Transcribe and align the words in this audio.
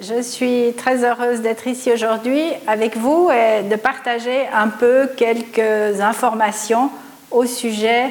Je 0.00 0.22
suis 0.22 0.74
très 0.76 1.04
heureuse 1.04 1.40
d'être 1.40 1.66
ici 1.66 1.90
aujourd'hui 1.92 2.40
avec 2.68 2.96
vous 2.96 3.30
et 3.32 3.64
de 3.64 3.74
partager 3.74 4.46
un 4.54 4.68
peu 4.68 5.08
quelques 5.16 6.00
informations 6.00 6.88
au 7.32 7.46
sujet 7.46 8.04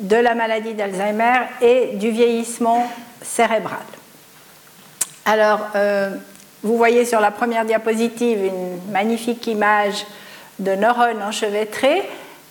de 0.00 0.16
la 0.16 0.34
maladie 0.34 0.74
d'Alzheimer 0.74 1.42
et 1.60 1.90
du 1.94 2.10
vieillissement 2.10 2.90
cérébral. 3.22 3.78
Alors, 5.26 5.60
euh, 5.76 6.10
vous 6.64 6.76
voyez 6.76 7.04
sur 7.04 7.20
la 7.20 7.30
première 7.30 7.64
diapositive 7.64 8.44
une 8.44 8.90
magnifique 8.90 9.46
image 9.46 10.06
de 10.58 10.72
neurones 10.72 11.22
enchevêtrés 11.22 12.02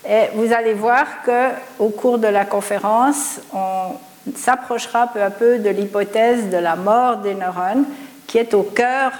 et 0.09 0.29
vous 0.35 0.53
allez 0.53 0.73
voir 0.73 1.05
qu'au 1.25 1.89
cours 1.89 2.19
de 2.19 2.27
la 2.27 2.45
conférence, 2.45 3.41
on 3.53 3.97
s'approchera 4.33 5.07
peu 5.07 5.21
à 5.21 5.29
peu 5.29 5.59
de 5.59 5.69
l'hypothèse 5.69 6.49
de 6.49 6.57
la 6.57 6.77
mort 6.77 7.17
des 7.17 7.33
neurones 7.33 7.83
qui 8.27 8.37
est 8.37 8.53
au 8.53 8.63
cœur 8.63 9.11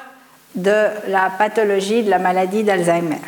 de 0.56 0.88
la 1.08 1.32
pathologie 1.38 2.04
de 2.04 2.10
la 2.10 2.20
maladie 2.20 2.64
d'Alzheimer. 2.64 3.22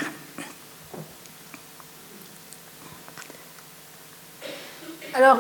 Alors, 5.14 5.38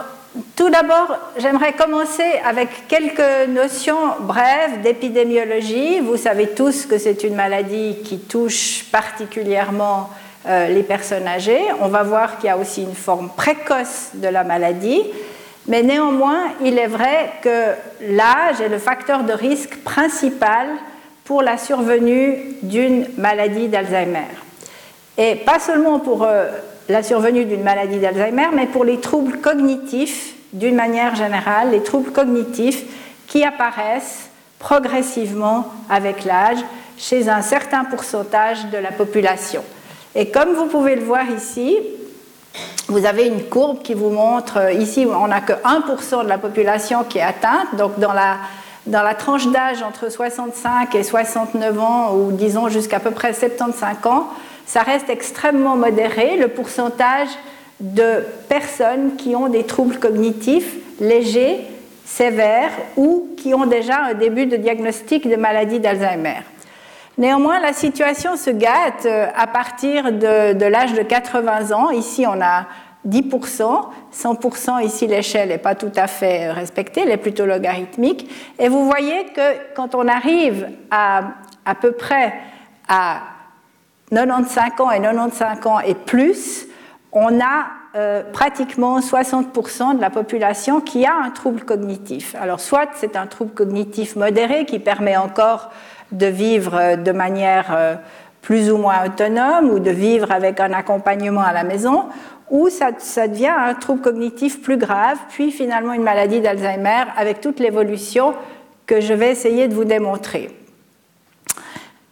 tout 0.56 0.70
d'abord, 0.70 1.18
j'aimerais 1.38 1.74
commencer 1.74 2.40
avec 2.46 2.88
quelques 2.88 3.50
notions 3.50 4.20
brèves 4.20 4.82
d'épidémiologie. 4.82 6.00
Vous 6.00 6.18
savez 6.18 6.50
tous 6.50 6.86
que 6.86 6.98
c'est 6.98 7.24
une 7.24 7.36
maladie 7.36 7.98
qui 8.04 8.20
touche 8.20 8.86
particulièrement 8.92 10.10
euh, 10.48 10.68
les 10.68 10.84
personnes 10.84 11.28
âgées. 11.28 11.62
On 11.82 11.88
va 11.88 12.04
voir 12.04 12.38
qu'il 12.38 12.48
y 12.48 12.50
a 12.50 12.58
aussi 12.58 12.84
une 12.84 12.96
forme 12.96 13.30
précoce 13.36 14.10
de 14.14 14.28
la 14.28 14.44
maladie. 14.44 15.02
Mais 15.70 15.84
néanmoins, 15.84 16.46
il 16.64 16.80
est 16.80 16.88
vrai 16.88 17.32
que 17.44 17.76
l'âge 18.02 18.60
est 18.60 18.70
le 18.70 18.80
facteur 18.80 19.24
de 19.24 19.34
risque 19.34 19.78
principal 19.84 20.68
pour 21.26 21.44
la 21.44 21.60
survenue 21.60 22.40
d'une 22.64 23.06
maladie 23.20 23.68
d'Alzheimer. 23.68 24.26
Et 25.16 25.36
pas 25.36 25.60
seulement 25.60 26.00
pour 26.00 26.24
euh, 26.24 26.48
la 26.90 27.04
survenue 27.04 27.46
d'une 27.46 27.62
maladie 27.62 28.00
d'Alzheimer, 28.00 28.48
mais 28.52 28.66
pour 28.66 28.84
les 28.84 29.00
troubles 29.00 29.38
cognitifs 29.38 30.34
d'une 30.54 30.74
manière 30.74 31.16
générale, 31.16 31.70
les 31.70 31.84
troubles 31.84 32.12
cognitifs 32.12 32.84
qui 33.28 33.44
apparaissent 33.44 34.32
progressivement 34.58 35.68
avec 35.88 36.26
l'âge 36.26 36.58
chez 36.98 37.30
un 37.30 37.44
certain 37.44 37.86
pourcentage 37.86 38.66
de 38.72 38.78
la 38.80 38.92
population. 38.92 39.64
Et 40.16 40.32
comme 40.32 40.54
vous 40.54 40.66
pouvez 40.66 40.96
le 40.96 41.04
voir 41.04 41.30
ici, 41.30 41.78
vous 42.88 43.06
avez 43.06 43.28
une 43.28 43.44
courbe 43.44 43.82
qui 43.82 43.94
vous 43.94 44.10
montre, 44.10 44.58
euh, 44.58 44.72
ici 44.72 45.06
on 45.06 45.28
n'a 45.28 45.42
que 45.42 45.54
1% 45.54 46.24
de 46.24 46.30
la 46.30 46.38
population 46.38 47.04
qui 47.04 47.20
est 47.20 47.24
atteinte, 47.24 47.76
donc 47.78 48.00
dans 48.00 48.14
la, 48.14 48.38
dans 48.88 49.04
la 49.04 49.14
tranche 49.14 49.48
d'âge 49.48 49.84
entre 49.84 50.12
65 50.12 50.94
et 50.96 51.04
69 51.04 51.80
ans, 51.80 52.16
ou 52.16 52.32
disons 52.32 52.68
jusqu'à 52.68 53.00
peu 53.00 53.12
près 53.12 53.34
75 53.34 54.06
ans, 54.06 54.28
ça 54.66 54.82
reste 54.82 55.10
extrêmement 55.10 55.76
modéré, 55.76 56.38
le 56.38 56.48
pourcentage 56.48 57.30
de 57.80 58.24
personnes 58.50 59.16
qui 59.16 59.36
ont 59.36 59.48
des 59.48 59.64
troubles 59.64 59.98
cognitifs 59.98 60.76
légers, 61.00 61.62
sévères, 62.06 62.72
ou 62.98 63.30
qui 63.38 63.54
ont 63.54 63.66
déjà 63.66 64.04
un 64.04 64.14
début 64.14 64.48
de 64.48 64.58
diagnostic 64.58 65.28
de 65.30 65.36
maladie 65.36 65.80
d'Alzheimer. 65.80 66.42
Néanmoins, 67.18 67.60
la 67.60 67.74
situation 67.74 68.38
se 68.38 68.50
gâte 68.50 69.06
euh, 69.06 69.28
à 69.36 69.48
partir 69.48 70.12
de, 70.12 70.66
l'âge 70.66 70.94
de 70.94 71.02
80 71.02 71.72
ans. 71.72 71.90
Ici, 71.90 72.26
on 72.28 72.42
a 72.42 72.66
10%, 73.08 73.88
100% 74.14 74.84
ici 74.84 75.08
l'échelle 75.08 75.50
n'est 75.50 75.58
pas 75.58 75.76
tout 75.76 75.92
à 75.96 76.08
fait 76.08 76.52
respectée, 76.52 77.02
elle 77.02 77.12
est 77.12 77.18
plutôt 77.18 77.46
logarithmique. 77.46 78.30
Et 78.60 78.68
vous 78.68 78.86
voyez 78.86 79.26
que 79.28 79.74
quand 79.74 79.96
on 79.96 80.08
arrive 80.08 80.70
à 80.92 81.24
à 81.70 81.76
peu 81.76 81.92
près 81.92 82.34
à 82.88 83.22
95 84.12 84.82
ans 84.82 84.92
et 84.92 85.00
95 85.00 85.68
ans 85.68 85.80
et 85.80 85.94
plus, 85.94 86.68
on 87.12 87.40
a 87.40 87.68
euh, 87.96 88.24
pratiquement 88.32 89.00
60% 89.00 89.96
de 89.96 90.02
la 90.02 90.10
population 90.10 90.82
qui 90.82 91.06
a 91.06 91.16
un 91.16 91.30
trouble 91.30 91.64
cognitif. 91.64 92.36
Alors 92.40 92.60
soit 92.60 92.90
c'est 92.96 93.16
un 93.16 93.28
trouble 93.28 93.54
cognitif 93.54 94.16
modéré 94.16 94.66
qui 94.66 94.80
permet 94.80 95.18
encore 95.18 95.70
de 96.12 96.26
vivre 96.26 96.76
euh, 96.76 96.96
de 96.96 97.12
manière 97.12 97.68
euh, 97.72 97.96
plus 98.42 98.72
ou 98.72 98.78
moins 98.78 99.06
autonome 99.06 99.70
ou 99.70 99.80
de 99.80 99.92
vivre 99.92 100.32
avec 100.32 100.60
un 100.60 100.74
accompagnement 100.74 101.42
à 101.42 101.54
la 101.54 101.64
maison, 101.64 102.06
ou 102.50 102.70
ça, 102.70 102.92
devient 103.28 103.48
un 103.56 103.76
trouble 103.76 104.02
cognitif 104.02 104.62
plus 104.62 104.78
grave, 104.78 105.18
puis 105.30 105.52
finalement 105.52 105.94
une 105.94 106.02
maladie 106.02 106.42
d'Alzheimer 106.42 107.04
avec 107.16 107.42
toute 107.42 107.60
l'évolution 107.60 108.34
que 108.88 109.02
je 109.02 109.14
vais 109.14 109.30
essayer 109.30 109.68
de 109.68 109.76
vous 109.76 109.84
démontrer. 109.84 110.50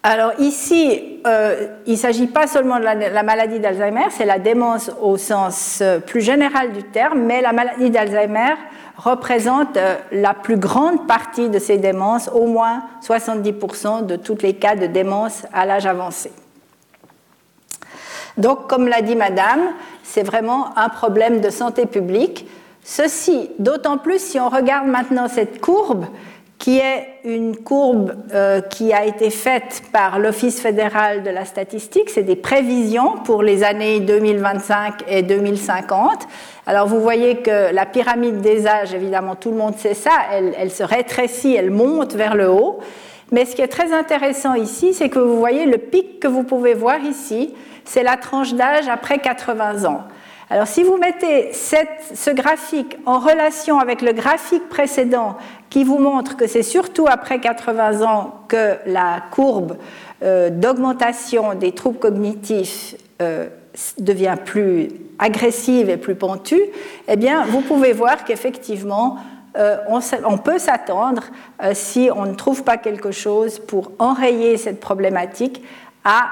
Alors 0.03 0.33
ici, 0.37 1.19
euh, 1.25 1.67
il 1.87 1.93
ne 1.93 1.97
s'agit 1.97 2.27
pas 2.27 2.45
seulement 2.45 2.77
de 2.77 2.83
la, 2.83 3.23
maladie 3.23 3.59
d'Alzheimer, 3.59 4.05
c'est 4.11 4.25
la 4.25 4.37
démence 4.37 4.91
au 5.01 5.17
sens 5.17 5.81
plus 6.05 6.21
général 6.21 6.71
du 6.71 6.83
terme, 6.83 7.19
mais 7.21 7.41
la 7.41 7.51
maladie 7.51 7.89
d'Alzheimer 7.89 8.53
représente 8.97 9.77
euh, 9.77 9.95
la 10.11 10.33
plus 10.33 10.57
grande 10.57 11.07
partie 11.07 11.49
de 11.49 11.59
ces 11.59 11.77
démences, 11.77 12.29
au 12.33 12.47
moins 12.47 12.83
70% 13.05 14.05
de 14.05 14.15
tous 14.15 14.37
les 14.41 14.53
cas 14.53 14.75
de 14.75 14.87
démence 14.87 15.43
à 15.53 15.65
l'âge 15.65 15.85
avancé. 15.85 16.31
Donc, 18.37 18.67
comme 18.67 18.87
l'a 18.87 19.01
dit 19.01 19.15
Madame, 19.15 19.61
c'est 20.03 20.23
vraiment 20.23 20.77
un 20.77 20.89
problème 20.89 21.41
de 21.41 21.49
santé 21.49 21.85
publique. 21.85 22.47
Ceci, 22.83 23.49
d'autant 23.59 23.97
plus 23.97 24.21
si 24.21 24.39
on 24.39 24.49
regarde 24.49 24.87
maintenant 24.87 25.27
cette 25.27 25.59
courbe, 25.59 26.05
qui 26.59 26.79
est 26.79 27.19
une 27.23 27.55
courbe 27.55 28.13
euh, 28.33 28.61
qui 28.61 28.91
a 28.91 29.05
été 29.05 29.29
faite 29.29 29.83
par 29.91 30.17
l'Office 30.17 30.59
fédéral 30.59 31.23
de 31.23 31.29
la 31.29 31.45
statistique. 31.45 32.09
C'est 32.09 32.23
des 32.23 32.35
prévisions 32.35 33.17
pour 33.23 33.43
les 33.43 33.63
années 33.63 33.99
2025 33.99 35.03
et 35.07 35.21
2050. 35.21 36.27
Alors 36.65 36.87
vous 36.87 36.99
voyez 36.99 37.37
que 37.37 37.73
la 37.73 37.85
pyramide 37.85 38.41
des 38.41 38.65
âges, 38.65 38.93
évidemment 38.93 39.35
tout 39.35 39.51
le 39.51 39.57
monde 39.57 39.77
sait 39.77 39.93
ça, 39.93 40.11
elle, 40.31 40.55
elle 40.57 40.71
se 40.71 40.83
rétrécit, 40.83 41.55
elle 41.55 41.71
monte 41.71 42.13
vers 42.13 42.35
le 42.35 42.49
haut. 42.49 42.79
Mais 43.31 43.45
ce 43.45 43.55
qui 43.55 43.61
est 43.61 43.67
très 43.67 43.93
intéressant 43.93 44.53
ici, 44.53 44.93
c'est 44.93 45.09
que 45.09 45.19
vous 45.19 45.37
voyez 45.37 45.65
le 45.65 45.77
pic 45.77 46.19
que 46.19 46.27
vous 46.27 46.43
pouvez 46.43 46.73
voir 46.73 46.99
ici, 46.99 47.53
c'est 47.83 48.03
la 48.03 48.17
tranche 48.17 48.53
d'âge 48.53 48.87
après 48.87 49.19
80 49.19 49.85
ans. 49.85 50.03
Alors 50.49 50.67
si 50.67 50.83
vous 50.83 50.95
mettez 50.95 51.51
ce 51.51 52.29
graphique 52.29 52.97
en 53.05 53.19
relation 53.19 53.79
avec 53.79 54.01
le 54.01 54.13
graphique 54.13 54.69
précédent 54.69 55.35
qui 55.69 55.83
vous 55.83 55.99
montre 55.99 56.37
que 56.37 56.47
c'est 56.47 56.63
surtout 56.63 57.05
après 57.05 57.39
80 57.41 58.01
ans 58.01 58.33
que 58.47 58.77
la 58.85 59.23
courbe 59.29 59.75
euh, 60.23 60.49
d'augmentation 60.49 61.53
des 61.53 61.73
troubles 61.73 61.99
cognitifs 61.99 62.95
euh, 63.21 63.49
devient 63.99 64.37
plus 64.43 64.87
agressive 65.19 65.89
et 65.89 65.97
plus 65.97 66.15
pentue, 66.15 66.61
eh 67.09 67.17
bien 67.17 67.43
vous 67.43 67.61
pouvez 67.61 67.91
voir 67.91 68.23
qu'effectivement 68.23 69.17
euh, 69.57 69.77
on, 69.89 70.37
peut 70.37 70.59
s'attendre, 70.59 71.23
si 71.73 72.09
on 72.15 72.25
ne 72.25 72.35
trouve 72.35 72.63
pas 72.63 72.77
quelque 72.77 73.11
chose 73.11 73.59
pour 73.59 73.91
enrayer 73.99 74.55
cette 74.55 74.79
problématique, 74.79 75.63
à 76.05 76.27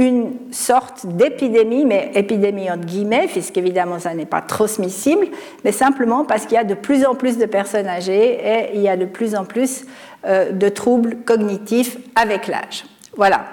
une 0.00 0.32
sorte 0.50 1.04
d'épidémie, 1.04 1.84
mais 1.84 2.10
épidémie 2.14 2.70
entre 2.70 2.86
guillemets, 2.86 3.26
puisqu'évidemment 3.28 3.98
ça 3.98 4.14
n'est 4.14 4.24
pas 4.24 4.40
transmissible, 4.40 5.28
mais 5.62 5.72
simplement 5.72 6.24
parce 6.24 6.46
qu'il 6.46 6.54
y 6.54 6.58
a 6.58 6.64
de 6.64 6.72
plus 6.74 7.04
en 7.04 7.14
plus 7.14 7.36
de 7.36 7.44
personnes 7.44 7.86
âgées 7.86 8.40
et 8.42 8.70
il 8.74 8.80
y 8.80 8.88
a 8.88 8.96
de 8.96 9.04
plus 9.04 9.34
en 9.34 9.44
plus 9.44 9.84
euh, 10.26 10.52
de 10.52 10.68
troubles 10.70 11.18
cognitifs 11.26 11.98
avec 12.14 12.46
l'âge. 12.46 12.86
Voilà. 13.14 13.44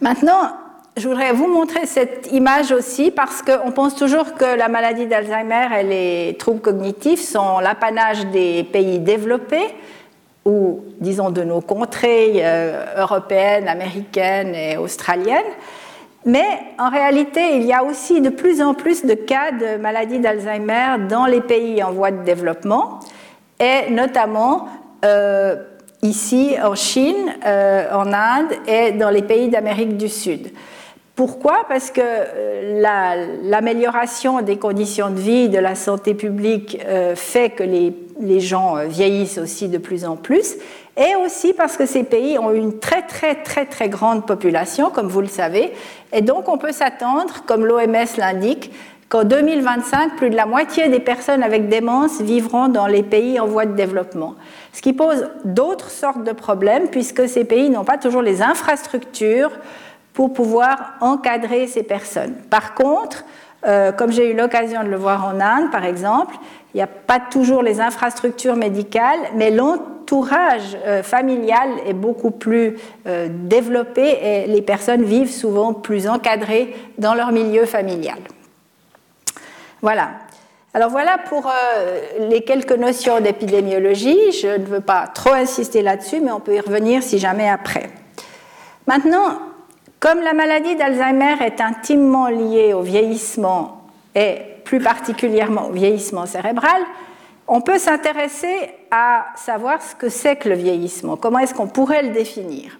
Maintenant, 0.00 0.50
je 0.96 1.06
voudrais 1.06 1.32
vous 1.32 1.46
montrer 1.46 1.86
cette 1.86 2.32
image 2.32 2.72
aussi 2.72 3.12
parce 3.12 3.40
qu'on 3.40 3.70
pense 3.70 3.94
toujours 3.94 4.34
que 4.34 4.56
la 4.56 4.68
maladie 4.68 5.06
d'Alzheimer 5.06 5.68
et 5.78 5.82
les 5.84 6.36
troubles 6.38 6.60
cognitifs 6.60 7.22
sont 7.22 7.60
l'apanage 7.60 8.26
des 8.26 8.64
pays 8.64 8.98
développés, 8.98 9.74
ou 10.44 10.84
disons 11.00 11.30
de 11.30 11.42
nos 11.42 11.60
contrées 11.60 12.34
euh, 12.36 12.84
européennes, 12.98 13.68
américaines 13.68 14.54
et 14.54 14.76
australiennes. 14.76 15.42
Mais 16.26 16.46
en 16.78 16.88
réalité, 16.88 17.56
il 17.56 17.64
y 17.64 17.72
a 17.72 17.84
aussi 17.84 18.20
de 18.20 18.30
plus 18.30 18.62
en 18.62 18.72
plus 18.74 19.04
de 19.04 19.14
cas 19.14 19.52
de 19.52 19.76
maladie 19.76 20.18
d'Alzheimer 20.18 21.06
dans 21.08 21.26
les 21.26 21.42
pays 21.42 21.82
en 21.82 21.92
voie 21.92 22.10
de 22.10 22.22
développement, 22.24 23.00
et 23.60 23.90
notamment 23.90 24.68
euh, 25.04 25.56
ici 26.02 26.56
en 26.62 26.74
Chine, 26.74 27.34
euh, 27.44 27.92
en 27.92 28.12
Inde 28.12 28.52
et 28.66 28.92
dans 28.92 29.10
les 29.10 29.22
pays 29.22 29.48
d'Amérique 29.48 29.96
du 29.96 30.08
Sud. 30.08 30.50
Pourquoi? 31.16 31.64
Parce 31.68 31.92
que 31.92 32.00
l'amélioration 33.48 34.42
des 34.42 34.56
conditions 34.56 35.10
de 35.10 35.20
vie, 35.20 35.48
de 35.48 35.58
la 35.58 35.76
santé 35.76 36.14
publique 36.14 36.78
fait 37.14 37.50
que 37.50 37.62
les 37.62 37.92
les 38.20 38.40
gens 38.40 38.76
euh, 38.76 38.86
vieillissent 38.86 39.38
aussi 39.38 39.68
de 39.68 39.78
plus 39.78 40.04
en 40.04 40.16
plus, 40.16 40.56
et 40.96 41.16
aussi 41.24 41.52
parce 41.52 41.76
que 41.76 41.86
ces 41.86 42.04
pays 42.04 42.38
ont 42.38 42.52
une 42.52 42.78
très 42.78 43.02
très 43.02 43.34
très 43.34 43.66
très 43.66 43.88
grande 43.88 44.26
population, 44.26 44.90
comme 44.90 45.08
vous 45.08 45.20
le 45.20 45.28
savez, 45.28 45.72
et 46.12 46.22
donc 46.22 46.48
on 46.48 46.58
peut 46.58 46.72
s'attendre, 46.72 47.44
comme 47.46 47.64
l'OMS 47.64 48.16
l'indique, 48.16 48.70
qu'en 49.08 49.24
2025, 49.24 50.16
plus 50.16 50.30
de 50.30 50.36
la 50.36 50.46
moitié 50.46 50.88
des 50.88 51.00
personnes 51.00 51.42
avec 51.42 51.68
démence 51.68 52.20
vivront 52.20 52.68
dans 52.68 52.86
les 52.86 53.02
pays 53.02 53.38
en 53.38 53.46
voie 53.46 53.66
de 53.66 53.74
développement. 53.74 54.34
Ce 54.72 54.80
qui 54.80 54.92
pose 54.92 55.28
d'autres 55.44 55.90
sortes 55.90 56.24
de 56.24 56.32
problèmes 56.32 56.88
puisque 56.88 57.28
ces 57.28 57.44
pays 57.44 57.70
n'ont 57.70 57.84
pas 57.84 57.98
toujours 57.98 58.22
les 58.22 58.42
infrastructures 58.42 59.50
pour 60.14 60.32
pouvoir 60.32 60.94
encadrer 61.00 61.66
ces 61.66 61.82
personnes. 61.82 62.34
Par 62.48 62.74
contre, 62.74 63.24
euh, 63.66 63.92
comme 63.92 64.12
j'ai 64.12 64.30
eu 64.30 64.34
l'occasion 64.34 64.84
de 64.84 64.88
le 64.88 64.96
voir 64.96 65.26
en 65.26 65.40
Inde, 65.40 65.70
par 65.70 65.84
exemple, 65.84 66.36
il 66.72 66.78
n'y 66.78 66.82
a 66.82 66.86
pas 66.86 67.18
toujours 67.18 67.62
les 67.62 67.80
infrastructures 67.80 68.56
médicales, 68.56 69.18
mais 69.34 69.50
l'entourage 69.50 70.76
euh, 70.86 71.02
familial 71.02 71.68
est 71.86 71.94
beaucoup 71.94 72.30
plus 72.30 72.76
euh, 73.06 73.28
développé 73.30 74.18
et 74.22 74.46
les 74.46 74.62
personnes 74.62 75.02
vivent 75.02 75.32
souvent 75.32 75.72
plus 75.72 76.08
encadrées 76.08 76.76
dans 76.98 77.14
leur 77.14 77.32
milieu 77.32 77.66
familial. 77.66 78.18
Voilà. 79.82 80.10
Alors 80.74 80.90
voilà 80.90 81.18
pour 81.28 81.48
les 82.18 82.40
quelques 82.40 82.72
notions 82.72 83.20
d'épidémiologie. 83.20 84.32
Je 84.32 84.58
ne 84.58 84.64
veux 84.64 84.80
pas 84.80 85.06
trop 85.06 85.32
insister 85.32 85.82
là-dessus, 85.82 86.20
mais 86.20 86.32
on 86.32 86.40
peut 86.40 86.56
y 86.56 86.60
revenir 86.60 87.00
si 87.04 87.20
jamais 87.20 87.48
après. 87.48 87.90
Maintenant, 88.88 89.38
comme 90.04 90.20
la 90.20 90.34
maladie 90.34 90.76
d'Alzheimer 90.76 91.36
est 91.40 91.62
intimement 91.62 92.28
liée 92.28 92.74
au 92.74 92.82
vieillissement 92.82 93.84
et 94.14 94.36
plus 94.62 94.78
particulièrement 94.78 95.68
au 95.68 95.72
vieillissement 95.72 96.26
cérébral, 96.26 96.82
on 97.48 97.62
peut 97.62 97.78
s'intéresser 97.78 98.54
à 98.90 99.28
savoir 99.34 99.80
ce 99.80 99.94
que 99.94 100.10
c'est 100.10 100.36
que 100.36 100.50
le 100.50 100.56
vieillissement, 100.56 101.16
comment 101.16 101.38
est-ce 101.38 101.54
qu'on 101.54 101.68
pourrait 101.68 102.02
le 102.02 102.10
définir. 102.10 102.78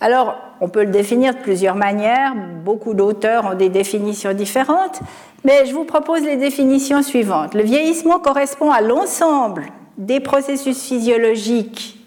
Alors, 0.00 0.36
on 0.60 0.68
peut 0.68 0.84
le 0.84 0.92
définir 0.92 1.34
de 1.34 1.40
plusieurs 1.40 1.74
manières, 1.74 2.36
beaucoup 2.64 2.94
d'auteurs 2.94 3.46
ont 3.46 3.56
des 3.56 3.68
définitions 3.68 4.32
différentes, 4.32 5.00
mais 5.44 5.66
je 5.66 5.74
vous 5.74 5.84
propose 5.84 6.22
les 6.22 6.36
définitions 6.36 7.02
suivantes. 7.02 7.54
Le 7.54 7.64
vieillissement 7.64 8.20
correspond 8.20 8.70
à 8.70 8.82
l'ensemble 8.82 9.64
des 9.98 10.20
processus 10.20 10.80
physiologiques 10.80 11.98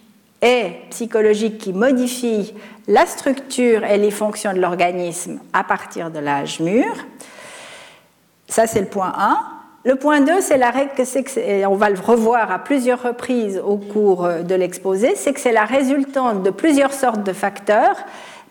et 0.41 0.75
psychologiques 0.91 1.57
qui 1.57 1.73
modifient 1.73 2.53
la 2.89 3.05
structure 3.05 3.83
et 3.83 3.99
les 3.99 4.09
fonctions 4.09 4.51
de 4.51 4.59
l'organisme 4.59 5.39
à 5.53 5.63
partir 5.63 6.09
de 6.09 6.17
l'âge 6.17 6.59
mûr. 6.59 6.87
Ça, 8.47 8.65
c'est 8.65 8.81
le 8.81 8.87
point 8.87 9.13
1. 9.15 9.37
Le 9.85 9.95
point 9.95 10.21
2, 10.21 10.41
c'est 10.41 10.57
la 10.57 10.71
règle 10.71 10.91
que 10.97 11.05
c'est 11.05 11.23
que 11.23 11.67
on 11.67 11.75
va 11.75 11.91
le 11.91 11.99
revoir 11.99 12.51
à 12.51 12.57
plusieurs 12.57 13.01
reprises 13.03 13.61
au 13.63 13.77
cours 13.77 14.27
de 14.43 14.55
l'exposé, 14.55 15.15
c'est 15.15 15.33
que 15.33 15.39
c'est 15.39 15.51
la 15.51 15.65
résultante 15.65 16.41
de 16.41 16.49
plusieurs 16.49 16.91
sortes 16.91 17.23
de 17.23 17.31
facteurs, 17.31 17.95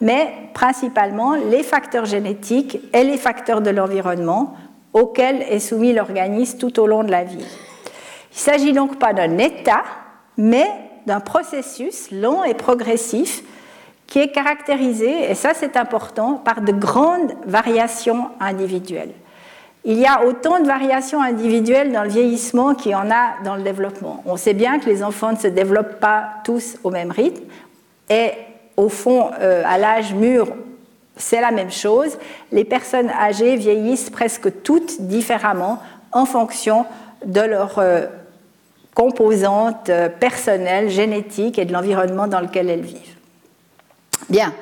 mais 0.01 0.33
principalement 0.55 1.35
les 1.35 1.65
facteurs 1.65 2.07
génétiques 2.07 2.81
et 2.95 3.03
les 3.03 3.19
facteurs 3.19 3.61
de 3.61 3.71
l'environnement 3.71 4.55
auxquels 4.93 5.43
est 5.43 5.59
soumis 5.59 5.93
l'organisme 5.93 6.59
tout 6.59 6.79
au 6.81 6.87
long 6.87 7.03
de 7.03 7.11
la 7.11 7.25
vie. 7.25 7.45
Il 7.45 8.37
ne 8.37 8.39
s'agit 8.39 8.73
donc 8.73 9.01
pas 9.01 9.13
d'un 9.13 9.37
état, 9.37 9.83
mais 10.37 10.71
d'un 11.07 11.21
processus 11.21 12.11
long 12.13 12.45
et 12.45 12.55
progressif 12.55 13.43
qui 14.09 14.19
est 14.19 14.29
caractérisé, 14.29 15.31
et 15.31 15.35
ça 15.35 15.51
c'est 15.55 15.77
important, 15.77 16.35
par 16.35 16.63
de 16.63 16.73
grandes 16.73 17.33
variations 17.47 18.31
individuelles. 18.41 19.13
Il 19.85 19.99
y 19.99 20.07
a 20.07 20.25
autant 20.25 20.61
de 20.61 20.67
variations 20.67 21.23
individuelles 21.23 21.93
dans 21.93 22.03
le 22.03 22.09
vieillissement 22.09 22.75
qu'il 22.75 22.93
y 22.93 22.95
en 22.97 23.11
a 23.11 23.43
dans 23.45 23.55
le 23.55 23.63
développement. 23.63 24.23
On 24.27 24.37
sait 24.37 24.55
bien 24.55 24.81
que 24.81 24.87
les 24.87 25.05
enfants 25.05 25.33
ne 25.33 25.37
se 25.37 25.47
développent 25.47 26.01
pas 26.01 26.31
tous 26.43 26.79
au 26.83 26.91
même 26.91 27.11
rythme, 27.11 27.45
et 28.11 28.33
au 28.77 28.89
fond, 28.89 29.31
euh, 29.41 29.63
à 29.67 29.77
l'âge 29.77 30.15
mûr, 30.15 30.49
c'est 31.17 31.41
la 31.41 31.51
même 31.51 31.71
chose. 31.71 32.17
Les 32.51 32.65
personnes 32.65 33.11
âgées 33.11 33.57
vieillissent 33.57 34.09
presque 34.09 34.63
toutes 34.63 35.03
différemment 35.03 35.81
en 36.13 36.25
fonction 36.25 36.87
de 37.27 37.41
leur 37.41 37.79
euh, 37.79 38.07
composantes 38.95 39.91
euh, 39.91 40.09
personnelles, 40.09 40.89
génétiques 40.89 41.59
et 41.59 41.65
de 41.65 41.73
l'environnement 41.73 42.27
dans 42.27 42.41
lequel 42.41 42.71
elles 42.71 42.83
vivent. 42.83 43.18
Bien. 44.29 44.53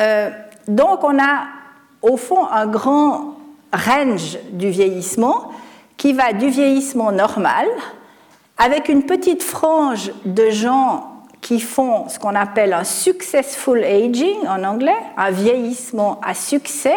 Euh, 0.00 0.30
donc 0.68 1.02
on 1.02 1.18
a 1.18 1.46
au 2.02 2.16
fond 2.16 2.46
un 2.46 2.66
grand 2.66 3.34
range 3.72 4.38
du 4.52 4.70
vieillissement 4.70 5.50
qui 5.96 6.12
va 6.12 6.32
du 6.32 6.48
vieillissement 6.48 7.10
normal 7.10 7.66
avec 8.56 8.88
une 8.88 9.04
petite 9.04 9.42
frange 9.42 10.12
de 10.24 10.50
gens 10.50 11.18
qui 11.40 11.60
font 11.60 12.08
ce 12.08 12.18
qu'on 12.18 12.34
appelle 12.34 12.72
un 12.72 12.84
successful 12.84 13.82
aging 13.84 14.46
en 14.48 14.64
anglais, 14.64 14.96
un 15.16 15.30
vieillissement 15.30 16.20
à 16.24 16.34
succès. 16.34 16.96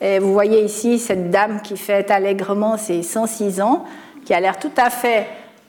Et 0.00 0.18
vous 0.18 0.32
voyez 0.32 0.64
ici 0.64 0.98
cette 0.98 1.30
dame 1.30 1.62
qui 1.62 1.76
fête 1.76 2.10
allègrement 2.10 2.76
ses 2.76 3.02
106 3.02 3.60
ans 3.60 3.84
qui 4.24 4.34
a 4.34 4.40
l'air 4.40 4.58
tout 4.58 4.72
à 4.76 4.90
fait 4.90 5.26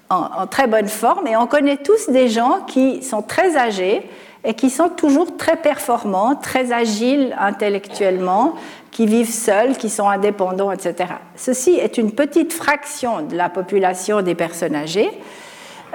en, 0.10 0.48
très 0.48 0.68
bonne 0.68 0.88
forme. 0.88 1.28
Et 1.28 1.38
on 1.38 1.48
connaît 1.48 1.78
tous 1.78 2.10
des 2.10 2.28
gens 2.28 2.62
qui 2.68 3.04
sont 3.04 3.22
très 3.22 3.56
âgés 3.56 4.10
et 4.44 4.54
qui 4.54 4.70
sont 4.70 4.90
toujours 4.90 5.38
très 5.38 5.58
performants, 5.58 6.36
très 6.36 6.72
agiles 6.72 7.36
intellectuellement, 7.40 8.56
qui 8.92 9.06
vivent 9.06 9.32
seuls, 9.32 9.78
qui 9.78 9.90
sont 9.90 10.08
indépendants, 10.08 10.72
etc. 10.72 11.14
Ceci 11.36 11.72
est 11.72 11.98
une 11.98 12.12
petite 12.12 12.54
fraction 12.54 13.22
de 13.22 13.36
la 13.36 13.50
population 13.50 14.22
des 14.22 14.36
personnes 14.36 14.76
âgées 14.76 15.12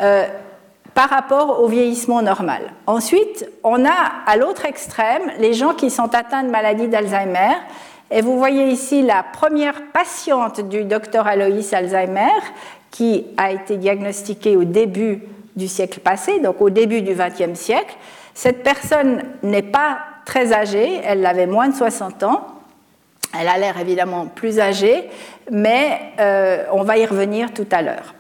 euh, 0.00 0.24
par 0.94 1.08
rapport 1.08 1.62
au 1.62 1.68
vieillissement 1.68 2.22
normal. 2.22 2.62
Ensuite, 2.86 3.48
on 3.64 3.84
a 3.84 4.12
à 4.26 4.36
l'autre 4.36 4.66
extrême 4.66 5.22
les 5.38 5.54
gens 5.54 5.74
qui 5.74 5.90
sont 5.90 6.14
atteints 6.14 6.42
de 6.42 6.50
maladie 6.50 6.88
d'Alzheimer 6.88 7.54
et 8.10 8.20
vous 8.20 8.36
voyez 8.36 8.68
ici 8.68 9.00
la 9.00 9.22
première 9.22 9.80
patiente 9.90 10.60
du 10.68 10.84
docteur 10.84 11.26
Alois 11.26 11.46
Alzheimer 11.72 12.28
qui 12.90 13.24
a 13.38 13.50
été 13.50 13.78
diagnostiquée 13.78 14.54
au 14.54 14.64
début 14.64 15.22
du 15.56 15.66
siècle 15.66 16.00
passé, 16.00 16.38
donc 16.38 16.60
au 16.60 16.68
début 16.68 17.00
du 17.00 17.14
XXe 17.14 17.58
siècle. 17.58 17.96
Cette 18.34 18.62
personne 18.62 19.22
n'est 19.42 19.62
pas 19.62 19.98
très 20.24 20.52
âgée, 20.52 21.00
elle 21.04 21.24
avait 21.26 21.46
moins 21.46 21.68
de 21.68 21.74
60 21.74 22.22
ans. 22.22 22.46
Elle 23.38 23.48
a 23.48 23.58
l'air 23.58 23.78
évidemment 23.78 24.26
plus 24.26 24.60
âgée, 24.60 25.08
mais 25.50 26.00
euh, 26.20 26.64
on 26.72 26.82
va 26.82 26.98
y 26.98 27.06
revenir 27.06 27.52
tout 27.52 27.66
à 27.70 27.82
l'heure. 27.82 28.14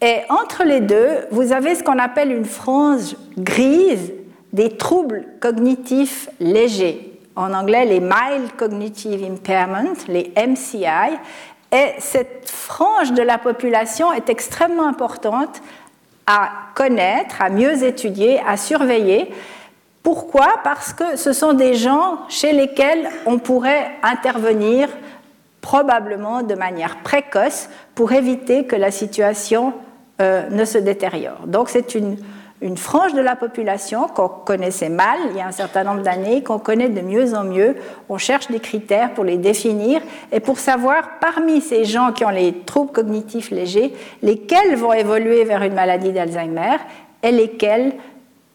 Et 0.00 0.20
entre 0.28 0.62
les 0.64 0.80
deux, 0.80 1.26
vous 1.30 1.52
avez 1.52 1.74
ce 1.74 1.82
qu'on 1.82 1.98
appelle 1.98 2.30
une 2.30 2.44
frange 2.44 3.16
grise 3.38 4.12
des 4.52 4.76
troubles 4.76 5.24
cognitifs 5.40 6.28
légers 6.38 7.16
en 7.36 7.52
anglais 7.52 7.84
les 7.84 8.00
Mild 8.00 8.52
Cognitive 8.56 9.22
Impairment, 9.22 9.94
les 10.08 10.32
MCI, 10.36 11.18
et 11.72 11.94
cette 11.98 12.48
frange 12.48 13.12
de 13.12 13.22
la 13.22 13.38
population 13.38 14.12
est 14.12 14.30
extrêmement 14.30 14.88
importante 14.88 15.60
à 16.26 16.50
connaître, 16.74 17.40
à 17.40 17.50
mieux 17.50 17.84
étudier, 17.84 18.40
à 18.46 18.56
surveiller. 18.56 19.32
Pourquoi? 20.02 20.48
Parce 20.64 20.92
que 20.92 21.16
ce 21.16 21.32
sont 21.32 21.52
des 21.52 21.74
gens 21.74 22.18
chez 22.28 22.52
lesquels 22.52 23.08
on 23.26 23.38
pourrait 23.38 23.90
intervenir 24.02 24.88
probablement 25.60 26.42
de 26.42 26.54
manière 26.54 26.98
précoce 26.98 27.68
pour 27.94 28.12
éviter 28.12 28.66
que 28.66 28.76
la 28.76 28.90
situation 28.90 29.72
euh, 30.20 30.48
ne 30.50 30.64
se 30.64 30.78
détériore. 30.78 31.46
Donc 31.46 31.68
c'est 31.68 31.94
une 31.94 32.16
une 32.62 32.76
frange 32.76 33.12
de 33.12 33.20
la 33.20 33.36
population 33.36 34.08
qu'on 34.08 34.28
connaissait 34.28 34.88
mal 34.88 35.18
il 35.30 35.36
y 35.36 35.40
a 35.40 35.46
un 35.46 35.52
certain 35.52 35.84
nombre 35.84 36.02
d'années, 36.02 36.42
qu'on 36.42 36.58
connaît 36.58 36.88
de 36.88 37.00
mieux 37.02 37.34
en 37.34 37.44
mieux. 37.44 37.76
On 38.08 38.16
cherche 38.16 38.48
des 38.48 38.60
critères 38.60 39.12
pour 39.12 39.24
les 39.24 39.36
définir 39.36 40.00
et 40.32 40.40
pour 40.40 40.58
savoir 40.58 41.18
parmi 41.20 41.60
ces 41.60 41.84
gens 41.84 42.12
qui 42.12 42.24
ont 42.24 42.30
les 42.30 42.60
troubles 42.60 42.92
cognitifs 42.92 43.50
légers, 43.50 43.94
lesquels 44.22 44.76
vont 44.76 44.92
évoluer 44.92 45.44
vers 45.44 45.62
une 45.62 45.74
maladie 45.74 46.12
d'Alzheimer 46.12 46.76
et 47.22 47.30
lesquels 47.30 47.92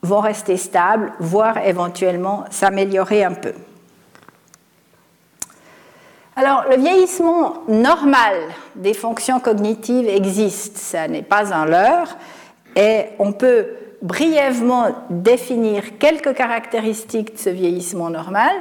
vont 0.02 0.20
rester 0.20 0.58
stables, 0.58 1.14
voire 1.20 1.60
éventuellement 1.66 2.46
s'améliorer 2.50 3.24
un 3.24 3.34
peu. 3.34 3.54
Alors, 6.36 6.64
le 6.72 6.78
vieillissement 6.78 7.62
normal 7.68 8.36
des 8.76 8.94
fonctions 8.94 9.40
cognitives 9.40 10.08
existe, 10.08 10.78
ça 10.78 11.08
n'est 11.08 11.22
pas 11.22 11.54
un 11.54 11.66
leurre, 11.66 12.18
et 12.76 13.08
on 13.20 13.34
peut 13.34 13.68
brièvement 14.02 14.88
définir 15.10 15.98
quelques 16.00 16.34
caractéristiques 16.34 17.34
de 17.34 17.40
ce 17.40 17.50
vieillissement 17.50 18.10
normal, 18.10 18.54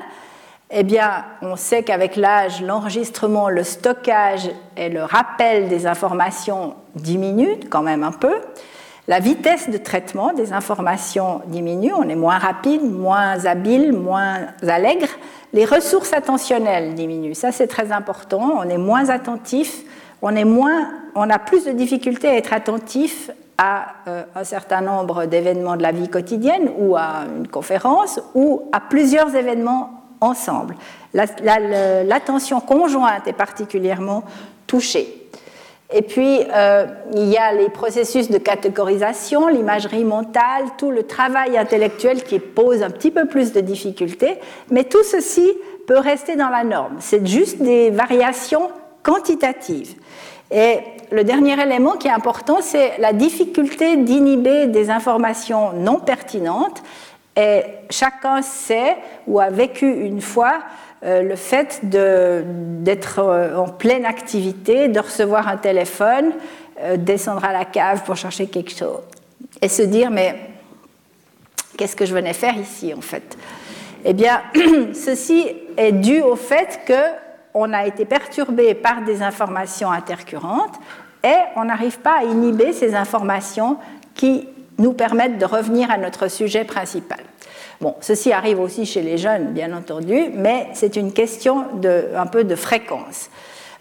eh 0.71 0.85
bien, 0.85 1.25
on 1.43 1.57
sait 1.57 1.83
qu'avec 1.83 2.15
l'âge, 2.15 2.63
l'enregistrement, 2.63 3.49
le 3.49 3.65
stockage 3.65 4.51
et 4.77 4.89
le 4.89 5.03
rappel 5.03 5.69
des 5.69 5.87
informations 5.87 6.75
diminuent 6.95 7.59
quand 7.69 7.83
même 7.83 8.05
un 8.05 8.13
peu. 8.13 8.35
La 9.09 9.19
vitesse 9.19 9.69
de 9.69 9.79
traitement 9.79 10.33
des 10.33 10.53
informations 10.53 11.41
diminue, 11.47 11.93
on 11.93 12.09
est 12.09 12.15
moins 12.15 12.39
rapide, 12.39 12.83
moins 12.83 13.45
habile, 13.47 13.93
moins 13.93 14.47
allègre. 14.63 15.09
Les 15.53 15.65
ressources 15.65 16.13
attentionnelles 16.13 16.95
diminuent, 16.95 17.35
ça 17.35 17.51
c'est 17.51 17.67
très 17.67 17.91
important, 17.91 18.53
on 18.59 18.69
est 18.69 18.79
moins 18.79 19.09
attentif, 19.09 19.83
on, 20.23 20.37
est 20.37 20.45
moins, 20.45 20.91
on 21.17 21.29
a 21.29 21.41
plus 21.41 21.65
de 21.65 21.73
difficultés 21.73 22.29
à 22.29 22.37
être 22.37 22.53
attentif 22.53 23.33
à 23.63 23.89
euh, 24.09 24.23
un 24.35 24.45
certain 24.45 24.81
nombre 24.81 25.27
d'événements 25.27 25.77
de 25.77 25.83
la 25.83 25.93
vie 25.93 26.09
quotidienne 26.09 26.71
ou 26.79 26.97
à 26.97 27.25
une 27.37 27.47
conférence 27.47 28.19
ou 28.35 28.63
à 28.73 28.81
plusieurs 28.81 29.37
événements 29.37 29.91
ensemble. 30.23 30.77
L'attention 31.13 32.61
conjointe 32.61 33.27
est 33.27 33.35
particulièrement 33.35 34.25
touchée. 34.67 35.29
Et 35.93 36.01
puis, 36.01 36.41
euh, 36.55 36.87
il 37.15 37.27
y 37.27 37.37
a 37.37 37.53
les 37.53 37.69
processus 37.69 38.31
de 38.31 38.39
catégorisation, 38.39 39.49
l'imagerie 39.49 40.05
mentale, 40.05 40.65
tout 40.79 40.91
le 40.91 41.03
travail 41.03 41.59
intellectuel 41.59 42.23
qui 42.23 42.39
pose 42.39 42.83
un 42.83 42.91
petit 42.91 43.11
peu 43.11 43.27
plus 43.27 43.53
de 43.53 43.61
difficultés, 43.61 44.39
mais 44.71 44.85
tout 44.85 45.03
ceci 45.03 45.47
peut 45.87 45.99
rester 45.99 46.37
dans 46.37 46.49
la 46.49 46.65
norme. 46.65 46.97
C'est 47.01 47.27
juste 47.27 47.61
des 47.61 47.91
variations 47.91 48.71
quantitatives. 49.03 49.97
Et 50.51 50.79
le 51.11 51.25
dernier 51.25 51.61
élément 51.61 51.93
qui 51.93 52.09
est 52.09 52.13
important, 52.13 52.59
c'est 52.61 52.99
la 52.99 53.13
difficulté 53.13 53.97
d'inhiber 53.97 54.67
des 54.67 54.91
informations 54.91 55.73
non 55.73 55.99
pertinentes. 55.99 56.83
Et 57.37 57.63
chacun 57.91 58.43
sait 58.43 58.97
ou 59.27 59.41
a 59.41 59.51
vécu 59.51 59.89
une 59.89 60.21
fois 60.21 60.61
euh, 61.05 61.23
le 61.23 61.37
fait 61.37 61.81
d'être 61.83 63.21
euh, 63.21 63.57
en 63.57 63.69
pleine 63.69 64.05
activité, 64.05 64.89
de 64.89 65.01
recevoir 65.01 65.49
un 65.49 65.57
téléphone, 65.57 66.33
euh, 66.81 66.97
descendre 66.97 67.45
à 67.45 67.53
la 67.53 67.65
cave 67.65 68.03
pour 68.05 68.17
chercher 68.17 68.47
quelque 68.49 68.77
chose 68.77 69.01
et 69.63 69.69
se 69.69 69.83
dire 69.83 70.11
mais 70.11 70.37
qu'est-ce 71.77 71.97
que 71.97 72.05
je 72.05 72.13
venais 72.13 72.35
faire 72.35 72.57
ici 72.57 72.93
en 72.93 73.01
fait? 73.01 73.39
Eh 74.05 74.13
bien, 74.13 74.43
ceci 74.93 75.47
est 75.77 75.93
dû 75.93 76.21
au 76.21 76.37
fait 76.37 76.81
qu'on 76.87 77.73
a 77.73 77.87
été 77.87 78.05
perturbé 78.05 78.75
par 78.75 79.03
des 79.03 79.23
informations 79.23 79.91
intercurrentes 79.91 80.79
et 81.25 81.37
on 81.57 81.65
n'arrive 81.65 81.99
pas 81.99 82.19
à 82.21 82.25
inhiber 82.25 82.73
ces 82.73 82.95
informations 82.95 83.77
qui 84.15 84.49
nous 84.79 84.93
permettent 84.93 85.39
de 85.39 85.45
revenir 85.45 85.91
à 85.91 85.99
notre 85.99 86.29
sujet 86.29 86.65
principal. 86.65 87.21
Bon, 87.81 87.95
ceci 88.01 88.33
arrive 88.33 88.61
aussi 88.61 88.85
chez 88.85 89.03
les 89.03 89.17
jeunes, 89.17 89.53
bien 89.53 89.75
entendu, 89.75 90.31
mais 90.35 90.69
c'est 90.75 90.97
une 90.97 91.13
question 91.13 91.65
de, 91.81 92.09
un 92.17 92.27
peu 92.27 92.45
de 92.45 92.55
fréquence. 92.55 93.31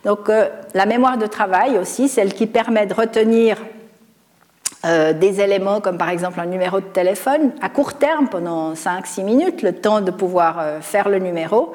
Donc, 0.06 0.30
euh, 0.30 0.48
la 0.74 0.86
mémoire 0.86 1.18
de 1.18 1.26
travail 1.26 1.78
aussi, 1.78 2.08
celle 2.08 2.34
qui 2.34 2.48
permet 2.48 2.86
de 2.86 2.94
retenir 2.94 3.58
euh, 4.86 5.12
des 5.12 5.42
éléments 5.42 5.82
comme 5.82 5.98
par 5.98 6.10
exemple 6.10 6.40
un 6.40 6.46
numéro 6.46 6.80
de 6.80 6.86
téléphone 6.86 7.52
à 7.62 7.68
court 7.68 7.96
terme 7.96 8.30
pendant 8.30 8.74
5-6 8.74 9.24
minutes, 9.24 9.62
le 9.62 9.74
temps 9.74 10.00
de 10.00 10.12
pouvoir 10.12 10.60
euh, 10.60 10.80
faire 10.80 11.10
le 11.10 11.20
numéro. 11.20 11.74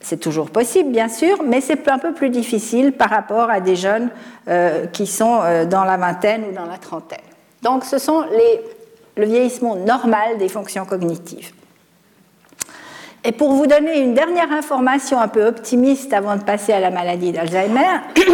C'est 0.00 0.20
toujours 0.20 0.50
possible, 0.50 0.90
bien 0.90 1.08
sûr, 1.08 1.42
mais 1.42 1.60
c'est 1.60 1.88
un 1.88 1.98
peu 1.98 2.12
plus 2.12 2.30
difficile 2.30 2.92
par 2.92 3.10
rapport 3.10 3.50
à 3.50 3.60
des 3.60 3.74
jeunes 3.76 4.10
qui 4.92 5.08
sont 5.08 5.40
dans 5.68 5.82
la 5.82 5.96
vingtaine 5.96 6.44
ou 6.48 6.54
dans 6.54 6.66
la 6.66 6.78
trentaine. 6.78 7.18
Donc, 7.62 7.84
ce 7.84 7.98
sont 7.98 8.24
le 9.16 9.24
vieillissement 9.26 9.74
normal 9.74 10.38
des 10.38 10.48
fonctions 10.48 10.84
cognitives. 10.84 11.52
Et 13.24 13.32
pour 13.32 13.52
vous 13.52 13.66
donner 13.66 14.00
une 14.00 14.14
dernière 14.14 14.52
information 14.52 15.20
un 15.20 15.28
peu 15.28 15.46
optimiste 15.46 16.12
avant 16.12 16.36
de 16.36 16.42
passer 16.42 16.72
à 16.72 16.80
la 16.80 16.90
maladie 16.90 17.32
d'Alzheimer, 17.32 17.98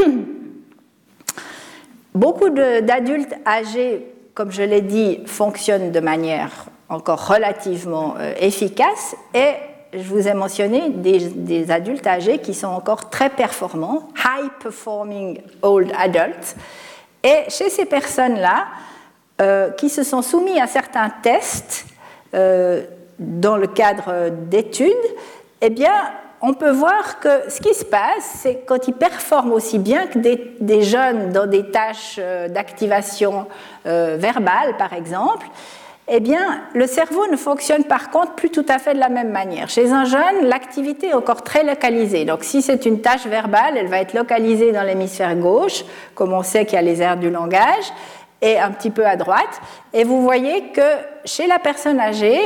beaucoup 2.14 2.50
d'adultes 2.50 3.34
âgés, 3.46 4.06
comme 4.34 4.52
je 4.52 4.62
l'ai 4.62 4.82
dit, 4.82 5.20
fonctionnent 5.26 5.90
de 5.90 6.00
manière 6.00 6.66
encore 6.90 7.28
relativement 7.28 8.14
euh, 8.18 8.34
efficace 8.38 9.16
et 9.34 9.54
je 9.96 10.08
vous 10.08 10.26
ai 10.26 10.34
mentionné 10.34 10.90
des, 10.90 11.70
adultes 11.70 12.06
âgés 12.06 12.38
qui 12.38 12.54
sont 12.54 12.68
encore 12.68 13.10
très 13.10 13.30
performants, 13.30 14.08
high 14.16 14.50
performing 14.60 15.40
old 15.62 15.92
adults. 15.96 16.56
Et 17.22 17.48
chez 17.48 17.70
ces 17.70 17.84
personnes-là, 17.84 18.66
euh, 19.40 19.70
qui 19.70 19.88
se 19.88 20.02
sont 20.02 20.22
soumis 20.22 20.60
à 20.60 20.66
certains 20.66 21.10
tests 21.10 21.86
euh, 22.34 22.84
dans 23.18 23.56
le 23.56 23.66
cadre 23.66 24.30
d'études, 24.30 24.92
eh 25.60 25.70
bien, 25.70 25.94
on 26.40 26.52
peut 26.52 26.70
voir 26.70 27.20
que 27.20 27.48
ce 27.48 27.60
qui 27.60 27.74
se 27.74 27.84
passe, 27.84 28.38
c'est 28.42 28.64
quand 28.66 28.86
ils 28.86 28.94
performent 28.94 29.52
aussi 29.52 29.78
bien 29.78 30.06
que 30.06 30.18
des, 30.18 30.82
jeunes 30.82 31.32
dans 31.32 31.46
des 31.46 31.70
tâches 31.70 32.16
euh, 32.18 32.48
d'activation 32.48 33.46
verbale, 33.84 34.76
par 34.78 34.92
exemple, 34.92 35.46
eh 36.06 36.20
bien, 36.20 36.60
le 36.74 36.86
cerveau 36.86 37.26
ne 37.28 37.36
fonctionne 37.36 37.84
par 37.84 38.10
contre 38.10 38.32
plus 38.32 38.50
tout 38.50 38.66
à 38.68 38.78
fait 38.78 38.92
de 38.92 38.98
la 38.98 39.08
même 39.08 39.30
manière. 39.30 39.70
Chez 39.70 39.90
un 39.90 40.04
jeune, 40.04 40.42
l'activité 40.42 41.08
est 41.08 41.14
encore 41.14 41.42
très 41.42 41.64
localisée. 41.64 42.26
Donc, 42.26 42.44
si 42.44 42.60
c'est 42.60 42.84
une 42.84 43.00
tâche 43.00 43.26
verbale, 43.26 43.78
elle 43.78 43.88
va 43.88 44.00
être 44.00 44.12
localisée 44.12 44.70
dans 44.72 44.82
l'hémisphère 44.82 45.34
gauche, 45.34 45.82
comme 46.14 46.34
on 46.34 46.42
sait 46.42 46.66
qu'il 46.66 46.74
y 46.74 46.78
a 46.78 46.82
les 46.82 47.00
aires 47.00 47.16
du 47.16 47.30
langage 47.30 47.90
et 48.42 48.58
un 48.58 48.70
petit 48.70 48.90
peu 48.90 49.06
à 49.06 49.16
droite. 49.16 49.62
Et 49.94 50.04
vous 50.04 50.20
voyez 50.22 50.68
que 50.74 50.82
chez 51.24 51.46
la 51.46 51.58
personne 51.58 51.98
âgée, 51.98 52.38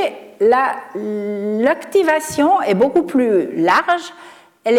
l'activation 0.95 2.61
est 2.61 2.75
beaucoup 2.75 3.03
plus 3.03 3.57
large, 3.57 4.13
elle, 4.63 4.77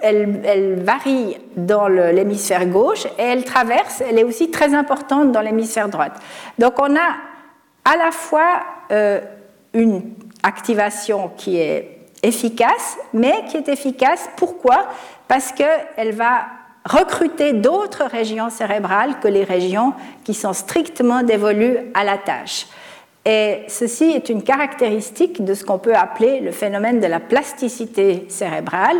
elle 0.00 0.80
varie 0.80 1.38
dans 1.56 1.88
l'hémisphère 1.88 2.66
gauche 2.66 3.06
et 3.18 3.22
elle 3.22 3.44
traverse, 3.44 4.00
elle 4.08 4.18
est 4.18 4.24
aussi 4.24 4.50
très 4.50 4.74
importante 4.74 5.32
dans 5.32 5.40
l'hémisphère 5.40 5.88
droite. 5.88 6.12
Donc 6.58 6.74
on 6.78 6.94
a 6.94 7.31
à 7.84 7.96
la 7.96 8.10
fois 8.10 8.62
euh, 8.90 9.20
une 9.74 10.14
activation 10.42 11.30
qui 11.36 11.58
est 11.58 11.98
efficace, 12.22 12.96
mais 13.12 13.44
qui 13.48 13.56
est 13.56 13.68
efficace, 13.68 14.28
pourquoi? 14.36 14.86
Parce 15.28 15.52
qu'elle 15.52 16.14
va 16.14 16.46
recruter 16.84 17.52
d'autres 17.52 18.04
régions 18.04 18.50
cérébrales 18.50 19.18
que 19.20 19.28
les 19.28 19.44
régions 19.44 19.94
qui 20.24 20.34
sont 20.34 20.52
strictement 20.52 21.22
dévolues 21.22 21.78
à 21.94 22.04
la 22.04 22.18
tâche. 22.18 22.66
Et 23.24 23.62
ceci 23.68 24.04
est 24.04 24.28
une 24.28 24.42
caractéristique 24.42 25.44
de 25.44 25.54
ce 25.54 25.64
qu'on 25.64 25.78
peut 25.78 25.94
appeler 25.94 26.40
le 26.40 26.50
phénomène 26.50 26.98
de 26.98 27.06
la 27.06 27.20
plasticité 27.20 28.26
cérébrale. 28.28 28.96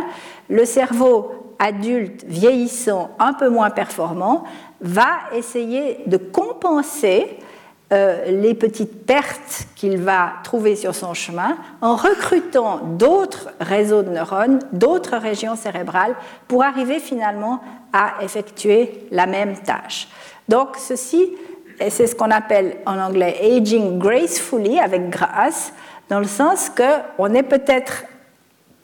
Le 0.49 0.63
cerveau 0.63 1.55
adulte 1.59 2.23
vieillissant 2.25 3.11
un 3.19 3.33
peu 3.33 3.49
moins 3.49 3.69
performant 3.69 4.45
va 4.79 5.09
essayer 5.33 5.99
de 6.07 6.15
compenser 6.15 7.37
euh, 7.93 8.25
les 8.31 8.55
petites 8.55 9.05
pertes 9.05 9.67
qu'il 9.75 9.97
va 9.97 10.33
trouver 10.43 10.75
sur 10.75 10.95
son 10.95 11.13
chemin 11.13 11.57
en 11.79 11.95
recrutant 11.95 12.79
d'autres 12.83 13.49
réseaux 13.59 14.01
de 14.01 14.09
neurones, 14.09 14.59
d'autres 14.71 15.17
régions 15.17 15.55
cérébrales 15.55 16.15
pour 16.47 16.63
arriver 16.63 16.99
finalement 16.99 17.61
à 17.91 18.23
effectuer 18.23 19.05
la 19.11 19.27
même 19.27 19.57
tâche. 19.57 20.07
Donc 20.49 20.69
ceci, 20.77 21.33
c'est 21.89 22.07
ce 22.07 22.15
qu'on 22.15 22.31
appelle 22.31 22.77
en 22.87 22.97
anglais 22.97 23.37
aging 23.39 23.99
gracefully, 23.99 24.79
avec 24.79 25.11
grâce, 25.11 25.71
dans 26.09 26.19
le 26.19 26.25
sens 26.25 26.71
qu'on 26.71 27.33
est 27.35 27.43
peut-être 27.43 28.05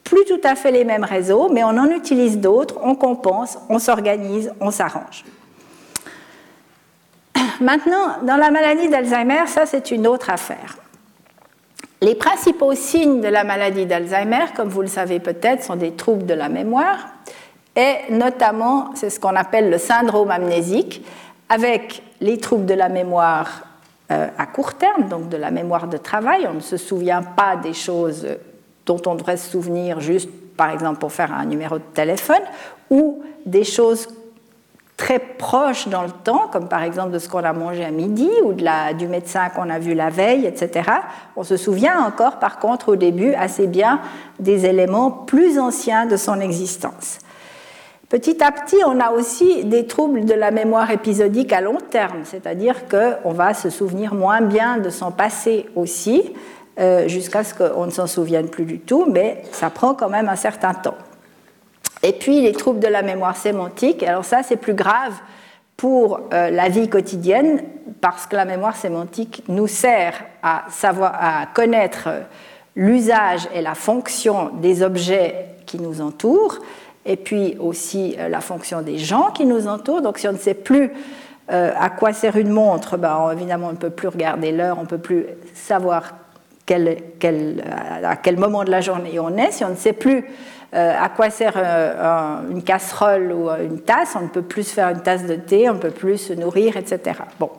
plus 0.03 0.25
tout 0.25 0.41
à 0.43 0.53
fait 0.53 0.71
les 0.71 0.83
mêmes 0.83 1.03
réseaux, 1.03 1.49
mais 1.49 1.63
on 1.63 1.69
en 1.69 1.89
utilise 1.89 2.37
d'autres, 2.37 2.75
on 2.83 2.93
compense, 2.93 3.57
on 3.69 3.79
s'organise, 3.79 4.53
on 4.59 4.69
s'arrange. 4.69 5.23
Maintenant, 7.61 8.23
dans 8.23 8.37
la 8.37 8.51
maladie 8.51 8.89
d'Alzheimer, 8.89 9.47
ça 9.47 9.65
c'est 9.65 9.91
une 9.91 10.07
autre 10.07 10.29
affaire. 10.29 10.77
Les 12.01 12.15
principaux 12.15 12.75
signes 12.75 13.19
de 13.19 13.27
la 13.27 13.43
maladie 13.43 13.85
d'Alzheimer, 13.85 14.45
comme 14.55 14.69
vous 14.69 14.81
le 14.81 14.87
savez 14.87 15.19
peut-être, 15.19 15.63
sont 15.63 15.75
des 15.75 15.91
troubles 15.91 16.25
de 16.25 16.33
la 16.33 16.47
mémoire 16.47 16.97
et 17.75 18.11
notamment, 18.11 18.89
c'est 18.95 19.09
ce 19.09 19.19
qu'on 19.19 19.35
appelle 19.35 19.69
le 19.69 19.77
syndrome 19.77 20.31
amnésique, 20.31 21.05
avec 21.47 22.03
les 22.19 22.37
troubles 22.37 22.65
de 22.65 22.73
la 22.73 22.89
mémoire 22.89 23.63
euh, 24.11 24.27
à 24.37 24.45
court 24.47 24.73
terme, 24.73 25.07
donc 25.07 25.29
de 25.29 25.37
la 25.37 25.49
mémoire 25.51 25.87
de 25.87 25.97
travail. 25.97 26.47
On 26.49 26.55
ne 26.55 26.59
se 26.59 26.77
souvient 26.77 27.21
pas 27.21 27.55
des 27.55 27.73
choses 27.73 28.27
dont 28.85 29.01
on 29.05 29.15
devrait 29.15 29.37
se 29.37 29.51
souvenir 29.51 30.01
juste, 30.01 30.29
par 30.57 30.71
exemple, 30.71 30.99
pour 30.99 31.11
faire 31.11 31.33
un 31.33 31.45
numéro 31.45 31.77
de 31.77 31.83
téléphone, 31.93 32.41
ou 32.89 33.23
des 33.45 33.63
choses 33.63 34.07
très 34.99 35.17
proches 35.19 35.87
dans 35.87 36.03
le 36.03 36.11
temps, 36.11 36.49
comme 36.51 36.67
par 36.67 36.83
exemple 36.83 37.11
de 37.11 37.19
ce 37.19 37.29
qu'on 37.29 37.43
a 37.45 37.53
mangé 37.53 37.85
à 37.85 37.89
midi 37.89 38.29
ou 38.43 38.51
du 38.51 39.07
médecin 39.07 39.47
qu'on 39.47 39.69
a 39.69 39.79
vu 39.79 39.93
la 39.93 40.09
veille, 40.09 40.45
etc. 40.45 40.91
On 41.37 41.43
se 41.43 41.55
souvient 41.55 42.03
encore, 42.05 42.37
par 42.37 42.59
contre, 42.59 42.89
au 42.89 42.95
début, 42.97 43.33
assez 43.33 43.65
bien 43.65 44.01
des 44.39 44.65
éléments 44.65 45.09
plus 45.09 45.57
anciens 45.57 46.05
de 46.05 46.17
son 46.17 46.41
existence. 46.41 47.19
Petit 48.09 48.43
à 48.43 48.51
petit, 48.51 48.75
on 48.85 48.99
a 48.99 49.11
aussi 49.11 49.63
des 49.63 49.87
troubles 49.87 50.25
de 50.25 50.33
la 50.33 50.51
mémoire 50.51 50.91
épisodique 50.91 51.53
à 51.53 51.61
long 51.61 51.77
terme, 51.89 52.25
c'est-à-dire 52.25 52.75
qu'on 52.89 53.31
va 53.31 53.53
se 53.53 53.69
souvenir 53.69 54.13
moins 54.13 54.41
bien 54.41 54.79
de 54.79 54.89
son 54.89 55.11
passé 55.11 55.67
aussi, 55.77 56.33
euh, 56.77 57.07
jusqu'à 57.07 57.45
ce 57.45 57.53
qu'on 57.53 57.85
ne 57.85 57.91
s'en 57.91 58.07
souvienne 58.07 58.49
plus 58.49 58.65
du 58.65 58.79
tout, 58.79 59.05
mais 59.09 59.43
ça 59.53 59.69
prend 59.69 59.93
quand 59.93 60.09
même 60.09 60.27
un 60.27 60.35
certain 60.35 60.73
temps. 60.73 60.97
Et 62.03 62.13
puis 62.13 62.41
les 62.41 62.53
troubles 62.53 62.79
de 62.79 62.87
la 62.87 63.01
mémoire 63.01 63.35
sémantique, 63.35 64.03
alors 64.03 64.25
ça 64.25 64.43
c'est 64.43 64.57
plus 64.57 64.73
grave 64.73 65.13
pour 65.79 66.19
euh, 66.33 66.49
la 66.49 66.67
vie 66.69 66.89
quotidienne 66.89 67.63
parce 68.01 68.25
que 68.27 68.35
la 68.35 68.45
mémoire 68.45 68.75
sémantique 68.75 69.43
nous 69.47 69.67
sert 69.67 70.13
à, 70.43 70.65
savoir, 70.69 71.15
à 71.17 71.45
connaître 71.53 72.09
l'usage 72.75 73.47
et 73.53 73.61
la 73.61 73.75
fonction 73.75 74.51
des 74.61 74.83
objets 74.83 75.45
qui 75.65 75.79
nous 75.79 76.01
entourent 76.01 76.59
et 77.05 77.15
puis 77.15 77.55
aussi 77.59 78.15
euh, 78.19 78.27
la 78.27 78.41
fonction 78.41 78.81
des 78.81 78.97
gens 78.97 79.31
qui 79.31 79.45
nous 79.45 79.67
entourent. 79.67 80.01
Donc 80.01 80.17
si 80.17 80.27
on 80.27 80.33
ne 80.33 80.37
sait 80.37 80.53
plus 80.53 80.91
euh, 81.51 81.71
à 81.77 81.89
quoi 81.89 82.11
sert 82.13 82.35
une 82.35 82.51
montre, 82.51 82.97
ben, 82.97 83.31
évidemment 83.31 83.67
on 83.67 83.73
ne 83.73 83.77
peut 83.77 83.89
plus 83.89 84.09
regarder 84.09 84.51
l'heure, 84.51 84.77
on 84.79 84.83
ne 84.83 84.87
peut 84.87 84.97
plus 84.97 85.25
savoir 85.53 86.13
à 86.71 88.15
quel 88.17 88.37
moment 88.37 88.63
de 88.63 88.69
la 88.69 88.81
journée 88.81 89.19
on 89.19 89.35
est, 89.37 89.51
si 89.51 89.63
on 89.63 89.69
ne 89.69 89.75
sait 89.75 89.93
plus 89.93 90.25
euh, 90.73 90.93
à 90.99 91.09
quoi 91.09 91.29
sert 91.29 91.53
euh, 91.55 92.41
une 92.51 92.63
casserole 92.63 93.31
ou 93.31 93.49
une 93.49 93.81
tasse, 93.81 94.15
on 94.15 94.23
ne 94.23 94.27
peut 94.27 94.41
plus 94.41 94.69
faire 94.69 94.89
une 94.89 95.01
tasse 95.01 95.25
de 95.25 95.35
thé, 95.35 95.69
on 95.69 95.73
ne 95.73 95.79
peut 95.79 95.91
plus 95.91 96.17
se 96.17 96.33
nourrir, 96.33 96.77
etc. 96.77 97.19
Bon. 97.39 97.49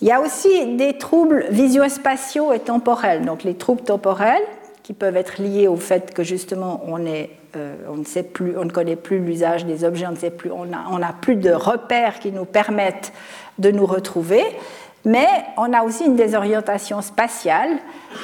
Il 0.00 0.08
y 0.08 0.12
a 0.12 0.20
aussi 0.20 0.76
des 0.76 0.98
troubles 0.98 1.46
visio-spatiaux 1.50 2.52
et 2.52 2.58
temporels. 2.58 3.24
Donc 3.24 3.42
les 3.42 3.54
troubles 3.54 3.82
temporels 3.82 4.42
qui 4.82 4.92
peuvent 4.92 5.16
être 5.16 5.40
liés 5.40 5.66
au 5.66 5.76
fait 5.76 6.12
que 6.12 6.22
justement 6.22 6.82
on, 6.86 6.98
euh, 7.06 7.74
ne 7.96 8.04
sait 8.04 8.22
plus, 8.22 8.58
on 8.58 8.64
ne 8.64 8.70
connaît 8.70 8.96
plus 8.96 9.18
l'usage 9.18 9.64
des 9.64 9.84
objets, 9.84 10.06
on 10.06 10.12
ne 10.12 10.16
sait 10.16 10.30
plus, 10.30 10.50
on 10.50 10.66
n'a 10.66 11.14
plus 11.20 11.36
de 11.36 11.52
repères 11.52 12.18
qui 12.18 12.32
nous 12.32 12.44
permettent 12.44 13.12
de 13.58 13.70
nous 13.70 13.86
retrouver. 13.86 14.42
Mais 15.04 15.26
on 15.56 15.72
a 15.72 15.82
aussi 15.82 16.04
une 16.04 16.16
désorientation 16.16 17.02
spatiale 17.02 17.70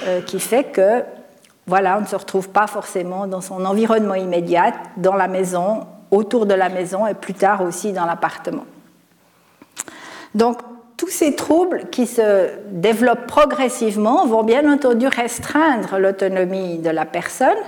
euh, 0.07 0.21
qui 0.23 0.41
fait 0.41 0.65
que 0.65 1.03
voilà, 1.71 1.99
on 1.99 2.01
ne 2.01 2.07
se 2.07 2.17
retrouve 2.17 2.49
pas 2.49 2.67
forcément 2.67 3.29
dans 3.29 3.41
son 3.41 3.65
environnement 3.65 4.17
immédiat, 4.17 4.73
dans 4.97 5.15
la 5.15 5.29
maison, 5.29 5.87
autour 6.11 6.45
de 6.45 6.55
la 6.55 6.69
maison 6.69 7.07
et 7.07 7.15
plus 7.15 7.33
tard 7.33 7.63
aussi 7.63 7.93
dans 7.93 8.07
l'appartement. 8.07 8.65
Donc 10.35 10.59
tous 10.97 11.11
ces 11.11 11.37
troubles 11.37 11.85
qui 11.93 12.09
se 12.09 12.49
développent 12.73 13.29
progressivement 13.29 14.27
vont 14.27 14.43
bien 14.43 14.69
entendu 14.69 15.07
restreindre 15.07 15.97
l'autonomie 16.01 16.79
de 16.79 16.91
la 16.91 17.05
personne 17.05 17.63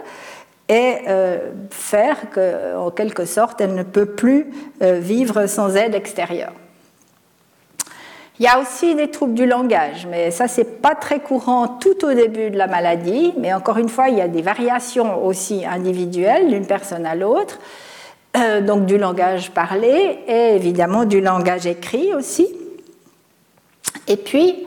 et 0.69 0.97
euh, 1.07 1.39
faire 1.71 2.17
qu'en 2.35 2.91
quelque 2.91 3.25
sorte 3.25 3.61
elle 3.61 3.77
ne 3.77 3.85
peut 3.85 4.07
plus 4.07 4.53
euh, 4.83 4.99
vivre 4.99 5.47
sans 5.47 5.77
aide 5.77 5.95
extérieure. 5.95 6.55
Il 8.43 8.47
y 8.47 8.49
a 8.49 8.59
aussi 8.59 8.97
des 8.97 9.09
troubles 9.09 9.35
du 9.35 9.47
langage, 9.47 10.05
mais 10.11 10.33
ça, 10.33 10.49
c'est 10.49 10.83
pas 10.83 10.97
très 10.97 11.21
courant 11.21 11.69
tout 11.69 12.05
au 12.05 12.13
début 12.13 12.51
de 12.51 12.59
la 12.59 12.67
maladie. 12.67 13.33
Mais 13.39 13.55
encore 13.55 13.79
une 13.79 13.89
fois, 13.89 14.09
il 14.09 14.19
y 14.19 14.21
a 14.21 14.27
des 14.27 14.43
variations 14.43 15.25
aussi 15.25 15.65
individuelles 15.65 16.49
d'une 16.49 16.67
personne 16.67 17.07
à 17.07 17.15
l'autre. 17.15 17.61
Euh, 18.37 18.61
donc 18.61 18.85
du 18.87 18.99
langage 18.99 19.53
parlé 19.53 20.25
et 20.27 20.57
évidemment 20.57 21.05
du 21.05 21.21
langage 21.21 21.69
écrit 21.69 22.13
aussi. 22.15 22.49
Et 24.09 24.17
puis 24.17 24.67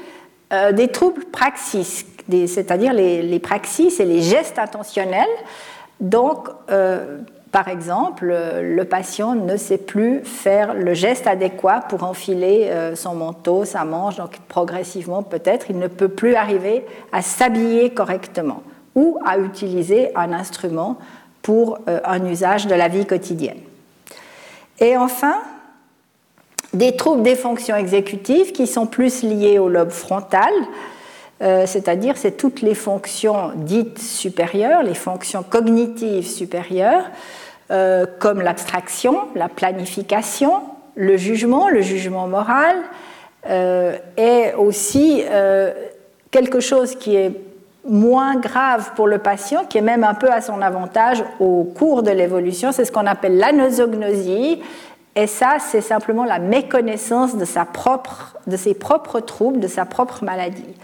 euh, 0.54 0.72
des 0.72 0.88
troubles 0.88 1.26
praxis, 1.26 2.06
c'est-à-dire 2.30 2.94
les, 2.94 3.40
praxis 3.40 4.00
et 4.00 4.06
les 4.06 4.22
gestes 4.22 4.58
intentionnels. 4.58 5.26
Donc, 6.00 6.48
euh, 6.72 7.18
par 7.56 7.70
exemple, 7.70 8.36
le 8.62 8.84
patient 8.84 9.34
ne 9.34 9.56
sait 9.56 9.78
plus 9.78 10.26
faire 10.26 10.74
le 10.74 10.94
geste 10.94 11.26
adéquat 11.26 11.86
pour 11.88 12.04
enfiler 12.04 12.68
euh, 12.70 12.98
son 12.98 13.16
manteau, 13.16 13.64
sa 13.64 13.86
manche, 13.86 14.18
donc 14.18 14.40
progressivement 14.50 15.24
peut-être, 15.24 15.68
il 15.70 15.80
ne 15.80 15.88
peut 15.88 16.10
plus 16.10 16.36
arriver 16.36 16.86
à 17.14 17.22
s'habiller 17.22 17.92
correctement 17.92 18.62
ou 18.94 19.20
à 19.26 19.38
utiliser 19.38 20.14
un 20.18 20.34
instrument 20.34 20.98
pour 21.44 21.80
euh, 21.88 22.02
un 22.04 22.26
usage 22.26 22.68
de 22.68 22.76
la 22.76 22.90
vie 22.90 23.06
quotidienne. 23.06 23.60
Et 24.82 24.98
enfin, 24.98 25.38
des 26.74 26.98
troubles 26.98 27.24
des 27.24 27.38
fonctions 27.38 27.78
exécutives 27.78 28.52
qui 28.52 28.68
sont 28.68 28.86
plus 28.86 29.24
liés 29.24 29.60
au 29.60 29.70
lobe 29.70 29.92
frontal, 29.92 30.52
euh, 31.42 31.66
c'est-à-dire 31.66 32.18
c'est 32.18 32.36
toutes 32.36 32.62
les 32.62 32.76
fonctions 32.76 33.52
dites 33.56 34.00
supérieures, 34.00 34.84
les 34.84 34.94
fonctions 34.94 35.44
cognitives 35.44 36.28
supérieures, 36.28 37.06
euh, 37.72 38.06
comme 38.20 38.42
l'abstraction, 38.42 39.28
la 39.34 39.50
planification, 39.50 40.62
le 40.96 41.18
jugement, 41.18 41.70
le 41.70 41.82
jugement 41.82 42.28
moral, 42.28 42.76
euh, 43.48 43.98
et 44.18 44.54
aussi 44.58 45.24
euh, 45.26 45.72
quelque 46.32 46.60
chose 46.60 46.96
qui 46.96 47.16
est 47.16 47.32
moins 47.88 48.36
grave 48.36 48.92
pour 48.96 49.08
le 49.08 49.20
patient, 49.20 49.66
qui 49.66 49.78
est 49.78 49.82
même 49.82 50.04
un 50.04 50.16
peu 50.16 50.32
à 50.32 50.42
son 50.42 50.62
avantage 50.62 51.24
au 51.40 51.64
cours 51.64 52.04
de 52.04 52.12
l'évolution, 52.12 52.72
c'est 52.72 52.86
ce 52.86 52.92
qu'on 52.92 53.06
appelle 53.06 53.38
l'anosognosie. 53.38 54.62
Et 55.16 55.28
ça, 55.28 55.58
c'est 55.60 55.82
simplement 55.82 56.26
la 56.26 56.40
méconnaissance 56.40 57.38
de, 57.38 57.46
sa 57.46 57.64
propre, 57.64 58.36
de 58.48 58.58
ses 58.58 58.74
propres 58.74 59.22
troubles, 59.22 59.60
de 59.60 59.68
sa 59.68 59.86
propre 59.86 60.24
maladie. 60.24 60.76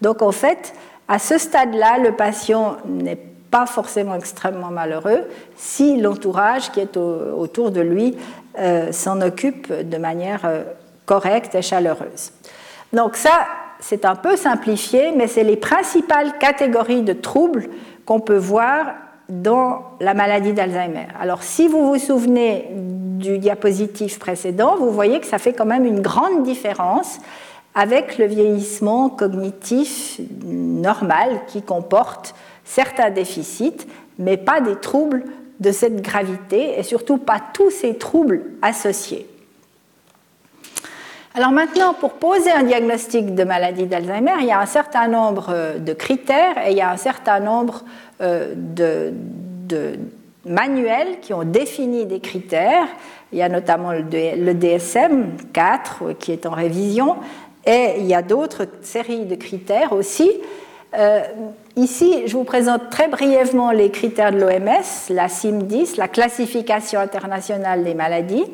Donc 0.00 0.22
en 0.22 0.32
fait, 0.32 0.74
à 1.08 1.18
ce 1.18 1.38
stade-là, 1.38 1.98
le 1.98 2.12
patient 2.12 2.76
n'est 2.86 3.18
pas 3.50 3.66
forcément 3.66 4.14
extrêmement 4.14 4.70
malheureux 4.70 5.24
si 5.56 6.00
l'entourage 6.00 6.70
qui 6.72 6.80
est 6.80 6.96
autour 6.96 7.70
de 7.70 7.80
lui 7.80 8.16
euh, 8.58 8.92
s'en 8.92 9.20
occupe 9.20 9.72
de 9.72 9.96
manière 9.96 10.40
euh, 10.44 10.64
correcte 11.04 11.54
et 11.54 11.62
chaleureuse. 11.62 12.32
Donc 12.92 13.16
ça, 13.16 13.46
c'est 13.80 14.04
un 14.04 14.14
peu 14.14 14.36
simplifié, 14.36 15.12
mais 15.14 15.26
c'est 15.26 15.44
les 15.44 15.56
principales 15.56 16.38
catégories 16.38 17.02
de 17.02 17.12
troubles 17.12 17.68
qu'on 18.04 18.20
peut 18.20 18.36
voir 18.36 18.94
dans 19.28 19.82
la 20.00 20.14
maladie 20.14 20.52
d'Alzheimer. 20.52 21.08
Alors 21.20 21.42
si 21.42 21.66
vous 21.68 21.86
vous 21.86 21.98
souvenez 21.98 22.68
du 22.72 23.38
diapositive 23.38 24.18
précédent, 24.18 24.76
vous 24.76 24.90
voyez 24.90 25.20
que 25.20 25.26
ça 25.26 25.38
fait 25.38 25.52
quand 25.52 25.66
même 25.66 25.84
une 25.84 26.00
grande 26.00 26.44
différence 26.44 27.18
avec 27.74 28.18
le 28.18 28.26
vieillissement 28.26 29.10
cognitif 29.10 30.20
normal 30.44 31.40
qui 31.46 31.62
comporte 31.62 32.34
certains 32.66 33.10
déficits, 33.10 33.86
mais 34.18 34.36
pas 34.36 34.60
des 34.60 34.76
troubles 34.76 35.24
de 35.60 35.70
cette 35.72 36.02
gravité 36.02 36.78
et 36.78 36.82
surtout 36.82 37.16
pas 37.16 37.40
tous 37.54 37.70
ces 37.70 37.96
troubles 37.96 38.42
associés. 38.60 39.26
Alors 41.34 41.50
maintenant, 41.50 41.92
pour 41.92 42.14
poser 42.14 42.50
un 42.50 42.62
diagnostic 42.62 43.34
de 43.34 43.44
maladie 43.44 43.86
d'Alzheimer, 43.86 44.36
il 44.40 44.46
y 44.46 44.52
a 44.52 44.60
un 44.60 44.66
certain 44.66 45.06
nombre 45.06 45.48
euh, 45.50 45.78
de 45.78 45.92
critères 45.92 46.66
et 46.66 46.70
il 46.70 46.76
y 46.78 46.80
a 46.80 46.90
un 46.90 46.96
certain 46.96 47.40
nombre 47.40 47.84
euh, 48.22 48.54
de, 48.56 49.12
manuels 50.46 51.20
qui 51.20 51.34
ont 51.34 51.44
défini 51.44 52.06
des 52.06 52.20
critères. 52.20 52.86
Il 53.32 53.38
y 53.38 53.42
a 53.42 53.50
notamment 53.50 53.92
le 53.92 54.54
DSM 54.54 55.36
4 55.52 56.02
euh, 56.02 56.14
qui 56.14 56.32
est 56.32 56.46
en 56.46 56.52
révision 56.52 57.16
et 57.66 57.96
il 57.98 58.06
y 58.06 58.14
a 58.14 58.22
d'autres 58.22 58.66
séries 58.80 59.26
de 59.26 59.34
critères 59.34 59.92
aussi. 59.92 60.30
Ici, 61.78 62.22
je 62.26 62.32
vous 62.32 62.44
présente 62.44 62.88
très 62.88 63.06
brièvement 63.06 63.70
les 63.70 63.90
critères 63.90 64.32
de 64.32 64.38
l'OMS, 64.38 65.10
la 65.10 65.28
CIM-10, 65.28 65.98
la 65.98 66.08
classification 66.08 66.98
internationale 66.98 67.84
des 67.84 67.92
maladies. 67.92 68.46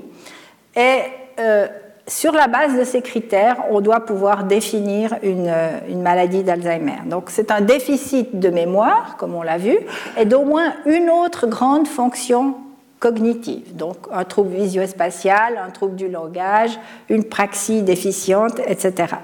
Et 0.74 0.98
euh, 1.38 1.68
sur 2.08 2.32
la 2.32 2.48
base 2.48 2.76
de 2.76 2.82
ces 2.82 3.00
critères, 3.00 3.58
on 3.70 3.80
doit 3.80 4.00
pouvoir 4.00 4.42
définir 4.42 5.14
une, 5.22 5.54
une 5.88 6.02
maladie 6.02 6.42
d'Alzheimer. 6.42 6.98
Donc 7.06 7.30
c'est 7.30 7.52
un 7.52 7.60
déficit 7.60 8.40
de 8.40 8.48
mémoire, 8.48 9.16
comme 9.18 9.36
on 9.36 9.42
l'a 9.42 9.56
vu, 9.56 9.78
et 10.18 10.24
d'au 10.24 10.42
moins 10.42 10.72
une 10.86 11.08
autre 11.08 11.46
grande 11.46 11.86
fonction 11.86 12.56
cognitive. 12.98 13.76
Donc 13.76 13.98
un 14.12 14.24
trouble 14.24 14.50
visuo-spatial, 14.50 15.60
un 15.64 15.70
trouble 15.70 15.94
du 15.94 16.08
langage, 16.08 16.76
une 17.08 17.22
praxie 17.22 17.82
déficiente, 17.82 18.58
etc. 18.66 19.14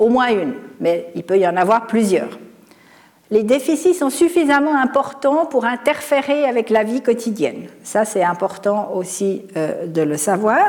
Au 0.00 0.08
moins 0.08 0.26
une, 0.26 0.54
mais 0.80 1.06
il 1.14 1.22
peut 1.22 1.38
y 1.38 1.46
en 1.46 1.56
avoir 1.56 1.86
plusieurs 1.86 2.30
les 3.30 3.42
déficits 3.42 3.94
sont 3.94 4.10
suffisamment 4.10 4.76
importants 4.76 5.46
pour 5.46 5.64
interférer 5.64 6.44
avec 6.44 6.70
la 6.70 6.84
vie 6.84 7.02
quotidienne. 7.02 7.66
Ça, 7.82 8.04
c'est 8.04 8.22
important 8.22 8.92
aussi 8.94 9.42
euh, 9.56 9.86
de 9.86 10.02
le 10.02 10.16
savoir. 10.16 10.66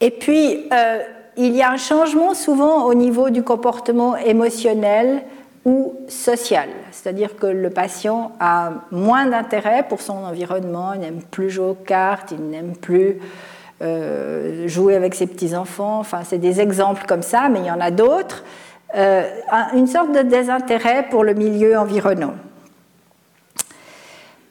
Et 0.00 0.10
puis, 0.10 0.68
euh, 0.72 1.00
il 1.36 1.56
y 1.56 1.62
a 1.62 1.70
un 1.70 1.76
changement 1.76 2.34
souvent 2.34 2.84
au 2.84 2.94
niveau 2.94 3.30
du 3.30 3.42
comportement 3.42 4.16
émotionnel 4.16 5.22
ou 5.64 5.94
social. 6.08 6.68
C'est-à-dire 6.90 7.36
que 7.36 7.46
le 7.46 7.70
patient 7.70 8.32
a 8.40 8.72
moins 8.90 9.26
d'intérêt 9.26 9.84
pour 9.88 10.00
son 10.00 10.24
environnement, 10.24 10.94
il 10.94 11.00
n'aime 11.00 11.22
plus 11.22 11.50
jouer 11.50 11.66
aux 11.66 11.74
cartes, 11.74 12.32
il 12.32 12.48
n'aime 12.48 12.76
plus 12.76 13.18
euh, 13.82 14.68
jouer 14.68 14.94
avec 14.94 15.14
ses 15.14 15.26
petits-enfants. 15.26 15.98
Enfin, 15.98 16.20
c'est 16.24 16.38
des 16.38 16.60
exemples 16.60 17.04
comme 17.06 17.22
ça, 17.22 17.48
mais 17.48 17.60
il 17.60 17.66
y 17.66 17.70
en 17.70 17.80
a 17.80 17.90
d'autres. 17.90 18.44
Euh, 18.96 19.22
une 19.74 19.86
sorte 19.86 20.12
de 20.12 20.22
désintérêt 20.22 21.06
pour 21.10 21.22
le 21.22 21.34
milieu 21.34 21.78
environnant. 21.78 22.34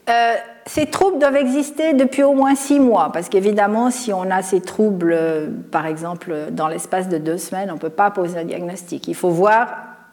Euh, 0.10 0.34
ces 0.66 0.86
troubles 0.86 1.20
doivent 1.20 1.36
exister 1.36 1.94
depuis 1.94 2.24
au 2.24 2.34
moins 2.34 2.56
six 2.56 2.80
mois, 2.80 3.12
parce 3.12 3.28
qu'évidemment, 3.28 3.92
si 3.92 4.14
on 4.14 4.32
a 4.32 4.42
ces 4.42 4.62
troubles, 4.62 5.14
euh, 5.14 5.48
par 5.72 5.86
exemple, 5.86 6.48
dans 6.52 6.68
l'espace 6.68 7.10
de 7.10 7.18
deux 7.18 7.38
semaines, 7.38 7.70
on 7.70 7.76
ne 7.76 7.80
peut 7.80 7.90
pas 7.90 8.12
poser 8.12 8.40
un 8.40 8.46
diagnostic. 8.46 9.08
Il 9.08 9.16
faut 9.16 9.30
voir 9.30 9.68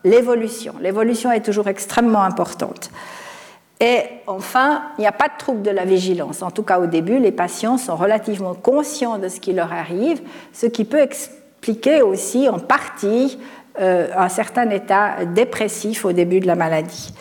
l'évolution. 0.04 0.74
L'évolution 0.80 1.30
est 1.30 1.40
toujours 1.40 1.68
extrêmement 1.68 2.22
importante. 2.22 2.90
Et 3.80 4.00
enfin, 4.26 4.82
il 4.98 5.02
n'y 5.02 5.06
a 5.06 5.12
pas 5.12 5.28
de 5.28 5.36
trouble 5.38 5.62
de 5.62 5.70
la 5.70 5.84
vigilance. 5.84 6.42
En 6.42 6.50
tout 6.50 6.62
cas, 6.62 6.78
au 6.78 6.86
début, 6.86 7.18
les 7.18 7.32
patients 7.32 7.76
sont 7.76 7.96
relativement 7.96 8.54
conscients 8.54 9.18
de 9.18 9.28
ce 9.28 9.38
qui 9.38 9.52
leur 9.52 9.72
arrive, 9.72 10.20
ce 10.52 10.66
qui 10.66 10.84
peut 10.84 11.00
expliquer 11.00 12.00
aussi 12.02 12.48
en 12.48 12.58
partie 12.58 13.38
un 13.78 14.28
certain 14.28 14.68
état 14.70 15.24
dépressif 15.26 16.04
au 16.04 16.12
début 16.12 16.40
de 16.40 16.46
la 16.46 16.54
maladie. 16.54 17.12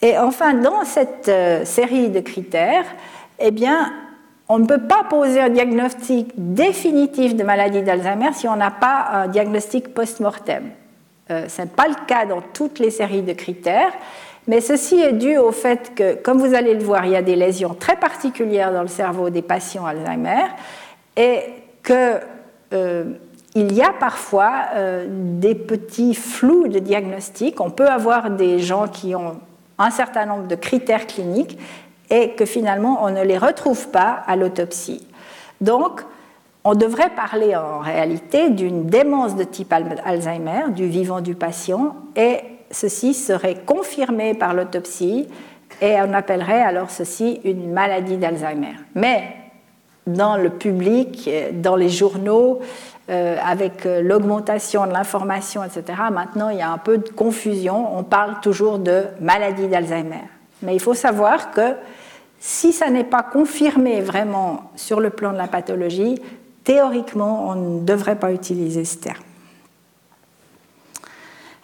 Et 0.00 0.16
enfin, 0.16 0.54
dans 0.54 0.84
cette 0.84 1.28
euh, 1.28 1.64
série 1.64 2.08
de 2.08 2.20
critères, 2.20 2.84
eh 3.40 3.50
bien, 3.50 3.92
on 4.48 4.58
ne 4.58 4.66
peut 4.66 4.86
pas 4.86 5.04
poser 5.08 5.40
un 5.40 5.48
diagnostic 5.48 6.32
définitif 6.36 7.34
de 7.34 7.42
maladie 7.42 7.82
d'Alzheimer 7.82 8.32
si 8.32 8.48
on 8.48 8.56
n'a 8.56 8.70
pas 8.70 9.08
un 9.12 9.28
diagnostic 9.28 9.92
post-mortem. 9.92 10.70
ce 11.28 11.62
n'est 11.62 11.68
pas 11.68 11.88
le 11.88 12.06
cas 12.06 12.24
dans 12.24 12.40
toutes 12.40 12.78
les 12.78 12.90
séries 12.90 13.22
de 13.22 13.34
critères, 13.34 13.92
mais 14.46 14.62
ceci 14.62 14.98
est 14.98 15.12
dû 15.12 15.36
au 15.36 15.52
fait 15.52 15.94
que, 15.94 16.14
comme 16.14 16.38
vous 16.38 16.54
allez 16.54 16.72
le 16.72 16.82
voir, 16.82 17.04
il 17.04 17.12
y 17.12 17.16
a 17.16 17.22
des 17.22 17.36
lésions 17.36 17.74
très 17.74 17.96
particulières 17.96 18.72
dans 18.72 18.80
le 18.80 18.88
cerveau 18.88 19.28
des 19.28 19.42
patients 19.42 19.84
Alzheimer 19.84 20.46
et 21.16 21.42
qu'il 23.58 23.72
y 23.72 23.82
a 23.82 23.92
parfois 23.92 24.52
des 25.08 25.54
petits 25.56 26.14
flous 26.14 26.68
de 26.68 26.78
diagnostic. 26.78 27.60
On 27.60 27.70
peut 27.70 27.88
avoir 27.88 28.30
des 28.30 28.60
gens 28.60 28.86
qui 28.86 29.16
ont 29.16 29.40
un 29.78 29.90
certain 29.90 30.26
nombre 30.26 30.46
de 30.46 30.54
critères 30.54 31.06
cliniques 31.06 31.58
et 32.08 32.30
que 32.30 32.44
finalement 32.44 33.00
on 33.02 33.10
ne 33.10 33.22
les 33.22 33.36
retrouve 33.36 33.88
pas 33.88 34.22
à 34.26 34.36
l'autopsie. 34.36 35.06
Donc, 35.60 36.02
on 36.62 36.74
devrait 36.74 37.10
parler 37.10 37.56
en 37.56 37.80
réalité 37.80 38.50
d'une 38.50 38.86
démence 38.86 39.34
de 39.34 39.44
type 39.44 39.72
Alzheimer, 39.72 40.70
du 40.70 40.86
vivant 40.86 41.20
du 41.20 41.34
patient, 41.34 41.96
et 42.14 42.38
ceci 42.70 43.12
serait 43.14 43.56
confirmé 43.66 44.34
par 44.34 44.54
l'autopsie, 44.54 45.26
et 45.80 45.96
on 46.00 46.12
appellerait 46.12 46.62
alors 46.62 46.90
ceci 46.90 47.40
une 47.44 47.72
maladie 47.72 48.18
d'Alzheimer. 48.18 48.74
Mais 48.94 49.34
dans 50.06 50.36
le 50.36 50.50
public, 50.50 51.28
dans 51.54 51.76
les 51.76 51.88
journaux, 51.88 52.60
euh, 53.10 53.36
avec 53.42 53.86
euh, 53.86 54.02
l'augmentation 54.02 54.86
de 54.86 54.92
l'information, 54.92 55.64
etc., 55.64 55.98
maintenant 56.12 56.50
il 56.50 56.58
y 56.58 56.62
a 56.62 56.70
un 56.70 56.78
peu 56.78 56.98
de 56.98 57.08
confusion. 57.08 57.96
On 57.96 58.02
parle 58.02 58.40
toujours 58.40 58.78
de 58.78 59.04
maladie 59.20 59.66
d'Alzheimer. 59.66 60.24
Mais 60.62 60.74
il 60.74 60.80
faut 60.80 60.94
savoir 60.94 61.50
que 61.52 61.74
si 62.38 62.72
ça 62.72 62.90
n'est 62.90 63.04
pas 63.04 63.22
confirmé 63.22 64.00
vraiment 64.00 64.70
sur 64.76 65.00
le 65.00 65.10
plan 65.10 65.32
de 65.32 65.38
la 65.38 65.46
pathologie, 65.46 66.20
théoriquement, 66.64 67.48
on 67.48 67.54
ne 67.54 67.80
devrait 67.80 68.18
pas 68.18 68.32
utiliser 68.32 68.84
ce 68.84 68.98
terme. 68.98 69.22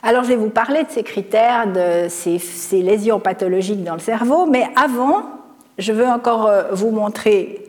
Alors, 0.03 0.23
je 0.23 0.29
vais 0.29 0.37
vous 0.37 0.51
parler 0.51 0.85
de 0.85 0.91
ces 0.91 1.03
critères, 1.03 1.67
de 1.67 2.09
ces, 2.09 2.83
lésions 2.83 3.21
pathologiques 3.21 3.85
dans 3.85 3.95
le 3.95 4.01
cerveau, 4.01 4.47
mais 4.47 4.67
avant, 4.77 5.23
je 5.79 5.93
veux 5.93 6.07
encore 6.07 6.47
euh, 6.47 6.65
vous 6.73 6.91
montrer 6.91 7.64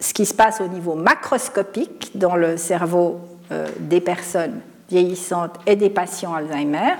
ce 0.00 0.14
qui 0.14 0.26
se 0.26 0.34
passe 0.34 0.60
au 0.60 0.66
niveau 0.66 0.94
macroscopique 0.94 2.12
dans 2.14 2.36
le 2.36 2.56
cerveau 2.56 3.20
euh, 3.52 3.68
des 3.78 4.00
personnes 4.00 4.60
vieillissantes 4.90 5.54
et 5.66 5.76
des 5.76 5.90
patients 5.90 6.34
Alzheimer. 6.34 6.94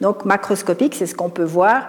Donc, 0.00 0.24
macroscopique, 0.24 0.94
c'est 0.94 1.06
ce 1.06 1.14
qu'on 1.14 1.30
peut 1.30 1.44
voir 1.44 1.86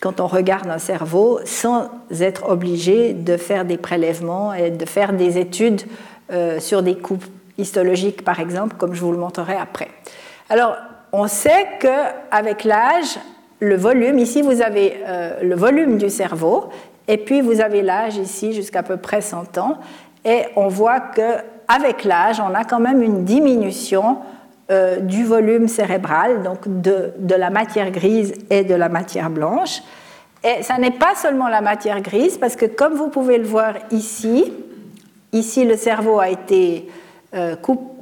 quand 0.00 0.20
on 0.20 0.26
regarde 0.26 0.68
un 0.68 0.78
cerveau 0.78 1.38
sans 1.44 1.88
être 2.10 2.48
obligé 2.48 3.12
de 3.12 3.36
faire 3.36 3.64
des 3.64 3.76
prélèvements 3.76 4.52
et 4.52 4.70
de 4.70 4.84
faire 4.84 5.12
des 5.12 5.38
études 5.38 5.82
euh, 6.32 6.58
sur 6.58 6.82
des 6.82 6.96
coupes 6.96 7.24
histologiques, 7.56 8.24
par 8.24 8.40
exemple, 8.40 8.74
comme 8.76 8.94
je 8.94 9.00
vous 9.00 9.12
le 9.12 9.18
montrerai 9.18 9.54
après. 9.54 9.88
Alors, 10.48 10.76
on 11.12 11.28
sait 11.28 11.68
qu'avec 11.78 12.64
l'âge, 12.64 13.18
le 13.60 13.76
volume, 13.76 14.18
ici 14.18 14.42
vous 14.42 14.60
avez 14.60 15.02
euh, 15.06 15.40
le 15.42 15.54
volume 15.54 15.98
du 15.98 16.10
cerveau, 16.10 16.70
et 17.08 17.16
puis 17.16 17.40
vous 17.40 17.60
avez 17.60 17.82
l'âge 17.82 18.16
ici 18.16 18.52
jusqu'à 18.52 18.82
peu 18.82 18.96
près 18.96 19.20
100 19.20 19.58
ans, 19.58 19.78
et 20.24 20.42
on 20.56 20.68
voit 20.68 21.00
qu'avec 21.00 22.04
l'âge, 22.04 22.40
on 22.40 22.54
a 22.54 22.64
quand 22.64 22.80
même 22.80 23.02
une 23.02 23.24
diminution 23.24 24.18
euh, 24.70 25.00
du 25.00 25.24
volume 25.24 25.68
cérébral, 25.68 26.42
donc 26.42 26.60
de, 26.66 27.12
de, 27.18 27.34
la 27.34 27.50
matière 27.50 27.90
grise 27.90 28.34
et 28.48 28.62
de 28.62 28.74
la 28.74 28.88
matière 28.88 29.28
blanche. 29.28 29.82
Et 30.44 30.62
ça 30.62 30.78
n'est 30.78 30.92
pas 30.92 31.14
seulement 31.14 31.48
la 31.48 31.60
matière 31.60 32.00
grise, 32.00 32.38
parce 32.38 32.56
que 32.56 32.66
comme 32.66 32.94
vous 32.94 33.08
pouvez 33.08 33.38
le 33.38 33.44
voir 33.44 33.74
ici, 33.90 34.52
ici 35.32 35.64
le 35.64 35.76
cerveau 35.76 36.20
a 36.20 36.30
été 36.30 36.88
euh, 37.34 37.56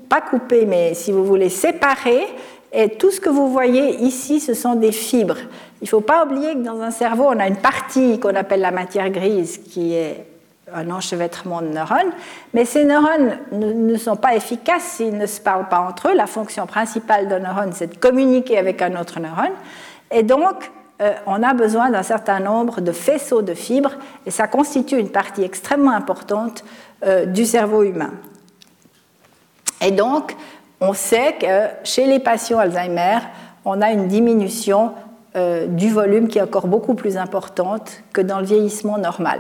pas 0.09 0.21
coupé, 0.21 0.67
mais 0.67 0.95
si 0.95 1.13
vous 1.13 1.25
voulez 1.25 1.49
séparé, 1.49 2.27
et 2.73 2.91
tout 2.91 3.11
ce 3.11 3.21
que 3.21 3.29
vous 3.29 3.51
voyez 3.51 3.97
ici, 3.97 4.41
ce 4.41 4.55
sont 4.55 4.77
des 4.77 4.93
fibres. 4.93 5.39
Il 5.81 5.85
ne 5.85 5.89
faut 5.89 6.01
pas 6.01 6.25
oublier 6.25 6.55
que 6.55 6.61
dans 6.61 6.81
un 6.81 6.91
cerveau, 6.91 7.25
on 7.29 7.39
a 7.41 7.49
une 7.49 7.57
partie 7.57 8.21
qu'on 8.21 8.35
appelle 8.35 8.61
la 8.61 8.71
matière 8.71 9.11
grise, 9.11 9.59
qui 9.59 9.95
est 9.95 10.27
un 10.73 10.91
enchevêtrement 10.91 11.63
de 11.63 11.69
neurones, 11.69 12.13
mais 12.55 12.65
ces 12.65 12.85
neurones 12.85 13.39
ne, 13.51 13.97
sont 13.97 14.15
pas 14.15 14.37
efficaces 14.37 14.85
s'ils 14.85 15.17
ne 15.17 15.27
se 15.27 15.41
parlent 15.41 15.69
pas 15.69 15.81
entre 15.81 16.11
eux. 16.11 16.15
La 16.15 16.29
fonction 16.29 16.67
principale 16.67 17.29
d'un 17.29 17.41
neurone, 17.41 17.73
c'est 17.73 17.89
de 17.89 17.97
communiquer 17.97 18.57
avec 18.57 18.81
un 18.83 19.01
autre 19.01 19.19
neurone. 19.19 19.53
Et 20.13 20.23
donc, 20.23 20.71
euh, 21.01 21.13
on 21.27 21.43
a 21.43 21.55
besoin 21.55 21.91
d'un 21.91 22.03
certain 22.03 22.39
nombre 22.39 22.81
de 22.81 22.93
faisceaux 22.93 23.43
de 23.43 23.55
fibres, 23.55 23.95
et 24.27 24.31
ça 24.31 24.47
constitue 24.47 24.99
une 24.99 25.11
partie 25.11 25.43
extrêmement 25.43 25.93
importante 25.93 26.65
euh, 27.05 27.27
du 27.27 27.47
cerveau 27.47 27.83
humain. 27.83 28.13
Et 29.83 29.91
donc, 29.91 30.37
on 30.81 30.93
sait 30.93 31.35
que 31.41 31.69
chez 31.85 32.07
les 32.07 32.19
patients 32.19 32.59
Alzheimer, 32.59 33.19
on 33.65 33.83
a 33.83 33.91
une 33.91 34.09
diminution 34.09 34.93
euh, 35.37 35.67
du 35.67 35.91
volume 35.91 36.29
qui 36.29 36.39
est 36.39 36.43
encore 36.43 36.67
beaucoup 36.67 36.95
plus 36.95 37.17
importante 37.17 38.03
que 38.13 38.21
dans 38.21 38.41
le 38.41 38.47
vieillissement 38.47 38.99
normal. 38.99 39.39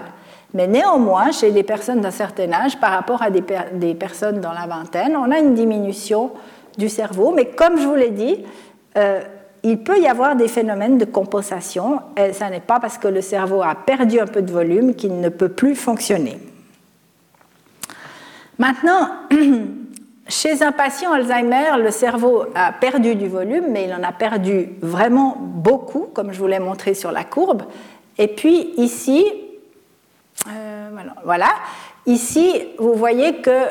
Mais 0.52 0.66
néanmoins, 0.66 1.32
chez 1.32 1.50
les 1.50 1.62
personnes 1.62 2.00
d'un 2.00 2.10
certain 2.10 2.52
âge, 2.52 2.78
par 2.78 2.92
rapport 2.92 3.22
à 3.22 3.30
des, 3.30 3.94
personnes 3.94 4.40
dans 4.40 4.52
la 4.52 4.66
vingtaine, 4.66 5.16
on 5.16 5.30
a 5.30 5.38
une 5.38 5.54
diminution 5.54 6.32
du 6.76 6.88
cerveau. 6.88 7.32
Mais 7.34 7.46
comme 7.46 7.78
je 7.78 7.86
vous 7.86 7.94
l'ai 7.94 8.10
dit, 8.10 8.44
euh, 8.96 9.20
il 9.62 9.82
peut 9.82 9.98
y 9.98 10.06
avoir 10.06 10.36
des 10.36 10.48
phénomènes 10.48 10.98
de 10.98 11.04
compensation. 11.04 12.00
Et 12.16 12.32
ce 12.32 12.44
n'est 12.44 12.60
pas 12.60 12.80
parce 12.80 12.98
que 12.98 13.08
le 13.08 13.20
cerveau 13.20 13.62
a 13.62 13.74
perdu 13.74 14.18
un 14.20 14.26
peu 14.26 14.42
de 14.42 14.52
volume 14.52 14.94
qu'il 14.94 15.20
ne 15.20 15.28
peut 15.28 15.48
plus 15.48 15.74
fonctionner. 15.74 16.38
Maintenant, 18.58 19.08
chez 20.30 20.62
un 20.62 20.72
patient 20.72 21.12
Alzheimer, 21.12 21.76
le 21.78 21.90
cerveau 21.90 22.44
a 22.54 22.72
perdu 22.72 23.16
du 23.16 23.28
volume, 23.28 23.66
mais 23.68 23.84
il 23.84 23.92
en 23.92 24.02
a 24.02 24.12
perdu 24.12 24.70
vraiment 24.80 25.36
beaucoup, 25.38 26.08
comme 26.14 26.32
je 26.32 26.38
vous 26.38 26.46
l'ai 26.46 26.58
montré 26.58 26.94
sur 26.94 27.12
la 27.12 27.24
courbe. 27.24 27.62
Et 28.16 28.28
puis 28.28 28.72
ici, 28.76 29.26
euh, 30.48 30.90
voilà. 31.24 31.48
Ici, 32.06 32.68
vous 32.78 32.94
voyez 32.94 33.36
que 33.36 33.66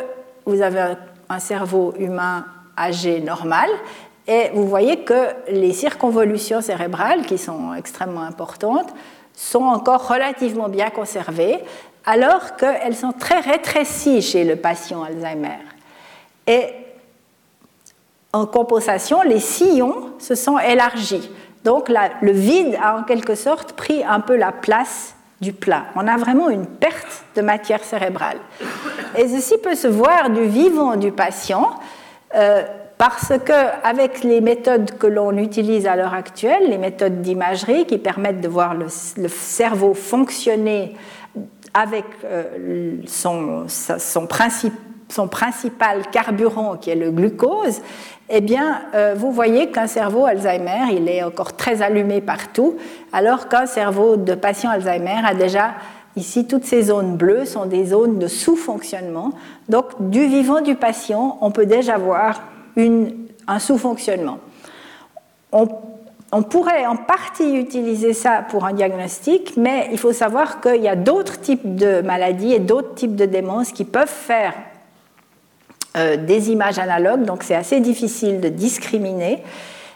vous 0.46 0.62
avez 0.62 0.96
un 1.30 1.40
cerveau 1.40 1.94
humain 1.98 2.46
âgé 2.78 3.22
normal 3.22 3.70
et 4.28 4.50
vous 4.54 4.68
voyez 4.68 5.04
que 5.04 5.30
les 5.48 5.74
circonvolutions 5.74 6.62
cérébrales, 6.62 7.26
qui 7.26 7.38
sont 7.38 7.74
extrêmement 7.74 8.22
importantes, 8.22 8.94
sont 9.34 9.64
encore 9.64 10.08
relativement 10.08 10.70
bien 10.70 10.90
conservées, 10.90 11.60
alors 12.06 12.56
qu'elles 12.56 12.96
sont 12.96 13.14
très 13.14 13.40
rétrécies 13.40 14.22
chez 14.22 14.44
le 14.44 14.56
patient 14.56 15.04
Alzheimer. 15.04 15.58
Et 16.50 16.64
en 18.34 18.48
compensation, 18.48 19.22
les 19.22 19.40
sillons 19.40 20.14
se 20.18 20.34
sont 20.34 20.58
élargis. 20.58 21.30
Donc 21.64 21.90
le 21.90 22.32
vide 22.32 22.76
a 22.82 22.98
en 22.98 23.04
quelque 23.04 23.36
sorte 23.36 23.74
pris 23.74 24.04
un 24.04 24.20
peu 24.20 24.36
la 24.36 24.52
place 24.52 25.14
du 25.42 25.54
plat. 25.54 25.86
On 25.96 26.08
a 26.08 26.18
vraiment 26.18 26.50
une 26.50 26.66
perte 26.66 27.24
de 27.36 27.42
matière 27.42 27.84
cérébrale. 27.84 28.38
Et 29.16 29.28
ceci 29.28 29.60
peut 29.60 29.76
se 29.76 29.88
voir 29.88 30.32
du 30.32 30.44
vivant 30.44 30.96
du 30.96 31.12
patient, 31.12 31.70
euh, 32.36 32.64
parce 32.98 33.32
qu'avec 33.46 34.24
les 34.24 34.42
méthodes 34.42 34.98
que 34.98 35.08
l'on 35.08 35.38
utilise 35.38 35.86
à 35.88 35.96
l'heure 35.96 36.16
actuelle, 36.16 36.68
les 36.68 36.80
méthodes 36.80 37.22
d'imagerie 37.22 37.86
qui 37.86 38.00
permettent 38.00 38.42
de 38.42 38.50
voir 38.50 38.74
le, 38.74 38.88
cerveau 38.90 39.94
fonctionner 39.94 40.96
avec 41.74 42.06
euh, 42.26 42.98
son, 43.06 43.66
son, 43.68 44.28
son 45.10 45.28
principal 45.28 46.08
carburant 46.12 46.78
qui 46.78 46.90
est 46.92 46.96
le 46.96 47.12
glucose, 47.12 47.82
eh 48.30 48.42
bien, 48.42 48.82
euh, 48.94 49.16
vous 49.18 49.32
voyez 49.32 49.72
qu'un 49.72 49.88
cerveau 49.88 50.26
Alzheimer, 50.26 50.94
il 50.94 51.10
est 51.10 51.24
encore 51.24 51.56
très 51.56 51.82
allumé 51.82 52.22
partout, 52.22 52.78
alors 53.12 53.50
qu'un 53.50 53.66
cerveau 53.66 54.18
de 54.18 54.36
patient 54.36 54.70
Alzheimer 54.70 55.22
a 55.26 55.34
déjà, 55.34 55.72
ici, 56.16 56.46
toutes 56.46 56.66
ces 56.66 56.84
zones 56.84 57.16
bleues 57.16 57.46
sont 57.46 57.66
des 57.66 57.86
zones 57.86 58.20
de 58.20 58.28
sous-fonctionnement. 58.28 59.32
Donc, 59.68 59.86
du 60.00 60.28
vivant 60.28 60.62
du 60.62 60.76
patient, 60.76 61.40
on 61.42 61.50
peut 61.50 61.66
déjà 61.66 61.98
voir 61.98 62.44
un 62.78 63.60
sous-fonctionnement. 63.60 64.38
On, 65.52 65.68
on 66.32 66.44
pourrait 66.44 66.86
en 66.86 66.96
partie 66.96 67.56
utiliser 67.56 68.14
ça 68.14 68.46
pour 68.48 68.66
un 68.66 68.74
diagnostic, 68.74 69.58
mais 69.58 69.90
il 69.92 69.98
faut 69.98 70.14
savoir 70.14 70.62
qu'il 70.62 70.84
y 70.84 70.88
a 70.88 70.96
d'autres 70.96 71.42
types 71.42 71.76
de 71.76 72.02
maladies 72.02 72.54
et 72.54 72.60
d'autres 72.60 72.94
types 72.94 73.16
de 73.16 73.26
démences 73.26 73.72
qui 73.72 73.86
peuvent 73.86 74.08
faire 74.08 74.54
euh, 75.98 76.18
des 76.18 76.52
images 76.52 76.78
analogues, 76.78 77.24
donc 77.24 77.44
c'est 77.44 77.56
assez 77.56 77.80
difficile 77.80 78.42
de 78.42 78.50
discriminer. 78.50 79.44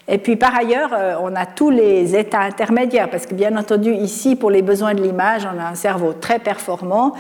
Et 0.08 0.17
puis 0.17 0.36
par 0.36 0.56
ailleurs, 0.56 0.89
euh, 0.93 1.15
on 1.21 1.36
a 1.36 1.45
tous 1.45 1.69
les 1.69 2.15
états 2.15 2.41
intermédiaires, 2.41 3.10
parce 3.10 3.25
que 3.25 3.36
bien 3.36 3.56
entendu, 3.56 3.93
ici, 3.93 4.36
pour 4.36 4.49
les 4.49 4.62
besoins 4.62 4.93
de 4.93 5.01
l'image, 5.01 5.43
on 5.45 5.60
a 5.60 5.65
un 5.65 5.75
cerveau 5.75 6.13
très 6.13 6.39
performant, 6.39 7.13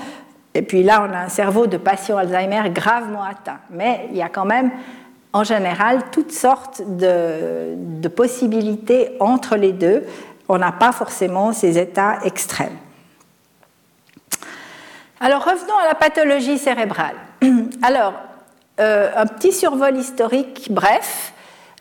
et 0.55 0.61
puis 0.61 0.83
là, 0.83 1.07
on 1.07 1.13
a 1.13 1.19
un 1.19 1.29
cerveau 1.29 1.67
de 1.67 1.77
patient 1.77 2.17
Alzheimer 2.17 2.69
gravement 2.69 3.23
atteint. 3.23 3.59
Mais 3.69 4.07
il 4.11 4.17
y 4.17 4.21
a 4.21 4.29
quand 4.29 4.45
même, 4.45 4.71
en 5.33 5.43
général, 5.43 6.01
toutes 6.11 6.31
sortes 6.31 6.81
de, 6.85 7.75
de 7.75 8.07
possibilités 8.07 9.17
entre 9.19 9.55
les 9.55 9.71
deux. 9.71 10.03
On 10.49 10.57
n'a 10.57 10.71
pas 10.71 10.91
forcément 10.91 11.53
ces 11.53 11.79
états 11.79 12.19
extrêmes. 12.23 12.77
Alors 15.19 15.45
revenons 15.45 15.77
à 15.81 15.87
la 15.87 15.95
pathologie 15.95 16.57
cérébrale. 16.57 17.15
Alors, 17.81 18.13
euh, 18.79 19.11
un 19.15 19.25
petit 19.25 19.51
survol 19.51 19.95
historique 19.95 20.67
bref. 20.71 21.33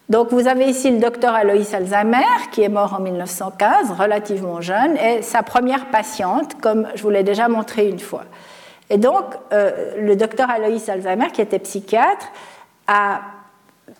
Donc 0.09 0.31
vous 0.31 0.47
avez 0.47 0.67
ici 0.67 0.91
le 0.91 0.99
docteur 0.99 1.35
Alois 1.35 1.75
Alzheimer 1.75 2.27
qui 2.51 2.63
est 2.63 2.69
mort 2.69 2.95
en 2.95 3.01
1915, 3.01 3.93
relativement 3.93 4.61
jeune, 4.61 4.97
et 4.99 5.23
sa 5.23 5.43
première 5.43 5.87
patiente, 5.87 6.61
comme 6.61 6.89
je 6.95 7.03
vous 7.03 7.11
l'ai 7.11 7.23
déjà 7.23 7.49
montré 7.49 7.89
une 7.89 7.99
fois. 8.01 8.25
Et 8.91 8.99
donc 8.99 9.25
euh, 9.53 9.95
le 9.99 10.17
docteur 10.17 10.51
Alois 10.51 10.79
Alzheimer, 10.89 11.29
qui 11.33 11.41
était 11.41 11.61
psychiatre, 11.61 12.27
a 12.87 13.21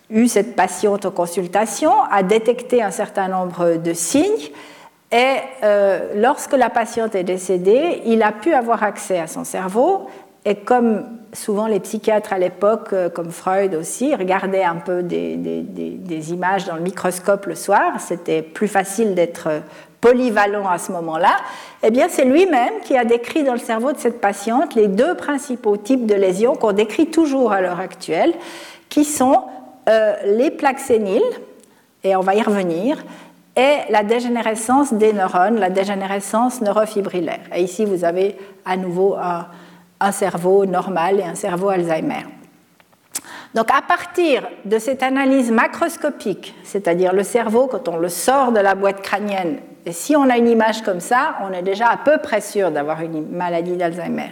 eu 0.09 0.27
cette 0.27 0.55
patiente 0.55 1.05
en 1.05 1.11
consultation, 1.11 1.91
a 2.11 2.21
détecté 2.21 2.83
un 2.83 2.91
certain 2.91 3.27
nombre 3.27 3.77
de 3.77 3.93
signes, 3.93 4.51
et 5.13 5.37
euh, 5.63 6.13
lorsque 6.15 6.53
la 6.53 6.71
patiente 6.71 7.13
est 7.13 7.23
décédée, 7.23 8.01
il 8.05 8.23
a 8.23 8.31
pu 8.31 8.51
avoir 8.51 8.81
accès 8.81 9.19
à 9.19 9.27
son 9.27 9.43
cerveau, 9.43 10.07
et 10.45 10.55
comme 10.55 11.05
souvent 11.33 11.67
les 11.67 11.79
psychiatres 11.79 12.33
à 12.33 12.37
l'époque, 12.37 12.89
euh, 12.93 13.09
comme 13.09 13.31
Freud 13.31 13.75
aussi, 13.75 14.13
regardaient 14.15 14.63
un 14.63 14.75
peu 14.75 15.03
des, 15.03 16.31
images 16.31 16.65
dans 16.65 16.75
le 16.75 16.81
microscope 16.81 17.45
le 17.45 17.55
soir, 17.55 17.99
c'était 17.99 18.41
plus 18.41 18.67
facile 18.67 19.15
d'être 19.15 19.49
polyvalent 19.99 20.67
à 20.67 20.77
ce 20.77 20.91
moment-là, 20.91 21.35
eh 21.81 21.89
bien 21.89 22.07
c'est 22.09 22.25
lui-même 22.25 22.73
qui 22.83 22.97
a 22.97 23.05
décrit 23.05 23.43
dans 23.43 23.53
le 23.53 23.59
cerveau 23.59 23.93
de 23.93 23.97
cette 23.97 24.19
patiente 24.19 24.75
les 24.75 24.87
deux 24.87 25.15
principaux 25.15 25.77
types 25.77 26.05
de 26.05 26.15
lésions 26.15 26.55
qu'on 26.55 26.73
décrit 26.73 27.07
toujours 27.07 27.53
à 27.53 27.61
l'heure 27.61 27.79
actuelle, 27.79 28.33
qui 28.89 29.05
sont 29.05 29.43
euh, 29.89 30.13
les 30.25 30.51
plaques 30.51 30.79
séniles, 30.79 31.21
et 32.03 32.15
on 32.15 32.21
va 32.21 32.35
y 32.35 32.41
revenir, 32.41 33.03
et 33.55 33.77
la 33.89 34.03
dégénérescence 34.03 34.93
des 34.93 35.13
neurones, 35.13 35.59
la 35.59 35.69
dégénérescence 35.69 36.61
neurofibrillaire. 36.61 37.41
Et 37.55 37.61
ici, 37.61 37.85
vous 37.85 38.03
avez 38.03 38.35
à 38.65 38.77
nouveau 38.77 39.15
un 39.15 39.45
un 40.03 40.11
cerveau 40.11 40.65
normal 40.65 41.19
et 41.19 41.23
un 41.23 41.35
cerveau 41.35 41.69
Alzheimer. 41.69 42.25
Donc 43.53 43.69
à 43.71 43.81
partir 43.81 44.47
de 44.65 44.79
cette 44.79 45.03
analyse 45.03 45.51
macroscopique, 45.51 46.55
c'est-à-dire 46.63 47.13
le 47.13 47.23
cerveau 47.23 47.67
quand 47.67 47.87
on 47.87 47.97
le 47.97 48.09
sort 48.09 48.51
de 48.51 48.59
la 48.59 48.75
boîte 48.75 49.01
crânienne, 49.01 49.59
et 49.85 49.91
si 49.91 50.15
on 50.15 50.29
a 50.29 50.37
une 50.37 50.47
image 50.47 50.81
comme 50.81 50.99
ça, 50.99 51.35
on 51.43 51.53
est 51.53 51.61
déjà 51.61 51.87
à 51.87 51.97
peu 51.97 52.17
près 52.17 52.41
sûr 52.41 52.71
d'avoir 52.71 53.01
une 53.01 53.27
maladie 53.29 53.75
d'Alzheimer. 53.75 54.31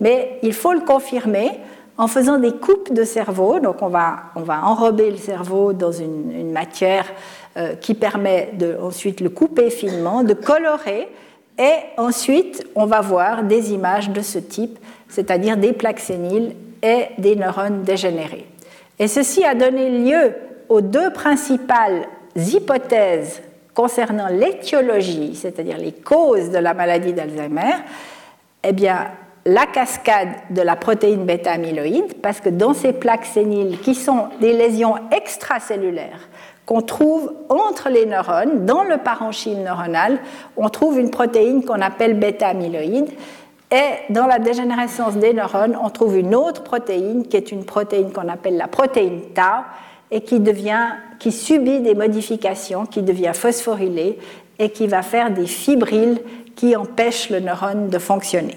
Mais 0.00 0.38
il 0.42 0.52
faut 0.52 0.72
le 0.72 0.80
confirmer 0.80 1.60
en 1.96 2.08
faisant 2.08 2.38
des 2.38 2.52
coupes 2.52 2.92
de 2.92 3.04
cerveau. 3.04 3.60
Donc 3.60 3.80
on 3.80 3.88
va, 3.88 4.16
on 4.34 4.42
va 4.42 4.64
enrober 4.64 5.10
le 5.10 5.16
cerveau 5.16 5.72
dans 5.72 5.92
une, 5.92 6.50
matière 6.52 7.06
euh, 7.56 7.74
qui 7.76 7.94
permet 7.94 8.50
de 8.54 8.76
le 8.76 9.28
couper 9.28 9.70
finement, 9.70 10.22
de 10.24 10.34
colorer 10.34 11.08
et 11.58 11.74
ensuite, 11.96 12.66
on 12.74 12.86
va 12.86 13.00
voir 13.00 13.42
des 13.42 13.72
images 13.72 14.10
de 14.10 14.20
ce 14.20 14.38
type, 14.38 14.78
c'est-à-dire 15.08 15.56
des 15.56 15.72
plaques 15.72 16.00
séniles 16.00 16.54
et 16.82 17.06
des 17.18 17.36
neurones 17.36 17.82
dégénérés. 17.82 18.46
Et 18.98 19.08
ceci 19.08 19.44
a 19.44 19.54
donné 19.54 19.90
lieu 19.90 20.34
aux 20.68 20.80
deux 20.80 21.12
principales 21.12 22.06
hypothèses 22.36 23.42
concernant 23.74 24.28
l'étiologie, 24.28 25.34
c'est-à-dire 25.34 25.78
les 25.78 25.92
causes 25.92 26.50
de 26.50 26.58
la 26.58 26.74
maladie 26.74 27.12
d'Alzheimer. 27.12 27.74
Eh 28.64 28.72
bien, 28.72 29.08
la 29.44 29.66
cascade 29.66 30.28
de 30.50 30.62
la 30.62 30.76
protéine 30.76 31.24
bêta-amyloïde, 31.24 32.20
parce 32.22 32.40
que 32.40 32.48
dans 32.48 32.74
ces 32.74 32.92
plaques 32.92 33.26
séniles, 33.26 33.80
qui 33.80 33.94
sont 33.94 34.28
des 34.40 34.52
lésions 34.52 34.94
extracellulaires, 35.10 36.28
qu'on 36.72 36.80
trouve 36.80 37.34
entre 37.50 37.90
les 37.90 38.06
neurones, 38.06 38.64
dans 38.64 38.82
le 38.82 38.96
parenchyme 38.96 39.62
neuronal, 39.62 40.18
on 40.56 40.70
trouve 40.70 40.98
une 40.98 41.10
protéine 41.10 41.66
qu'on 41.66 41.82
appelle 41.82 42.18
bêta-amyloïde. 42.18 43.10
Et 43.70 44.10
dans 44.10 44.26
la 44.26 44.38
dégénérescence 44.38 45.16
des 45.16 45.34
neurones, 45.34 45.76
on 45.82 45.90
trouve 45.90 46.16
une 46.16 46.34
autre 46.34 46.62
protéine 46.62 47.28
qui 47.28 47.36
est 47.36 47.52
une 47.52 47.66
protéine 47.66 48.10
qu'on 48.10 48.26
appelle 48.26 48.56
la 48.56 48.68
protéine 48.68 49.20
tau 49.34 49.42
et 50.10 50.22
qui, 50.22 50.42
qui 51.18 51.30
subit 51.30 51.80
des 51.80 51.94
modifications, 51.94 52.86
qui 52.86 53.02
devient 53.02 53.32
phosphorylée 53.34 54.18
et 54.58 54.70
qui 54.70 54.86
va 54.86 55.02
faire 55.02 55.30
des 55.30 55.46
fibrilles 55.46 56.22
qui 56.56 56.74
empêchent 56.74 57.28
le 57.28 57.40
neurone 57.40 57.90
de 57.90 57.98
fonctionner. 57.98 58.56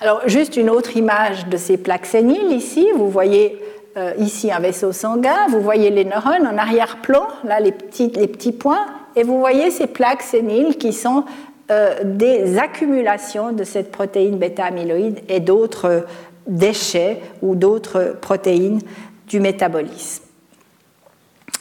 Alors, 0.00 0.22
juste 0.24 0.56
une 0.56 0.70
autre 0.70 0.96
image 0.96 1.46
de 1.48 1.58
ces 1.58 1.76
plaques 1.76 2.06
séniles 2.06 2.52
ici. 2.52 2.88
Vous 2.96 3.10
voyez 3.10 3.60
euh, 3.96 4.12
ici 4.18 4.52
un 4.52 4.60
vaisseau 4.60 4.92
sanguin, 4.92 5.48
vous 5.48 5.60
voyez 5.60 5.90
les 5.90 6.04
neurones 6.04 6.46
en 6.46 6.56
arrière-plan, 6.56 7.26
là 7.42 7.58
les 7.58 7.72
petits, 7.72 8.12
les 8.14 8.28
petits 8.28 8.52
points, 8.52 8.86
et 9.16 9.24
vous 9.24 9.40
voyez 9.40 9.72
ces 9.72 9.88
plaques 9.88 10.22
séniles 10.22 10.78
qui 10.78 10.92
sont 10.92 11.24
euh, 11.72 11.96
des 12.04 12.58
accumulations 12.58 13.52
de 13.52 13.64
cette 13.64 13.90
protéine 13.90 14.38
bêta-amyloïde 14.38 15.20
et 15.28 15.40
d'autres 15.40 16.06
déchets 16.46 17.20
ou 17.42 17.56
d'autres 17.56 18.16
protéines 18.20 18.80
du 19.26 19.40
métabolisme. 19.40 20.22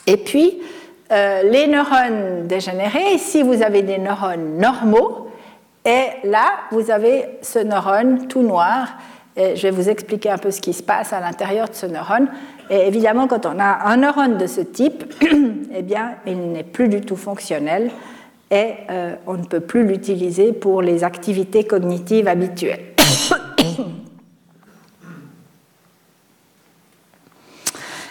Et 0.05 0.17
puis, 0.17 0.61
euh, 1.11 1.41
les 1.43 1.65
neurones 1.65 2.45
dégénérés, 2.45 3.13
ici 3.13 3.41
vous 3.41 3.63
avez 3.63 3.81
des 3.81 3.97
neurones 3.97 4.57
normaux, 4.57 5.29
et 5.83 6.05
là 6.23 6.45
vous 6.71 6.91
avez 6.91 7.25
ce 7.41 7.57
neurone 7.57 8.27
tout 8.27 8.43
noir 8.43 8.89
je 9.39 9.61
vais 9.61 9.71
vous 9.71 9.89
expliquer 9.89 10.29
un 10.29 10.37
peu 10.37 10.51
ce 10.51 10.59
qui 10.59 10.73
se 10.73 10.83
passe 10.83 11.13
à 11.13 11.19
l'intérieur 11.19 11.69
de 11.69 11.73
ce 11.73 11.85
neurone. 11.85 12.27
Et 12.69 12.87
évidemment, 12.87 13.27
quand 13.27 13.45
on 13.45 13.57
a 13.59 13.89
un 13.89 13.97
neurone 13.97 14.37
de 14.37 14.47
ce 14.47 14.61
type, 14.61 15.03
eh 15.73 15.81
bien, 15.81 16.15
il 16.25 16.51
n'est 16.51 16.63
plus 16.63 16.89
du 16.89 17.01
tout 17.01 17.15
fonctionnel 17.15 17.91
et 18.51 18.73
euh, 18.89 19.15
on 19.27 19.35
ne 19.35 19.45
peut 19.45 19.59
plus 19.59 19.85
l'utiliser 19.85 20.53
pour 20.53 20.81
les 20.81 21.03
activités 21.03 21.63
cognitives 21.63 22.27
habituelles. 22.27 22.95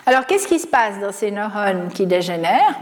Alors, 0.07 0.25
qu'est-ce 0.27 0.49
qui 0.49 0.59
se 0.59 0.67
passe 0.67 0.99
dans 1.01 1.13
ces 1.13 1.31
neurones 1.31 1.89
qui 1.93 2.07
dégénèrent? 2.07 2.79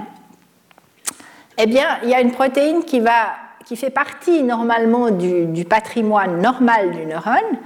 Eh 1.59 1.66
bien, 1.66 1.98
il 2.04 2.11
y 2.11 2.14
a 2.14 2.20
une 2.20 2.30
protéine 2.30 2.85
qui, 2.85 3.00
va, 3.00 3.32
qui 3.64 3.74
fait 3.76 3.90
partie 3.90 4.44
normalement 4.44 5.11
du, 5.11 5.46
du 5.46 5.64
patrimoine 5.64 6.40
normal 6.40 6.92
du 6.92 7.06
neurone, 7.06 7.56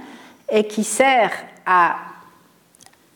et 0.51 0.65
qui 0.65 0.83
sert 0.83 1.31
à 1.65 1.95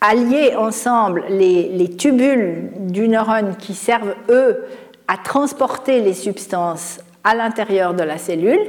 allier 0.01 0.55
ensemble 0.55 1.25
les, 1.29 1.95
tubules 1.97 2.69
du 2.79 3.07
neurone 3.07 3.55
qui 3.57 3.73
servent, 3.73 4.15
eux, 4.29 4.65
à 5.07 5.17
transporter 5.17 6.01
les 6.01 6.13
substances 6.13 6.99
à 7.23 7.35
l'intérieur 7.35 7.93
de 7.93 8.03
la 8.03 8.17
cellule, 8.17 8.59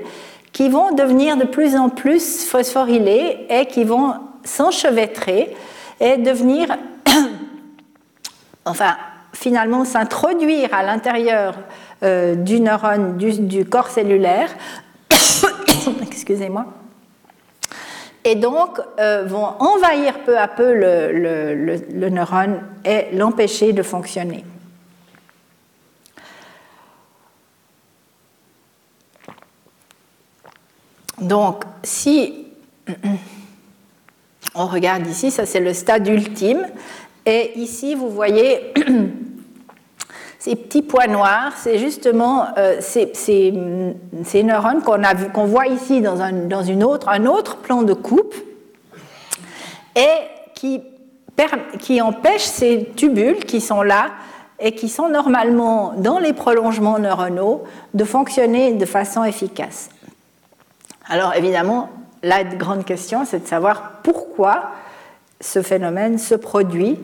qui 0.53 0.69
vont 0.69 0.93
devenir 0.93 1.37
de 1.37 1.45
plus 1.45 1.77
en 1.77 1.89
plus 1.89 2.47
phosphorylées 2.47 3.47
et 3.51 3.67
qui 3.67 3.85
vont 3.85 4.15
s'enchevêtrer 4.45 5.55
et 6.01 6.17
devenir, 6.17 6.69
enfin, 8.65 8.97
finalement 9.33 9.85
s'introduire 9.85 10.73
à 10.73 10.83
l'intérieur 10.83 11.55
euh, 12.03 12.35
du 12.35 12.61
neurone, 12.61 13.17
du 13.19 13.65
corps 13.67 13.89
cellulaire, 13.89 14.49
excusez-moi, 16.03 16.67
et 18.27 18.35
donc 18.35 18.81
euh, 18.99 19.23
vont 19.25 19.47
envahir 19.61 20.19
peu 20.25 20.37
à 20.37 20.49
peu 20.49 20.75
le, 20.75 22.09
neurone 22.11 22.61
et 22.85 23.07
l'empêcher 23.13 23.73
de 23.73 23.85
fonctionner. 23.85 24.45
Donc, 31.21 31.65
si 31.85 32.49
on 34.57 34.67
regarde 34.67 35.07
ici, 35.07 35.31
ça 35.31 35.47
c'est 35.47 35.61
le 35.61 35.73
stade 35.73 36.09
ultime, 36.09 36.67
et 37.25 37.53
ici 37.57 37.95
vous 37.95 38.11
voyez 38.11 38.75
Ces 40.47 40.55
petits 40.55 40.83
points 40.83 41.09
noirs, 41.09 41.55
c'est 41.57 41.77
justement 41.77 42.47
euh, 42.57 42.77
ces, 42.81 43.53
neurones 44.45 44.81
qu'on 44.81 45.45
voit 45.45 45.67
ici 45.67 46.01
dans, 46.01 46.21
un, 46.21 46.49
une 46.69 46.85
autre, 46.85 47.09
un 47.09 47.27
autre 47.27 47.57
plan 47.57 47.83
de 47.83 47.93
coupe 47.93 48.33
et 49.97 50.07
qui, 50.55 50.83
qui 51.81 52.01
empêchent 52.01 52.43
ces 52.43 52.93
tubules 52.95 53.45
qui 53.45 53.61
sont 53.61 53.83
là 53.83 54.11
et 54.61 54.71
qui 54.71 54.89
sont 54.89 55.09
normalement 55.09 55.95
dans 55.97 56.21
les 56.21 56.33
prolongements 56.33 57.01
neuronaux 57.01 57.65
de 57.95 58.05
fonctionner 58.05 58.73
de 58.75 58.87
façon 58.87 59.25
efficace. 59.25 59.89
Alors 61.09 61.35
évidemment, 61.35 61.91
la 62.23 62.45
grande 62.45 62.85
question, 62.85 63.25
c'est 63.25 63.41
de 63.41 63.49
savoir 63.49 63.95
pourquoi 64.05 64.71
ce 65.41 65.61
phénomène 65.61 66.19
se 66.19 66.37
produit 66.37 67.01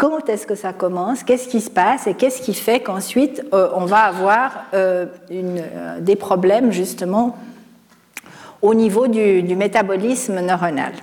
quand 0.00 0.30
est-ce 0.30 0.46
que 0.46 0.54
ça 0.54 0.72
commence, 0.72 1.24
qu'est-ce 1.24 1.46
qui 1.46 1.60
se 1.60 1.68
passe 1.68 2.06
et 2.06 2.14
qu'est-ce 2.14 2.40
qui 2.40 2.54
fait 2.54 2.80
qu'ensuite 2.80 3.44
euh, 3.52 3.68
on 3.74 3.84
va 3.84 4.04
avoir 4.04 4.64
euh, 4.72 5.04
euh, 5.30 6.00
des 6.00 6.16
problèmes 6.16 6.72
justement 6.72 7.36
au 8.62 8.72
niveau 8.72 9.08
du, 9.08 9.42
métabolisme 9.56 10.40
neuronal. 10.40 10.94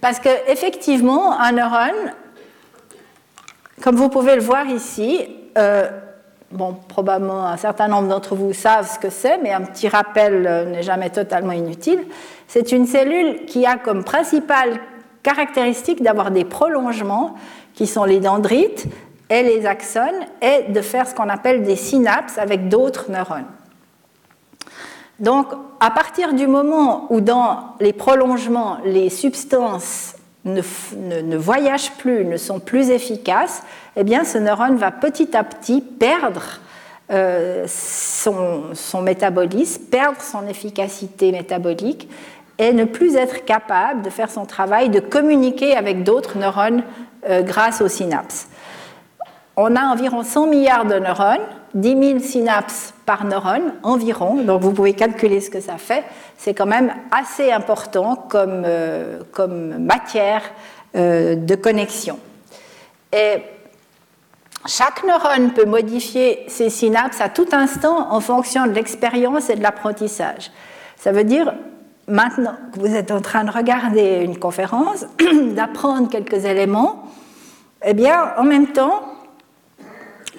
Parce 0.00 0.18
qu'effectivement, 0.18 1.38
un 1.38 1.52
neurone, 1.52 2.12
comme 3.80 3.94
vous 3.94 4.08
pouvez 4.08 4.34
le 4.34 4.42
voir 4.42 4.66
ici, 4.66 5.24
bon, 6.50 6.74
probablement 6.88 7.46
un 7.46 7.56
certain 7.56 7.86
nombre 7.86 8.08
d'entre 8.08 8.34
vous 8.34 8.52
savent 8.52 8.92
ce 8.92 8.98
que 8.98 9.10
c'est, 9.10 9.38
mais 9.38 9.52
un 9.52 9.62
petit 9.62 9.88
rappel 9.88 10.66
n'est 10.72 10.82
jamais 10.82 11.10
totalement 11.10 11.52
inutile. 11.52 12.06
C'est 12.48 12.72
une 12.72 12.86
cellule 12.86 13.44
qui 13.46 13.66
a 13.66 13.76
comme 13.76 14.02
principale 14.02 14.80
caractéristique 15.22 16.02
d'avoir 16.02 16.30
des 16.30 16.44
prolongements 16.44 17.34
qui 17.74 17.86
sont 17.86 18.04
les 18.04 18.20
dendrites 18.20 18.86
et 19.30 19.42
les 19.42 19.66
axones 19.66 20.26
et 20.40 20.70
de 20.72 20.80
faire 20.80 21.06
ce 21.06 21.14
qu'on 21.14 21.28
appelle 21.28 21.64
des 21.64 21.76
synapses 21.76 22.38
avec 22.38 22.68
d'autres 22.68 23.10
neurones. 23.10 23.46
Donc, 25.18 25.46
à 25.80 25.90
partir 25.90 26.32
du 26.32 26.46
moment 26.46 27.06
où 27.10 27.20
dans 27.20 27.74
les 27.80 27.92
prolongements, 27.92 28.78
les 28.84 29.10
substances 29.10 30.14
ne, 30.44 31.36
voyagent 31.36 31.92
plus, 31.92 32.24
ne 32.24 32.36
sont 32.36 32.60
plus 32.60 32.90
efficaces, 32.90 33.62
eh 33.96 34.04
bien, 34.04 34.24
ce 34.24 34.38
neurone 34.38 34.76
va 34.76 34.90
petit 34.90 35.36
à 35.36 35.44
petit 35.44 35.80
perdre 35.80 36.60
euh, 37.10 37.64
son, 37.66 39.02
métabolisme, 39.02 39.84
perdre 39.84 40.20
son 40.20 40.46
efficacité 40.46 41.32
métabolique 41.32 42.08
et 42.58 42.72
ne 42.72 42.84
plus 42.84 43.16
être 43.16 43.44
capable 43.44 44.02
de 44.02 44.10
faire 44.10 44.30
son 44.30 44.44
travail, 44.44 44.90
de 44.90 45.00
communiquer 45.00 45.76
avec 45.76 46.02
d'autres 46.02 46.38
neurones 46.38 46.82
euh, 47.28 47.42
grâce 47.42 47.80
aux 47.80 47.88
synapses. 47.88 48.48
On 49.56 49.74
a 49.76 49.82
environ 49.82 50.22
100 50.22 50.46
milliards 50.46 50.84
de 50.84 50.98
neurones, 50.98 51.46
10 51.74 52.06
000 52.08 52.18
synapses 52.20 52.94
par 53.06 53.24
neurone 53.24 53.74
environ, 53.82 54.36
donc 54.36 54.62
vous 54.62 54.72
pouvez 54.72 54.92
calculer 54.92 55.40
ce 55.40 55.50
que 55.50 55.60
ça 55.60 55.78
fait. 55.78 56.04
C'est 56.36 56.54
quand 56.54 56.66
même 56.66 56.92
assez 57.10 57.50
important 57.50 58.16
comme, 58.16 58.62
euh, 58.64 59.20
comme 59.32 59.78
matière 59.78 60.42
euh, 60.96 61.34
de 61.34 61.54
connexion. 61.54 62.18
Et 63.12 63.42
chaque 64.66 65.04
neurone 65.04 65.52
peut 65.52 65.64
modifier 65.64 66.44
ses 66.48 66.70
synapses 66.70 67.20
à 67.20 67.28
tout 67.28 67.48
instant 67.52 68.12
en 68.12 68.20
fonction 68.20 68.66
de 68.66 68.72
l'expérience 68.72 69.50
et 69.50 69.56
de 69.56 69.62
l'apprentissage. 69.62 70.50
Ça 70.96 71.12
veut 71.12 71.24
dire, 71.24 71.54
maintenant 72.08 72.56
que 72.72 72.80
vous 72.80 72.94
êtes 72.94 73.10
en 73.10 73.20
train 73.20 73.44
de 73.44 73.50
regarder 73.50 74.20
une 74.22 74.38
conférence, 74.38 75.06
d'apprendre 75.54 76.08
quelques 76.08 76.44
éléments, 76.44 77.04
eh 77.84 77.94
bien, 77.94 78.32
en 78.36 78.44
même 78.44 78.68
temps, 78.68 79.02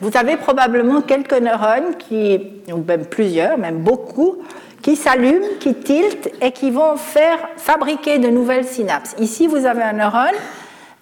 vous 0.02 0.12
avez 0.16 0.38
probablement 0.38 1.02
quelques 1.02 1.40
neurones, 1.40 1.96
qui, 1.98 2.40
ou 2.72 2.78
même 2.78 3.06
plusieurs, 3.06 3.58
même 3.58 3.80
beaucoup, 3.80 4.38
qui 4.82 4.96
s'allument, 4.96 5.46
qui 5.60 5.76
tiltent 5.76 6.32
et 6.42 6.52
qui 6.52 6.72
vont 6.72 6.96
faire 6.96 7.38
fabriquer 7.58 8.18
de 8.18 8.30
nouvelles 8.30 8.66
synapses. 8.66 9.16
Ici, 9.20 9.48
vous 9.48 9.66
avez 9.66 9.84
un 9.84 9.94
neurone 9.94 10.36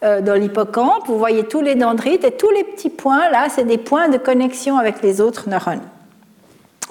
euh, 0.03 0.21
dans 0.21 0.33
l'hippocampe, 0.33 1.07
vous 1.07 1.17
voyez 1.17 1.43
tous 1.43 1.61
les 1.61 1.75
dendrites 1.75 2.23
et 2.23 2.31
tous 2.31 2.49
les 2.49 2.63
petits 2.63 2.89
points, 2.89 3.29
là, 3.29 3.47
c'est 3.49 3.65
des 3.65 3.77
points 3.77 4.09
de 4.09 4.17
connexion 4.17 4.77
avec 4.77 5.01
les 5.01 5.21
autres 5.21 5.49
neurones. 5.49 5.81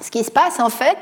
Ce 0.00 0.10
qui 0.10 0.22
se 0.24 0.30
passe 0.30 0.60
en 0.60 0.70
fait, 0.70 0.98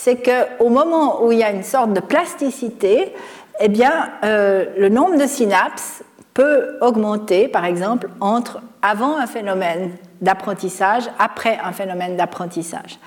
c'est 0.00 0.22
qu'au 0.22 0.68
moment 0.68 1.24
où 1.24 1.32
il 1.32 1.38
y 1.38 1.42
a 1.42 1.50
une 1.50 1.64
sorte 1.64 1.92
de 1.92 1.98
plasticité, 1.98 3.12
eh 3.58 3.66
bien, 3.66 4.10
euh, 4.22 4.66
le 4.78 4.88
nombre 4.88 5.18
de 5.18 5.26
synapses 5.26 6.04
peut 6.34 6.78
augmenter, 6.80 7.48
par 7.48 7.64
exemple, 7.64 8.08
entre 8.20 8.60
avant 8.80 9.16
un 9.16 9.26
phénomène 9.26 9.90
d'apprentissage, 10.20 11.10
après 11.18 11.58
un 11.64 11.72
phénomène 11.72 12.16
d'apprentissage. 12.16 13.00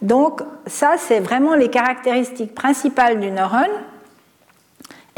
Donc 0.00 0.42
ça, 0.68 0.92
c'est 0.96 1.18
vraiment 1.18 1.56
les 1.56 1.70
caractéristiques 1.70 2.54
principales 2.54 3.18
du 3.18 3.32
neurone. 3.32 3.66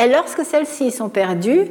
Et 0.03 0.09
lorsque 0.09 0.43
celles-ci 0.43 0.91
sont 0.91 1.11
perdues, 1.11 1.67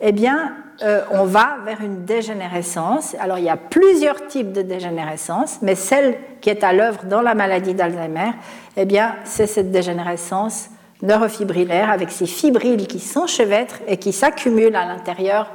eh 0.00 0.12
bien, 0.12 0.54
euh, 0.82 1.02
on 1.10 1.24
va 1.24 1.58
vers 1.64 1.80
une 1.80 2.04
dégénérescence. 2.04 3.14
Alors 3.20 3.38
il 3.38 3.44
y 3.44 3.50
a 3.50 3.56
plusieurs 3.56 4.26
types 4.26 4.52
de 4.52 4.62
dégénérescence, 4.62 5.58
mais 5.62 5.74
celle 5.74 6.16
qui 6.40 6.50
est 6.50 6.64
à 6.64 6.72
l'œuvre 6.72 7.04
dans 7.04 7.22
la 7.22 7.34
maladie 7.34 7.74
d'Alzheimer, 7.74 8.32
eh 8.76 8.84
bien, 8.84 9.16
c'est 9.24 9.46
cette 9.46 9.70
dégénérescence 9.70 10.70
neurofibrillaire 11.02 11.90
avec 11.90 12.10
ces 12.10 12.26
fibrilles 12.26 12.86
qui 12.86 12.98
s'enchevêtrent 12.98 13.80
et 13.86 13.98
qui 13.98 14.12
s'accumulent 14.12 14.76
à 14.76 14.86
l'intérieur 14.86 15.50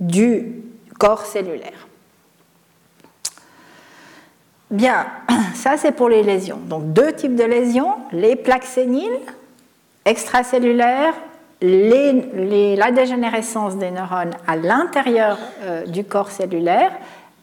du 0.00 0.62
corps 0.98 1.26
cellulaire. 1.26 1.86
Bien, 4.70 5.06
ça 5.54 5.76
c'est 5.76 5.92
pour 5.92 6.08
les 6.08 6.22
lésions. 6.22 6.58
Donc 6.58 6.92
deux 6.92 7.12
types 7.12 7.36
de 7.36 7.44
lésions, 7.44 7.94
les 8.12 8.34
plaques 8.34 8.64
séniles, 8.64 9.20
extracellulaires, 10.04 11.14
la 11.62 12.90
dégénérescence 12.90 13.76
des 13.76 13.90
neurones 13.90 14.34
à 14.46 14.56
l'intérieur 14.56 15.38
euh, 15.62 15.86
du 15.86 16.04
corps 16.04 16.30
cellulaire. 16.30 16.92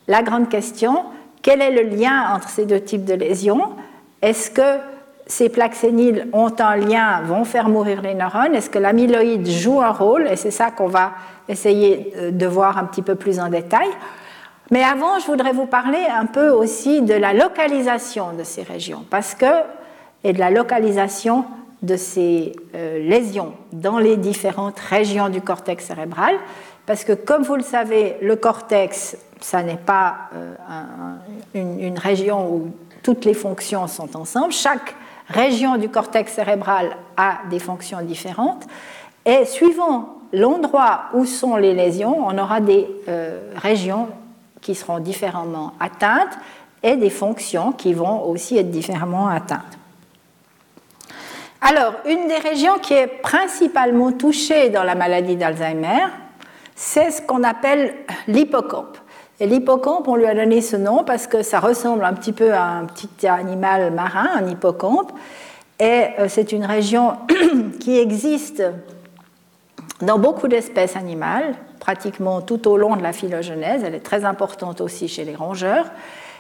La 0.08 0.22
grande 0.22 0.50
question, 0.50 1.04
quel 1.42 1.62
est 1.62 1.72
le 1.72 1.96
lien 1.96 2.34
entre 2.34 2.50
ces 2.50 2.66
deux 2.66 2.80
types 2.80 3.06
de 3.06 3.16
lésions? 3.16 3.72
Est-ce 4.22 4.52
que 4.52 4.80
ces 5.26 5.50
plaques 5.50 5.76
séniles 5.76 6.28
ont 6.34 6.54
un 6.60 6.76
lien, 6.76 7.22
vont 7.26 7.44
faire 7.44 7.70
mourir 7.70 8.02
les 8.02 8.14
neurones? 8.14 8.54
Est-ce 8.54 8.70
que 8.70 8.80
l'amyloïde 8.80 9.48
joue 9.48 9.82
un 9.82 9.92
rôle? 9.92 10.28
Et 10.28 10.36
c'est 10.36 10.52
ça 10.52 10.72
qu'on 10.72 10.88
va 10.88 11.14
essayer 11.50 12.14
euh, 12.18 12.32
de 12.32 12.46
voir 12.46 12.78
un 12.78 12.86
petit 12.86 13.02
peu 13.02 13.16
plus 13.16 13.40
en 13.40 13.50
détail. 13.50 13.88
Mais 14.72 14.84
avant, 14.84 15.20
je 15.20 15.26
voudrais 15.26 15.54
vous 15.54 15.66
parler 15.66 16.06
un 16.10 16.26
peu 16.26 16.50
aussi 16.50 17.02
de 17.02 17.14
la 17.14 17.34
localisation 17.34 18.34
de 18.38 18.44
ces 18.44 18.64
régions, 18.64 19.06
parce 19.10 19.36
que, 19.36 19.46
et 20.24 20.34
de 20.34 20.40
la 20.40 20.52
localisation 20.52 21.46
de 21.84 21.98
ces 21.98 22.54
euh, 22.76 22.98
lésions 23.08 23.54
dans 23.74 24.00
les 24.00 24.18
différentes 24.18 24.80
régions 24.80 25.30
du 25.30 25.42
cortex 25.42 25.86
cérébral, 25.86 26.36
parce 26.86 27.04
que 27.04 27.14
comme 27.14 27.44
vous 27.44 27.56
le 27.56 27.64
savez, 27.64 28.16
le 28.22 28.36
cortex, 28.38 29.18
ça 29.42 29.62
n'est 29.62 29.78
pas 29.78 30.16
euh, 30.34 30.56
une, 31.54 31.98
région 31.98 32.50
où 32.50 32.72
toutes 33.04 33.26
les 33.26 33.34
fonctions 33.34 33.88
sont 33.88 34.16
ensemble. 34.18 34.54
Chaque 34.54 34.96
région 35.28 35.78
du 35.78 35.90
cortex 35.90 36.32
cérébral 36.34 36.96
a 37.18 37.40
des 37.50 37.60
fonctions 37.60 38.02
différentes. 38.02 38.66
Et 39.26 39.46
suivant 39.46 40.18
l'endroit 40.32 41.06
où 41.14 41.26
sont 41.26 41.58
les 41.58 41.74
lésions, 41.74 42.26
on 42.26 42.38
aura 42.38 42.62
des 42.62 42.88
euh, 43.08 43.52
régions 43.56 44.08
qui 44.62 44.76
seront 44.76 45.00
différemment 45.00 45.74
atteintes 45.80 46.38
et 46.82 46.96
des 46.96 47.10
fonctions 47.10 47.72
qui 47.74 47.94
vont 47.94 48.26
aussi 48.26 48.58
être 48.58 48.72
différemment 48.72 49.28
atteintes. 49.28 49.78
Alors, 51.66 51.94
une 52.06 52.28
des 52.28 52.40
régions 52.40 52.78
qui 52.78 52.94
est 52.94 53.08
principalement 53.08 54.12
touchée 54.12 54.70
dans 54.70 54.84
la 54.84 54.96
maladie 54.96 55.38
d'Alzheimer, 55.38 56.08
c'est 56.76 57.10
ce 57.10 57.22
qu'on 57.22 57.42
appelle 57.42 57.96
l'hippocampe. 58.28 58.98
Et 59.40 59.48
l'hippocampe, 59.48 60.10
on 60.10 60.18
lui 60.18 60.26
a 60.26 60.36
donné 60.36 60.60
ce 60.60 60.76
nom 60.76 61.06
parce 61.06 61.26
que 61.26 61.42
ça 61.42 61.62
ressemble 61.62 62.04
un 62.04 62.14
petit 62.16 62.34
peu 62.34 62.54
à 62.54 62.66
un 62.66 62.86
petit 62.86 63.28
animal 63.28 63.94
marin, 63.94 64.30
un 64.36 64.46
hippocampe. 64.46 65.14
Et 65.80 66.08
euh, 66.20 66.28
c'est 66.28 66.52
une 66.52 66.66
région 66.66 67.14
qui 67.80 67.98
existe 67.98 68.62
dans 70.02 70.20
beaucoup 70.20 70.50
d'espèces 70.50 70.98
animales, 70.98 71.56
pratiquement 71.80 72.42
tout 72.42 72.68
au 72.68 72.76
long 72.76 72.98
de 72.98 73.04
la 73.04 73.14
phylogenèse. 73.14 73.84
Elle 73.86 73.96
est 73.96 74.00
très 74.04 74.26
importante 74.26 74.82
aussi 74.82 75.08
chez 75.08 75.24
les 75.24 75.36
rongeurs. 75.36 75.86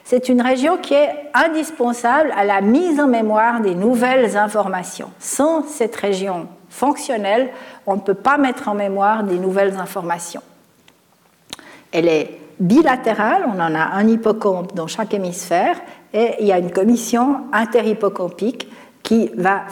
C'est 0.05 0.27
une 0.27 0.41
région 0.41 0.77
qui 0.77 0.93
est 0.93 1.09
indispensable 1.33 2.33
à 2.35 2.43
la 2.43 2.61
mise 2.61 2.99
en 2.99 3.07
mémoire 3.07 3.61
des 3.61 3.73
nouvelles 3.73 4.35
informations. 4.35 5.11
Sans 5.19 5.63
cette 5.63 5.95
région 5.95 6.47
fonctionnelle, 6.69 7.51
on 7.85 7.95
ne 7.95 8.01
peut 8.01 8.13
pas 8.13 8.37
mettre 8.37 8.67
en 8.67 8.73
mémoire 8.73 9.23
des 9.23 9.39
nouvelles 9.39 9.77
informations. 9.77 10.41
Elle 11.91 12.07
est 12.07 12.39
bilatérale, 12.59 13.45
on 13.47 13.59
en 13.59 13.75
a 13.75 13.93
un 13.93 14.07
hippocampe 14.07 14.75
dans 14.75 14.87
chaque 14.87 15.13
hémisphère, 15.13 15.79
et 16.13 16.35
il 16.39 16.47
y 16.47 16.51
a 16.51 16.59
une 16.59 16.71
commission 16.71 17.41
interhippocampique 17.53 18.69
qui 19.03 19.31
va 19.35 19.63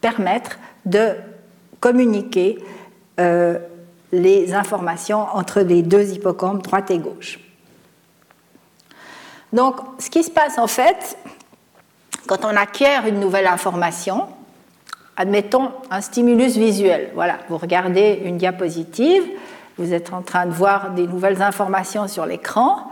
permettre 0.00 0.58
de 0.84 1.10
communiquer 1.80 2.58
euh, 3.20 3.58
les 4.12 4.54
informations 4.54 5.26
entre 5.34 5.60
les 5.60 5.82
deux 5.82 6.12
hippocampes, 6.12 6.62
droite 6.62 6.90
et 6.90 6.98
gauche. 6.98 7.40
Donc, 9.52 9.76
ce 9.98 10.10
qui 10.10 10.22
se 10.22 10.30
passe 10.30 10.58
en 10.58 10.66
fait, 10.66 11.16
quand 12.26 12.44
on 12.44 12.56
acquiert 12.56 13.06
une 13.06 13.20
nouvelle 13.20 13.46
information, 13.46 14.26
admettons 15.16 15.70
un 15.90 16.00
stimulus 16.00 16.56
visuel. 16.56 17.10
Voilà, 17.14 17.38
vous 17.48 17.58
regardez 17.58 18.20
une 18.24 18.36
diapositive, 18.36 19.22
vous 19.78 19.92
êtes 19.92 20.12
en 20.12 20.22
train 20.22 20.46
de 20.46 20.52
voir 20.52 20.90
des 20.90 21.06
nouvelles 21.06 21.42
informations 21.42 22.08
sur 22.08 22.26
l'écran, 22.26 22.90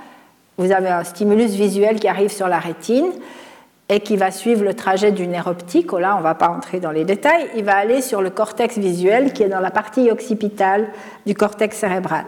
vous 0.57 0.71
avez 0.71 0.89
un 0.89 1.05
stimulus 1.05 1.53
visuel 1.53 1.99
qui 1.99 2.07
arrive 2.07 2.31
sur 2.31 2.47
la 2.47 2.59
rétine 2.59 3.11
et 3.89 4.01
qui 4.01 4.17
va 4.17 4.31
suivre 4.31 4.65
le 4.65 4.75
trajet 4.75 5.13
du 5.13 5.27
nerf 5.27 5.47
optique. 5.47 5.93
Oh 5.93 5.99
là, 5.99 6.15
on 6.15 6.19
ne 6.19 6.23
va 6.23 6.35
pas 6.35 6.49
entrer 6.49 6.81
dans 6.81 6.93
les 6.93 7.05
détails. 7.05 7.51
Il 7.57 7.65
va 7.65 7.77
aller 7.77 8.01
sur 8.01 8.23
le 8.23 8.31
cortex 8.31 8.79
visuel 8.79 9.33
qui 9.33 9.43
est 9.43 9.49
dans 9.49 9.61
la 9.61 9.71
partie 9.71 10.11
occipitale 10.11 10.89
du 11.27 11.35
cortex 11.35 11.77
cérébral. 11.77 12.25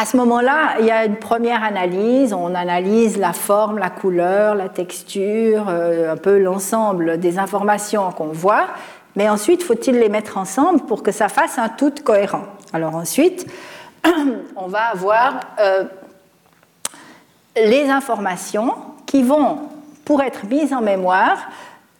À 0.00 0.06
ce 0.06 0.16
moment-là, 0.16 0.76
il 0.80 0.86
y 0.86 0.90
a 0.90 1.04
une 1.04 1.16
première 1.16 1.62
analyse. 1.62 2.32
On 2.32 2.54
analyse 2.54 3.18
la 3.18 3.34
forme, 3.34 3.76
la 3.76 3.90
couleur, 3.90 4.54
la 4.54 4.70
texture, 4.70 5.66
euh, 5.68 6.10
un 6.10 6.16
peu 6.16 6.38
l'ensemble 6.38 7.20
des 7.20 7.38
informations 7.38 8.10
qu'on 8.10 8.28
voit. 8.28 8.68
Mais 9.14 9.28
ensuite, 9.28 9.62
faut-il 9.62 9.98
les 9.98 10.08
mettre 10.08 10.38
ensemble 10.38 10.86
pour 10.86 11.02
que 11.02 11.12
ça 11.12 11.28
fasse 11.28 11.58
un 11.58 11.68
tout 11.68 11.92
cohérent? 12.02 12.44
Alors 12.72 12.94
ensuite, 12.94 13.46
on 14.56 14.68
va 14.68 14.84
avoir 14.84 15.34
euh, 15.60 15.84
les 17.56 17.90
informations 17.90 18.72
qui 19.04 19.22
vont, 19.22 19.58
pour 20.06 20.22
être 20.22 20.46
mises 20.46 20.72
en 20.72 20.80
mémoire, 20.80 21.36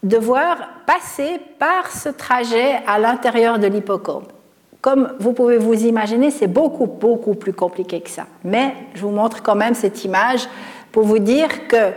devoir 0.02 0.56
passer 0.86 1.38
par 1.58 1.90
ce 1.90 2.08
trajet 2.08 2.80
à 2.86 2.98
l'intérieur 2.98 3.58
de 3.58 3.66
l'hippocampe. 3.66 4.32
Comme 4.80 5.12
vous 5.18 5.32
pouvez 5.32 5.58
vous 5.58 5.84
imaginer, 5.84 6.30
c'est 6.30 6.46
beaucoup, 6.46 6.86
beaucoup 6.86 7.34
plus 7.34 7.52
compliqué 7.52 8.00
que 8.00 8.10
ça. 8.10 8.26
Mais 8.44 8.74
je 8.94 9.02
vous 9.02 9.10
montre 9.10 9.42
quand 9.42 9.54
même 9.54 9.74
cette 9.74 10.04
image 10.04 10.48
pour 10.90 11.04
vous 11.04 11.18
dire 11.18 11.68
que 11.68 11.92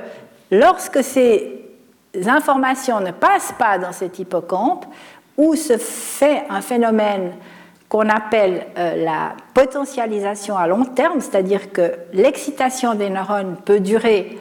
lorsque 0.52 1.04
ces 1.04 1.62
informations 2.28 3.00
ne 3.00 3.12
passent 3.12 3.56
pas 3.58 3.78
dans 3.78 3.92
cet 3.92 4.20
hippocampe, 4.20 4.86
où 5.38 5.56
se 5.56 5.78
fait 5.78 6.44
un 6.50 6.62
phénomène 6.62 7.32
qu'on 7.90 8.10
appelle 8.10 8.68
euh, 8.78 9.04
la 9.04 9.34
potentialisation 9.54 10.58
à 10.58 10.68
long 10.68 10.86
terme, 10.86 11.22
c'est-à-dire 11.22 11.72
que 11.72 11.94
l'excitation 12.12 12.96
des 12.96 13.10
neurones 13.10 13.56
peut 13.66 13.80
durer 13.80 14.38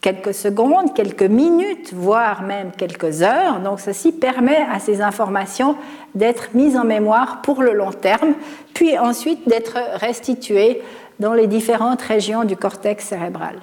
quelques 0.00 0.34
secondes, 0.34 0.94
quelques 0.94 1.22
minutes, 1.22 1.92
voire 1.92 2.42
même 2.42 2.70
quelques 2.76 3.22
heures. 3.22 3.60
Donc 3.60 3.80
ceci 3.80 4.12
permet 4.12 4.66
à 4.70 4.78
ces 4.78 5.00
informations 5.00 5.76
d'être 6.14 6.50
mises 6.54 6.76
en 6.76 6.84
mémoire 6.84 7.42
pour 7.42 7.62
le 7.62 7.72
long 7.72 7.92
terme, 7.92 8.34
puis 8.74 8.98
ensuite 8.98 9.48
d'être 9.48 9.78
restituées 9.94 10.82
dans 11.18 11.34
les 11.34 11.46
différentes 11.46 12.02
régions 12.02 12.44
du 12.44 12.56
cortex 12.56 13.06
cérébral. 13.06 13.56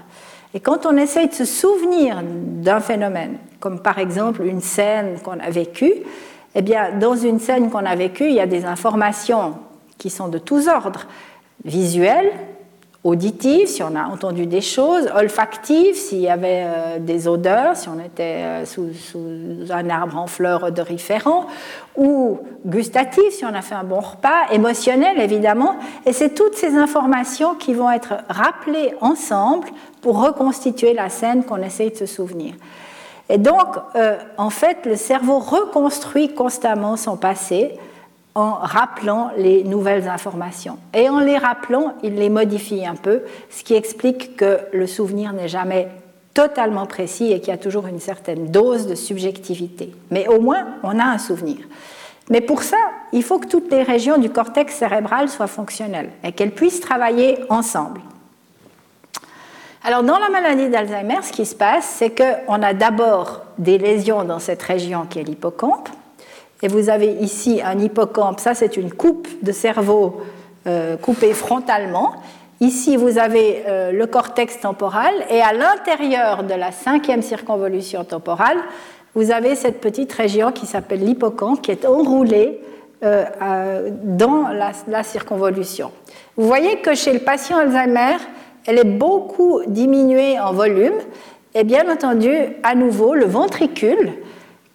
Et 0.54 0.60
quand 0.60 0.86
on 0.86 0.96
essaye 0.96 1.28
de 1.28 1.34
se 1.34 1.46
souvenir 1.46 2.22
d'un 2.24 2.80
phénomène, 2.80 3.38
comme 3.60 3.82
par 3.82 4.00
exemple 4.00 4.44
une 4.44 4.62
scène 4.62 5.20
qu'on 5.24 5.40
a 5.40 5.50
vécue, 5.50 5.94
eh 6.56 6.62
bien, 6.62 6.92
dans 6.98 7.16
une 7.16 7.40
scène 7.40 7.70
qu'on 7.70 7.86
a 7.86 7.96
vécue, 7.96 8.28
il 8.28 8.36
y 8.36 8.40
a 8.40 8.46
des 8.46 8.64
informations 8.66 9.56
qui 9.98 10.10
sont 10.10 10.30
de 10.30 10.38
tous 10.38 10.70
ordres, 10.70 11.08
visuelles, 11.66 12.32
auditive, 13.06 13.68
si 13.68 13.84
on 13.84 13.96
a 13.96 14.06
entendu 14.06 14.48
des 14.48 14.62
choses, 14.62 15.08
olfactive, 15.16 15.94
s'il 15.94 16.22
y 16.22 16.28
avait 16.28 16.64
euh, 16.66 17.00
des 17.00 17.28
odeurs, 17.28 17.78
si 17.78 17.88
on 17.88 18.00
était 18.00 18.42
euh, 18.44 18.66
sous, 18.66 18.90
un 19.70 19.90
arbre 19.92 20.18
en 20.18 20.26
fleurs 20.26 20.64
odoriférant, 20.64 21.46
ou 21.96 22.40
gustative, 22.66 23.30
si 23.30 23.46
on 23.46 23.54
a 23.54 23.62
fait 23.62 23.76
un 23.76 23.84
bon 23.84 24.00
repas, 24.00 24.52
émotionnel 24.52 25.20
évidemment. 25.20 25.76
Et 26.08 26.14
c'est 26.14 26.34
toutes 26.34 26.56
ces 26.56 26.76
informations 26.76 27.54
qui 27.54 27.76
vont 27.76 27.92
être 27.92 28.16
rappelées 28.28 28.96
ensemble 29.02 29.68
pour 30.02 30.20
reconstituer 30.20 30.94
la 30.94 31.10
scène 31.10 31.44
qu'on 31.44 31.62
essaye 31.62 31.92
de 31.92 31.98
se 31.98 32.08
souvenir. 32.08 32.56
Et 33.30 33.38
donc, 33.38 33.78
euh, 33.96 34.18
en 34.38 34.50
fait, 34.50 34.80
le 34.86 34.96
cerveau 34.96 35.38
reconstruit 35.38 36.34
constamment 36.34 36.98
son 36.98 37.18
passé 37.18 37.78
en 38.36 38.56
rappelant 38.56 39.32
les 39.38 39.64
nouvelles 39.64 40.10
informations. 40.10 40.78
Et 40.94 41.10
en 41.10 41.20
les 41.20 41.38
rappelant, 41.38 41.94
il 42.04 42.16
les 42.16 42.30
modifie 42.30 42.86
un 42.86 42.96
peu, 42.96 43.22
ce 43.50 43.64
qui 43.64 43.74
explique 43.74 44.36
que 44.36 44.60
le 44.74 44.88
souvenir 44.88 45.32
n'est 45.32 45.48
jamais 45.48 45.88
totalement 46.34 46.86
précis 46.86 47.32
et 47.32 47.40
qu'il 47.40 47.50
y 47.50 47.54
a 47.54 47.58
toujours 47.58 47.88
une 47.88 48.02
certaine 48.02 48.48
dose 48.48 48.88
de 48.88 48.96
subjectivité. 48.96 49.96
Mais 50.12 50.28
au 50.28 50.42
moins, 50.42 50.68
on 50.84 51.00
a 51.00 51.06
un 51.06 51.18
souvenir. 51.18 51.58
Mais 52.30 52.42
pour 52.42 52.62
ça, 52.64 52.78
il 53.14 53.24
faut 53.24 53.40
que 53.40 53.48
toutes 53.48 53.72
les 53.72 53.84
régions 53.84 54.18
du 54.18 54.30
cortex 54.30 54.76
cérébral 54.76 55.30
soient 55.30 55.48
fonctionnelles 55.48 56.10
et 56.24 56.34
qu'elles 56.34 56.54
puissent 56.54 56.82
travailler 56.82 57.40
ensemble. 57.50 58.02
Alors, 59.84 60.04
dans 60.04 60.18
la 60.18 60.30
maladie 60.30 60.68
d'Alzheimer, 60.68 61.22
ce 61.22 61.32
qui 61.32 61.46
se 61.46 61.56
passe, 61.56 61.86
c'est 61.86 62.10
qu'on 62.10 62.64
a 62.64 62.74
d'abord 62.74 63.44
des 63.60 63.78
lésions 63.78 64.24
dans 64.24 64.40
cette 64.40 64.64
région 64.64 65.06
qui 65.08 65.20
est 65.20 65.24
l'hippocampe, 65.24 65.90
et 66.66 66.68
vous 66.68 66.90
avez 66.90 67.12
ici 67.22 67.62
un 67.64 67.78
hippocampe, 67.78 68.40
ça 68.40 68.56
c'est 68.56 68.76
une 68.76 68.92
coupe 68.92 69.28
de 69.44 69.52
cerveau 69.52 70.22
euh, 70.66 70.98
coupée 70.98 71.34
frontalement. 71.34 72.14
Ici, 72.60 72.98
vous 72.98 73.20
avez 73.20 73.66
euh, 73.68 73.92
le 73.92 74.08
cortex 74.08 74.60
temporal 74.62 75.14
et 75.30 75.42
à 75.42 75.54
l'intérieur 75.54 76.44
de 76.44 76.56
la 76.56 76.72
cinquième 76.72 77.22
circonvolution 77.22 78.04
temporale, 78.04 78.58
vous 79.14 79.30
avez 79.30 79.54
cette 79.54 79.80
petite 79.80 80.12
région 80.12 80.52
qui 80.52 80.66
s'appelle 80.66 81.06
l'hippocampe 81.06 81.62
qui 81.62 81.70
est 81.70 81.86
enroulée 81.86 82.60
euh, 83.04 83.92
dans 84.02 84.48
la, 84.48 84.72
la, 84.88 85.04
circonvolution. 85.04 85.92
Vous 86.36 86.48
voyez 86.48 86.78
que 86.78 86.96
chez 86.96 87.14
le 87.14 87.20
patient 87.20 87.60
Alzheimer, 87.60 88.18
elle 88.66 88.80
est 88.80 88.86
beaucoup 88.86 89.62
diminuée 89.68 90.40
en 90.40 90.52
volume 90.52 90.98
et 91.54 91.64
bien 91.64 91.88
entendu, 91.92 92.34
à 92.64 92.74
nouveau, 92.74 93.14
le 93.14 93.26
ventricule 93.26 94.14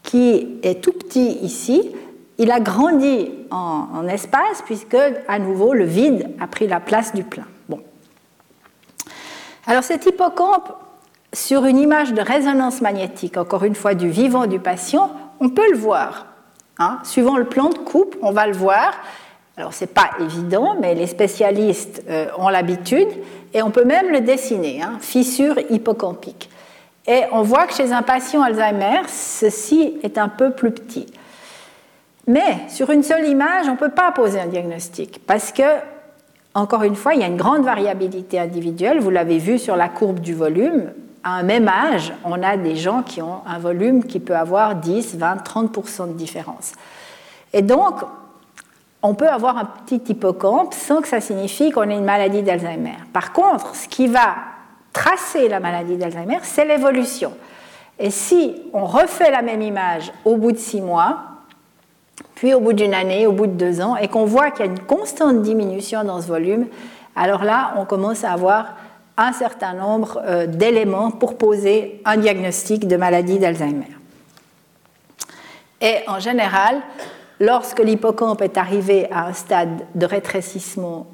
qui 0.02 0.58
est 0.62 0.82
tout 0.82 0.92
petit 0.92 1.38
ici, 1.42 1.90
il 2.38 2.50
a 2.50 2.60
grandi 2.60 3.30
en, 3.50 4.06
espace 4.08 4.62
puisque, 4.64 4.96
à 5.28 5.38
nouveau, 5.38 5.74
le 5.74 5.84
vide 5.84 6.30
a 6.40 6.46
pris 6.46 6.66
la 6.66 6.80
place 6.80 7.14
du 7.14 7.22
plein. 7.22 7.44
Bon. 7.68 7.80
Alors 9.66 9.82
cet 9.82 10.06
hippocampe, 10.06 10.72
sur 11.32 11.64
une 11.64 11.78
image 11.78 12.12
de 12.12 12.20
résonance 12.20 12.80
magnétique, 12.80 13.36
encore 13.36 13.64
une 13.64 13.74
fois 13.74 13.94
du 13.94 14.08
vivant 14.08 14.46
du 14.46 14.58
patient, 14.58 15.12
on 15.38 15.50
peut 15.50 15.70
le 15.70 15.76
voir. 15.76 16.26
Hein. 16.78 16.98
Suivant 17.04 17.36
le 17.36 17.44
plan 17.44 17.68
de 17.68 17.78
coupe, 17.78 18.16
on 18.22 18.32
va 18.32 18.46
le 18.46 18.54
voir. 18.54 18.94
Alors 19.56 19.74
c'est 19.74 19.92
pas 19.92 20.10
évident, 20.18 20.76
mais 20.80 20.94
les 20.94 21.06
spécialistes 21.06 22.02
euh, 22.08 22.26
ont 22.38 22.48
l'habitude 22.48 23.08
et 23.52 23.62
on 23.62 23.70
peut 23.70 23.84
même 23.84 24.10
le 24.10 24.20
dessiner, 24.20 24.82
hein, 24.82 24.96
fissure 25.00 25.56
hippocampique. 25.68 26.49
Et 27.10 27.24
on 27.32 27.42
voit 27.42 27.66
que 27.66 27.74
chez 27.74 27.90
un 27.90 28.02
patient 28.02 28.40
Alzheimer, 28.40 29.00
ceci 29.08 29.98
est 30.04 30.16
un 30.16 30.28
peu 30.28 30.52
plus 30.52 30.70
petit. 30.70 31.06
Mais 32.28 32.58
sur 32.68 32.90
une 32.90 33.02
seule 33.02 33.26
image, 33.26 33.66
on 33.66 33.72
ne 33.72 33.76
peut 33.76 33.90
pas 33.90 34.12
poser 34.12 34.38
un 34.38 34.46
diagnostic 34.46 35.20
parce 35.26 35.50
que, 35.50 35.64
encore 36.54 36.84
une 36.84 36.94
fois, 36.94 37.14
il 37.14 37.20
y 37.20 37.24
a 37.24 37.26
une 37.26 37.36
grande 37.36 37.64
variabilité 37.64 38.38
individuelle. 38.38 39.00
Vous 39.00 39.10
l'avez 39.10 39.38
vu 39.38 39.58
sur 39.58 39.74
la 39.74 39.88
courbe 39.88 40.20
du 40.20 40.34
volume. 40.34 40.92
À 41.24 41.32
un 41.32 41.42
même 41.42 41.66
âge, 41.66 42.12
on 42.24 42.40
a 42.44 42.56
des 42.56 42.76
gens 42.76 43.02
qui 43.02 43.20
ont 43.20 43.40
un 43.44 43.58
volume 43.58 44.04
qui 44.04 44.20
peut 44.20 44.36
avoir 44.36 44.76
10, 44.76 45.16
20, 45.16 45.34
30% 45.44 46.10
de 46.10 46.12
différence. 46.12 46.74
Et 47.52 47.62
donc, 47.62 47.96
on 49.02 49.14
peut 49.14 49.28
avoir 49.28 49.58
un 49.58 49.64
petit 49.64 50.12
hippocampe 50.12 50.74
sans 50.74 51.00
que 51.00 51.08
ça 51.08 51.20
signifie 51.20 51.72
qu'on 51.72 51.90
ait 51.90 51.96
une 51.96 52.04
maladie 52.04 52.44
d'Alzheimer. 52.44 52.98
Par 53.12 53.32
contre, 53.32 53.74
ce 53.74 53.88
qui 53.88 54.06
va 54.06 54.36
tracer 54.92 55.48
la 55.48 55.60
maladie 55.60 55.96
d'Alzheimer, 55.96 56.38
c'est 56.42 56.64
l'évolution. 56.64 57.32
Et 57.98 58.10
si 58.10 58.62
on 58.72 58.86
refait 58.86 59.30
la 59.30 59.42
même 59.42 59.62
image 59.62 60.12
au 60.24 60.36
bout 60.36 60.52
de 60.52 60.58
six 60.58 60.80
mois, 60.80 61.18
puis 62.34 62.54
au 62.54 62.60
bout 62.60 62.72
d'une 62.72 62.94
année, 62.94 63.26
au 63.26 63.32
bout 63.32 63.46
de 63.46 63.52
deux 63.52 63.80
ans, 63.80 63.96
et 63.96 64.08
qu'on 64.08 64.24
voit 64.24 64.50
qu'il 64.50 64.64
y 64.64 64.68
a 64.68 64.72
une 64.72 64.80
constante 64.80 65.42
diminution 65.42 66.04
dans 66.04 66.20
ce 66.20 66.26
volume, 66.26 66.66
alors 67.14 67.44
là, 67.44 67.74
on 67.76 67.84
commence 67.84 68.24
à 68.24 68.32
avoir 68.32 68.74
un 69.18 69.32
certain 69.32 69.74
nombre 69.74 70.22
euh, 70.24 70.46
d'éléments 70.46 71.10
pour 71.10 71.36
poser 71.36 72.00
un 72.06 72.16
diagnostic 72.16 72.88
de 72.88 72.96
maladie 72.96 73.38
d'Alzheimer. 73.38 73.88
Et 75.82 75.96
en 76.06 76.20
général, 76.20 76.80
lorsque 77.38 77.80
l'hippocampe 77.80 78.40
est 78.40 78.56
arrivé 78.56 79.08
à 79.10 79.26
un 79.26 79.32
stade 79.34 79.82
de 79.94 80.06
rétrécissement 80.06 81.06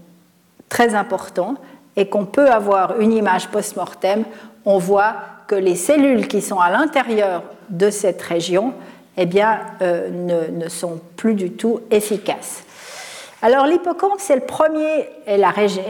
très 0.68 0.94
important, 0.94 1.54
et 1.96 2.08
qu'on 2.08 2.24
peut 2.24 2.50
avoir 2.50 3.00
une 3.00 3.12
image 3.12 3.48
post-mortem, 3.48 4.24
on 4.64 4.78
voit 4.78 5.14
que 5.46 5.54
les 5.54 5.76
cellules 5.76 6.28
qui 6.28 6.42
sont 6.42 6.58
à 6.58 6.70
l'intérieur 6.70 7.42
de 7.68 7.90
cette 7.90 8.20
région 8.22 8.74
eh 9.16 9.26
bien, 9.26 9.60
euh, 9.80 10.10
ne, 10.50 10.68
sont 10.68 11.00
plus 11.16 11.34
du 11.34 11.52
tout 11.52 11.80
efficaces. 11.90 12.64
Alors 13.42 13.66
l'hippocampe, 13.66 14.18
c'est 14.18 14.34
le 14.34 14.42
premier, 14.42 15.08
et, 15.26 15.38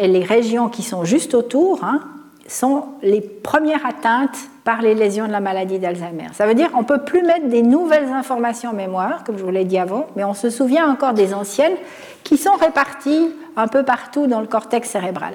les 0.09 0.25
régions 0.25 0.69
qui 0.69 0.83
sont 0.83 1.05
juste 1.05 1.35
autour 1.35 1.83
hein, 1.83 2.01
sont 2.47 2.85
les 3.03 3.21
premières 3.21 3.85
atteintes 3.85 4.37
par 4.65 4.83
les 4.83 4.95
lésions 4.95 5.27
de 5.27 5.33
la 5.33 5.41
maladie 5.41 5.79
d'Alzheimer. 5.79 6.29
Ça 6.33 6.47
veut 6.47 6.55
dire 6.55 6.71
qu'on 6.71 6.81
ne 6.81 6.87
peut 6.87 7.03
plus 7.03 7.23
mettre 7.23 7.49
des 7.49 7.63
nouvelles 7.63 8.09
informations 8.09 8.71
en 8.71 8.75
mémoire, 8.75 9.25
comme 9.25 9.39
je 9.39 9.45
vous 9.45 9.51
l'ai 9.51 9.65
dit 9.65 9.79
avant, 9.79 10.07
mais 10.17 10.25
on 10.25 10.35
se 10.35 10.51
souvient 10.51 10.89
encore 10.89 11.13
des 11.13 11.35
anciennes 11.35 11.77
qui 12.25 12.37
sont 12.37 12.55
réparties 12.55 13.31
un 13.57 13.69
peu 13.69 13.85
partout 13.85 14.27
dans 14.27 14.41
le 14.41 14.47
cortex 14.47 14.91
cérébral. 14.91 15.35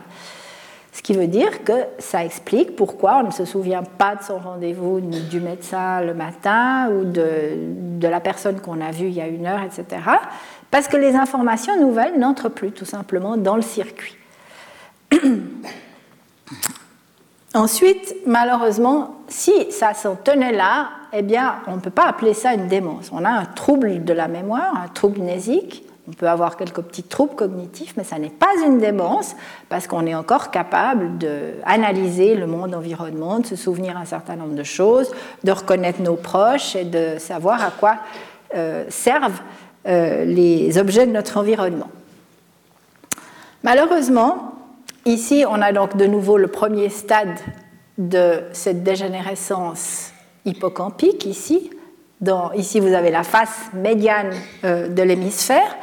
Ce 0.93 1.01
qui 1.01 1.13
veut 1.13 1.27
dire 1.27 1.63
que 1.63 1.85
ça 1.99 2.25
explique 2.25 2.75
pourquoi 2.75 3.19
on 3.19 3.27
ne 3.27 3.31
se 3.31 3.45
souvient 3.45 3.83
pas 3.83 4.15
de 4.15 4.23
son 4.23 4.37
rendez-vous 4.37 4.99
du 4.99 5.39
médecin 5.39 6.01
le 6.01 6.13
matin 6.13 6.89
ou 6.89 7.05
de, 7.05 8.07
la 8.07 8.19
personne 8.19 8.59
qu'on 8.59 8.81
a 8.81 8.91
vue 8.91 9.07
il 9.07 9.13
y 9.13 9.21
a 9.21 9.27
une 9.27 9.47
heure, 9.47 9.61
etc. 9.63 9.85
Parce 10.69 10.89
que 10.89 10.97
les 10.97 11.15
informations 11.15 11.79
nouvelles 11.79 12.19
n'entrent 12.19 12.49
plus 12.49 12.71
tout 12.71 12.83
simplement 12.85 13.37
dans 13.37 13.55
le 13.55 13.61
circuit. 13.61 14.17
Ensuite, 17.53 18.15
malheureusement, 18.25 19.15
si 19.27 19.71
ça 19.71 19.93
s'en 19.93 20.15
tenait 20.15 20.53
là, 20.53 20.89
eh 21.13 21.21
bien, 21.21 21.55
on 21.67 21.75
ne 21.75 21.81
peut 21.81 21.89
pas 21.89 22.07
appeler 22.07 22.33
ça 22.33 22.53
une 22.53 22.67
démence. 22.67 23.11
On 23.13 23.23
a 23.25 23.29
un 23.29 23.45
trouble 23.45 24.03
de 24.03 24.13
la 24.13 24.27
mémoire, 24.27 24.73
un 24.81 24.87
trouble 24.87 25.19
nésique, 25.19 25.85
on 26.07 26.13
peut 26.13 26.27
avoir 26.27 26.57
quelques 26.57 26.81
petits 26.81 27.03
troubles 27.03 27.35
cognitifs, 27.35 27.93
mais 27.95 28.03
ça 28.03 28.17
n'est 28.17 28.29
pas 28.29 28.53
une 28.65 28.79
démence 28.79 29.35
parce 29.69 29.87
qu'on 29.87 30.05
est 30.07 30.15
encore 30.15 30.49
capable 30.49 31.17
d'analyser 31.19 32.35
le 32.35 32.47
monde 32.47 32.73
environnement, 32.73 33.39
de 33.39 33.45
se 33.45 33.55
souvenir 33.55 33.97
un 33.97 34.05
certain 34.05 34.35
nombre 34.35 34.55
de 34.55 34.63
choses, 34.63 35.11
de 35.43 35.51
reconnaître 35.51 36.01
nos 36.01 36.15
proches 36.15 36.75
et 36.75 36.85
de 36.85 37.19
savoir 37.19 37.63
à 37.63 37.69
quoi 37.71 37.97
euh, 38.55 38.85
servent 38.89 39.41
euh, 39.87 40.25
les 40.25 40.77
objets 40.77 41.05
de 41.05 41.11
notre 41.11 41.37
environnement. 41.37 41.89
Malheureusement, 43.63 44.55
ici, 45.05 45.45
on 45.47 45.61
a 45.61 45.71
donc 45.71 45.95
de 45.97 46.05
nouveau 46.05 46.37
le 46.37 46.47
premier 46.47 46.89
stade 46.89 47.37
de 47.97 48.41
cette 48.53 48.83
dégénérescence 48.83 50.11
hippocampique, 50.45 51.25
ici. 51.25 51.69
ici, 52.55 52.79
vous 52.79 52.93
avez 52.93 53.11
la 53.11 53.23
face 53.23 53.69
médiane 53.73 54.33
euh, 54.63 54.87
de 54.87 55.01
l'hémisphère. 55.03 55.77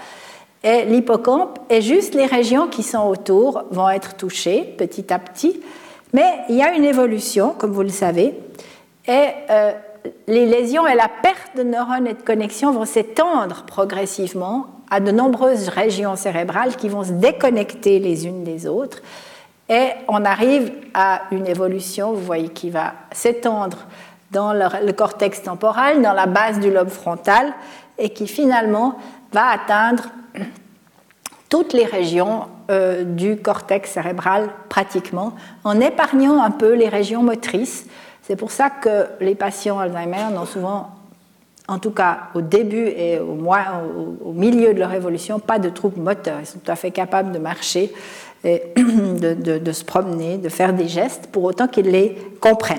Et 0.62 0.84
l'hippocampe, 0.84 1.58
et 1.70 1.80
juste 1.80 2.14
les 2.14 2.26
régions 2.26 2.68
qui 2.68 2.82
sont 2.82 3.06
autour 3.06 3.64
vont 3.70 3.88
être 3.88 4.16
touchées 4.16 4.74
petit 4.76 5.12
à 5.12 5.18
petit. 5.18 5.60
Mais 6.12 6.40
il 6.48 6.56
y 6.56 6.62
a 6.62 6.74
une 6.74 6.84
évolution, 6.84 7.54
comme 7.56 7.72
vous 7.72 7.82
le 7.82 7.88
savez, 7.90 8.34
et 9.06 9.26
euh, 9.50 9.72
les 10.26 10.46
lésions 10.46 10.86
et 10.86 10.94
la 10.94 11.08
perte 11.08 11.56
de 11.56 11.62
neurones 11.62 12.06
et 12.06 12.14
de 12.14 12.22
connexions 12.22 12.72
vont 12.72 12.84
s'étendre 12.84 13.64
progressivement 13.66 14.66
à 14.90 15.00
de 15.00 15.10
nombreuses 15.10 15.68
régions 15.68 16.16
cérébrales 16.16 16.76
qui 16.76 16.88
vont 16.88 17.04
se 17.04 17.12
déconnecter 17.12 17.98
les 17.98 18.26
unes 18.26 18.44
des 18.44 18.66
autres. 18.66 19.02
Et 19.68 19.88
on 20.08 20.24
arrive 20.24 20.72
à 20.94 21.22
une 21.30 21.46
évolution, 21.46 22.12
vous 22.12 22.24
voyez, 22.24 22.48
qui 22.48 22.70
va 22.70 22.94
s'étendre 23.12 23.78
dans 24.30 24.52
le, 24.52 24.92
cortex 24.92 25.42
temporal, 25.42 26.00
dans 26.02 26.14
la 26.14 26.26
base 26.26 26.58
du 26.60 26.70
lobe 26.70 26.88
frontal, 26.88 27.52
et 27.98 28.10
qui 28.10 28.26
finalement 28.26 28.96
va 29.32 29.48
atteindre 29.48 30.04
toutes 31.48 31.72
les 31.72 31.84
régions 31.84 32.46
euh, 32.70 33.04
du 33.04 33.36
cortex 33.36 33.92
cérébral 33.92 34.50
pratiquement, 34.68 35.32
en 35.64 35.80
épargnant 35.80 36.42
un 36.42 36.50
peu 36.50 36.74
les 36.74 36.88
régions 36.88 37.22
motrices. 37.22 37.86
C'est 38.22 38.36
pour 38.36 38.50
ça 38.50 38.68
que 38.68 39.06
les 39.20 39.34
patients 39.34 39.78
Alzheimer 39.78 40.26
n'ont 40.34 40.44
souvent, 40.44 40.90
en 41.66 41.78
tout 41.78 41.90
cas 41.90 42.24
au 42.34 42.42
début 42.42 42.86
et 42.88 43.18
au, 43.18 43.38
au, 44.24 44.32
milieu 44.32 44.74
de 44.74 44.78
leur 44.78 44.92
évolution, 44.92 45.38
pas 45.38 45.58
de 45.58 45.70
troubles 45.70 46.00
moteurs. 46.00 46.40
Ils 46.40 46.46
sont 46.46 46.58
tout 46.58 46.70
à 46.70 46.76
fait 46.76 46.90
capables 46.90 47.32
de 47.32 47.38
marcher, 47.38 47.92
et 48.44 48.62
de 48.76 49.72
se 49.72 49.84
promener, 49.84 50.38
de 50.38 50.48
faire 50.48 50.72
des 50.72 50.88
gestes, 50.88 51.28
pour 51.32 51.44
autant 51.44 51.66
qu'ils 51.66 51.90
les 51.90 52.16
comprennent. 52.40 52.78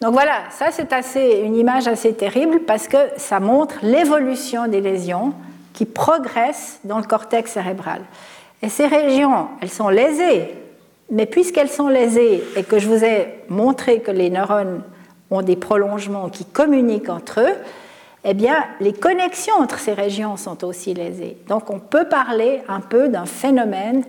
Donc 0.00 0.12
voilà, 0.12 0.42
ça 0.50 0.66
c'est 0.70 0.92
assez, 0.92 1.40
une 1.44 1.56
image 1.56 1.88
assez 1.88 2.12
terrible 2.12 2.60
parce 2.60 2.86
que 2.86 2.98
ça 3.16 3.40
montre 3.40 3.76
l'évolution 3.82 4.68
des 4.68 4.80
lésions 4.80 5.32
qui 5.72 5.86
progressent 5.86 6.80
dans 6.84 6.98
le 6.98 7.04
cortex 7.04 7.52
cérébral. 7.52 8.02
Et 8.62 8.68
ces 8.68 8.86
régions, 8.86 9.48
elles 9.60 9.70
sont 9.70 9.88
lésées, 9.88 10.54
mais 11.10 11.26
puisqu'elles 11.26 11.70
sont 11.70 11.88
lésées 11.88 12.42
et 12.56 12.62
que 12.62 12.78
je 12.78 12.88
vous 12.88 13.04
ai 13.04 13.42
montré 13.48 14.00
que 14.00 14.10
les 14.10 14.30
neurones 14.30 14.82
ont 15.30 15.42
des 15.42 15.56
prolongements 15.56 16.28
qui 16.28 16.44
communiquent 16.44 17.10
entre 17.10 17.40
eux, 17.40 17.54
eh 18.24 18.34
bien, 18.34 18.64
les 18.80 18.92
connexions 18.92 19.54
entre 19.54 19.78
ces 19.78 19.92
régions 19.92 20.36
sont 20.36 20.64
aussi 20.64 20.94
lésées. 20.94 21.36
Donc, 21.48 21.70
on 21.70 21.78
peut 21.78 22.08
parler 22.08 22.62
un 22.68 22.80
peu 22.80 23.08
d'un 23.08 23.26
phénomène 23.26 24.04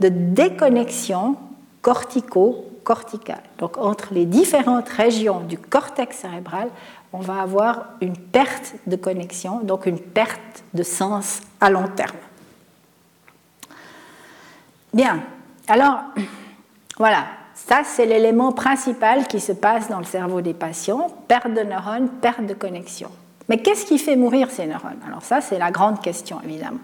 de 0.00 0.08
déconnexion 0.08 1.36
cortico 1.80 2.66
corticale. 2.82 3.42
Donc 3.58 3.78
entre 3.78 4.12
les 4.12 4.24
différentes 4.26 4.88
régions 4.88 5.40
du 5.40 5.58
cortex 5.58 6.18
cérébral, 6.18 6.68
on 7.12 7.18
va 7.18 7.40
avoir 7.42 7.84
une 8.00 8.16
perte 8.16 8.74
de 8.86 8.96
connexion, 8.96 9.60
donc 9.60 9.86
une 9.86 9.98
perte 9.98 10.64
de 10.74 10.82
sens 10.82 11.40
à 11.60 11.70
long 11.70 11.88
terme. 11.94 12.16
Bien, 14.94 15.20
alors 15.68 16.00
voilà, 16.98 17.24
ça 17.54 17.82
c'est 17.84 18.06
l'élément 18.06 18.52
principal 18.52 19.26
qui 19.26 19.40
se 19.40 19.52
passe 19.52 19.88
dans 19.88 19.98
le 19.98 20.04
cerveau 20.04 20.40
des 20.40 20.54
patients, 20.54 21.08
perte 21.28 21.52
de 21.52 21.62
neurones, 21.62 22.08
perte 22.08 22.46
de 22.46 22.54
connexion. 22.54 23.10
Mais 23.48 23.58
qu'est-ce 23.58 23.84
qui 23.84 23.98
fait 23.98 24.16
mourir 24.16 24.50
ces 24.50 24.66
neurones? 24.66 25.00
Alors 25.06 25.22
ça 25.22 25.40
c'est 25.40 25.58
la 25.58 25.70
grande 25.70 26.00
question 26.00 26.40
évidemment. 26.44 26.80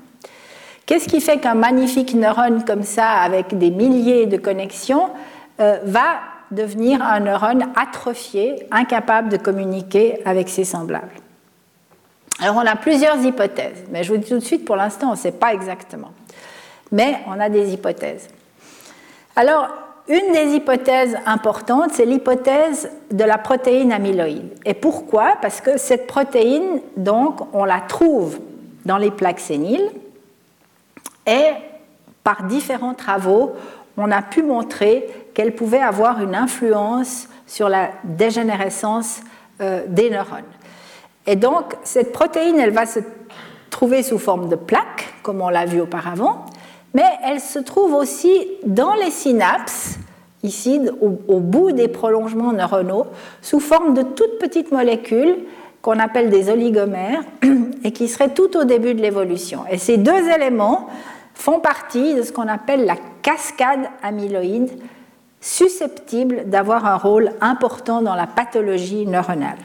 Qu'est-ce 0.88 1.07
qui 1.07 1.20
fait 1.20 1.38
qu'un 1.38 1.55
magnifique 1.55 2.14
neurone 2.14 2.64
comme 2.64 2.82
ça, 2.82 3.11
avec 3.11 3.59
des 3.59 3.70
milliers 3.70 4.24
de 4.24 4.38
connexions, 4.38 5.11
va 5.59 6.20
devenir 6.50 7.02
un 7.02 7.20
neurone 7.20 7.66
atrophié, 7.76 8.66
incapable 8.70 9.28
de 9.28 9.36
communiquer 9.36 10.20
avec 10.24 10.48
ses 10.48 10.64
semblables. 10.64 11.14
Alors 12.40 12.56
on 12.56 12.66
a 12.66 12.76
plusieurs 12.76 13.22
hypothèses, 13.22 13.84
mais 13.90 14.04
je 14.04 14.12
vous 14.12 14.18
dis 14.18 14.28
tout 14.28 14.38
de 14.38 14.44
suite, 14.44 14.64
pour 14.64 14.76
l'instant 14.76 15.09
on 15.09 15.12
ne 15.12 15.16
sait 15.16 15.32
pas 15.32 15.52
exactement. 15.52 16.12
Mais 16.92 17.18
on 17.26 17.38
a 17.38 17.48
des 17.48 17.72
hypothèses. 17.74 18.28
Alors, 19.36 19.68
une 20.09 20.32
des 20.32 20.54
hypothèses 20.54 21.18
importantes, 21.26 21.90
c'est 21.92 22.06
l'hypothèse 22.06 22.90
de 23.11 23.24
la 23.24 23.36
protéine 23.36 23.92
amyloïde. 23.92 24.54
Et 24.64 24.72
pourquoi? 24.72 25.36
Parce 25.42 25.61
que 25.61 25.76
cette 25.76 26.06
protéine, 26.06 26.80
donc, 26.96 27.40
on 27.52 27.64
la 27.64 27.80
trouve 27.80 28.40
dans 28.86 28.96
les 28.96 29.11
plaques 29.11 29.38
séniles 29.38 29.90
et 31.26 31.50
par 32.24 32.44
différents 32.44 32.94
travaux, 32.94 33.54
on 33.98 34.11
a 34.11 34.22
pu 34.22 34.42
montrer 34.42 35.06
qu'elle 35.39 35.55
pouvait 35.55 35.78
avoir 35.78 36.20
une 36.20 36.34
influence 36.34 37.28
sur 37.47 37.68
la 37.68 37.91
dégénérescence 38.03 39.20
euh, 39.61 39.84
des 39.86 40.11
neurones. 40.11 40.43
Et 41.28 41.36
donc, 41.36 41.76
cette 41.84 42.11
protéine, 42.11 42.59
elle 42.59 42.72
va 42.72 42.86
se 42.86 42.99
trouver 43.70 44.03
sous 44.03 44.18
forme 44.18 44.49
de 44.49 44.57
plaques, 44.57 45.14
comme 45.22 45.41
on 45.41 45.49
l'a 45.49 45.64
vu 45.64 45.80
auparavant, 45.80 46.45
mais 46.93 47.05
elle 47.24 47.39
se 47.39 47.61
trouve 47.61 47.95
aussi 47.95 48.49
dans 48.66 48.95
les 48.95 49.12
synapses, 49.12 50.01
ici 50.43 50.80
au, 51.01 51.39
bout 51.39 51.70
des 51.70 51.86
prolongements 51.86 52.53
neuronaux, 52.53 53.07
sous 53.41 53.61
forme 53.61 53.95
de 53.95 54.03
toutes 54.03 54.41
petites 54.41 54.72
molécules 54.72 55.36
qu'on 55.82 56.01
appelle 56.01 56.30
des 56.30 56.51
oligomères 56.51 57.22
et 57.84 57.93
qui 57.93 58.09
seraient 58.09 58.34
tout 58.34 58.57
au 58.57 58.64
début 58.64 58.95
de 58.95 59.03
l'évolution. 59.03 59.61
Et 59.70 59.78
ces 59.78 59.99
deux 59.99 60.28
éléments 60.30 60.89
font 61.32 61.61
partie 61.61 62.16
de 62.16 62.22
ce 62.22 62.32
qu'on 62.32 62.49
appelle 62.49 62.86
la 62.86 62.97
cascade 63.22 63.89
amyloïde, 64.03 64.70
susceptible 65.41 66.49
d'avoir 66.49 66.86
un 66.86 66.97
rôle 66.97 67.32
important 67.41 68.03
dans 68.03 68.14
la 68.14 68.26
pathologie 68.26 69.07
neuronale. 69.07 69.59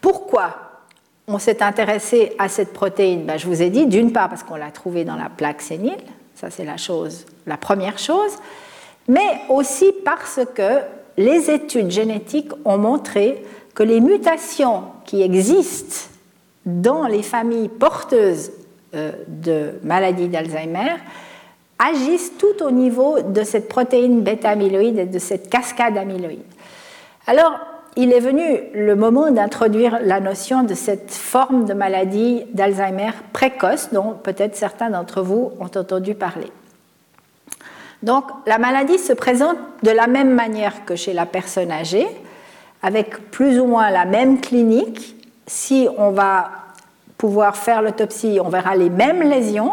Pourquoi 0.00 0.56
on 1.28 1.38
s'est 1.38 1.62
intéressé 1.62 2.32
à 2.38 2.48
cette 2.48 2.72
protéine? 2.72 3.24
Ben, 3.24 3.38
Je 3.38 3.46
vous 3.46 3.62
ai 3.62 3.70
dit, 3.70 3.86
d'une 3.86 4.12
part 4.12 4.28
parce 4.28 4.42
qu'on 4.42 4.56
l'a 4.56 4.70
trouvée 4.70 5.04
dans 5.04 5.16
la 5.16 5.28
plaque 5.28 5.62
sénile, 5.62 6.02
ça 6.34 6.50
c'est 6.50 6.64
la, 6.64 6.76
chose, 6.76 7.26
la 7.46 7.56
première 7.56 7.98
chose, 7.98 8.32
mais 9.08 9.40
aussi 9.48 9.92
parce 10.04 10.40
que 10.54 10.80
les 11.16 11.50
études 11.50 11.90
génétiques 11.90 12.52
ont 12.64 12.78
montré 12.78 13.42
que 13.74 13.82
les 13.82 14.00
mutations 14.00 14.84
qui 15.04 15.22
existent 15.22 16.10
dans 16.64 17.06
les 17.06 17.22
familles 17.22 17.68
porteuses 17.68 18.50
euh, 18.94 19.12
de 19.28 19.72
maladie 19.82 20.28
d'Alzheimer 20.28 20.96
agissent 21.78 22.32
tout 22.38 22.62
au 22.64 22.70
niveau 22.70 23.20
de 23.20 23.42
cette 23.42 23.68
protéine 23.68 24.22
bêta-amyloïde 24.22 24.98
et 24.98 25.06
de 25.06 25.18
cette 25.18 25.50
cascade 25.50 25.96
amyloïde. 25.96 26.42
Alors, 27.26 27.58
il 27.96 28.12
est 28.12 28.20
venu 28.20 28.60
le 28.74 28.94
moment 28.94 29.30
d'introduire 29.30 29.98
la 30.02 30.20
notion 30.20 30.62
de 30.62 30.74
cette 30.74 31.10
forme 31.10 31.64
de 31.64 31.72
maladie 31.72 32.44
d'Alzheimer 32.52 33.10
précoce 33.32 33.88
dont 33.90 34.14
peut-être 34.22 34.54
certains 34.54 34.90
d'entre 34.90 35.22
vous 35.22 35.52
ont 35.58 35.64
entendu 35.64 36.14
parler. 36.14 36.52
Donc 38.02 38.24
la 38.46 38.58
maladie 38.58 38.98
se 38.98 39.14
présente 39.14 39.56
de 39.82 39.90
la 39.90 40.06
même 40.06 40.34
manière 40.34 40.84
que 40.84 40.94
chez 40.94 41.14
la 41.14 41.24
personne 41.24 41.70
âgée, 41.70 42.06
avec 42.82 43.30
plus 43.30 43.58
ou 43.58 43.64
moins 43.64 43.90
la 43.90 44.04
même 44.04 44.40
clinique. 44.40 45.16
Si 45.46 45.88
on 45.96 46.10
va 46.10 46.50
pouvoir 47.16 47.56
faire 47.56 47.80
l'autopsie, 47.80 48.38
on 48.42 48.50
verra 48.50 48.76
les 48.76 48.90
mêmes 48.90 49.22
lésions. 49.22 49.72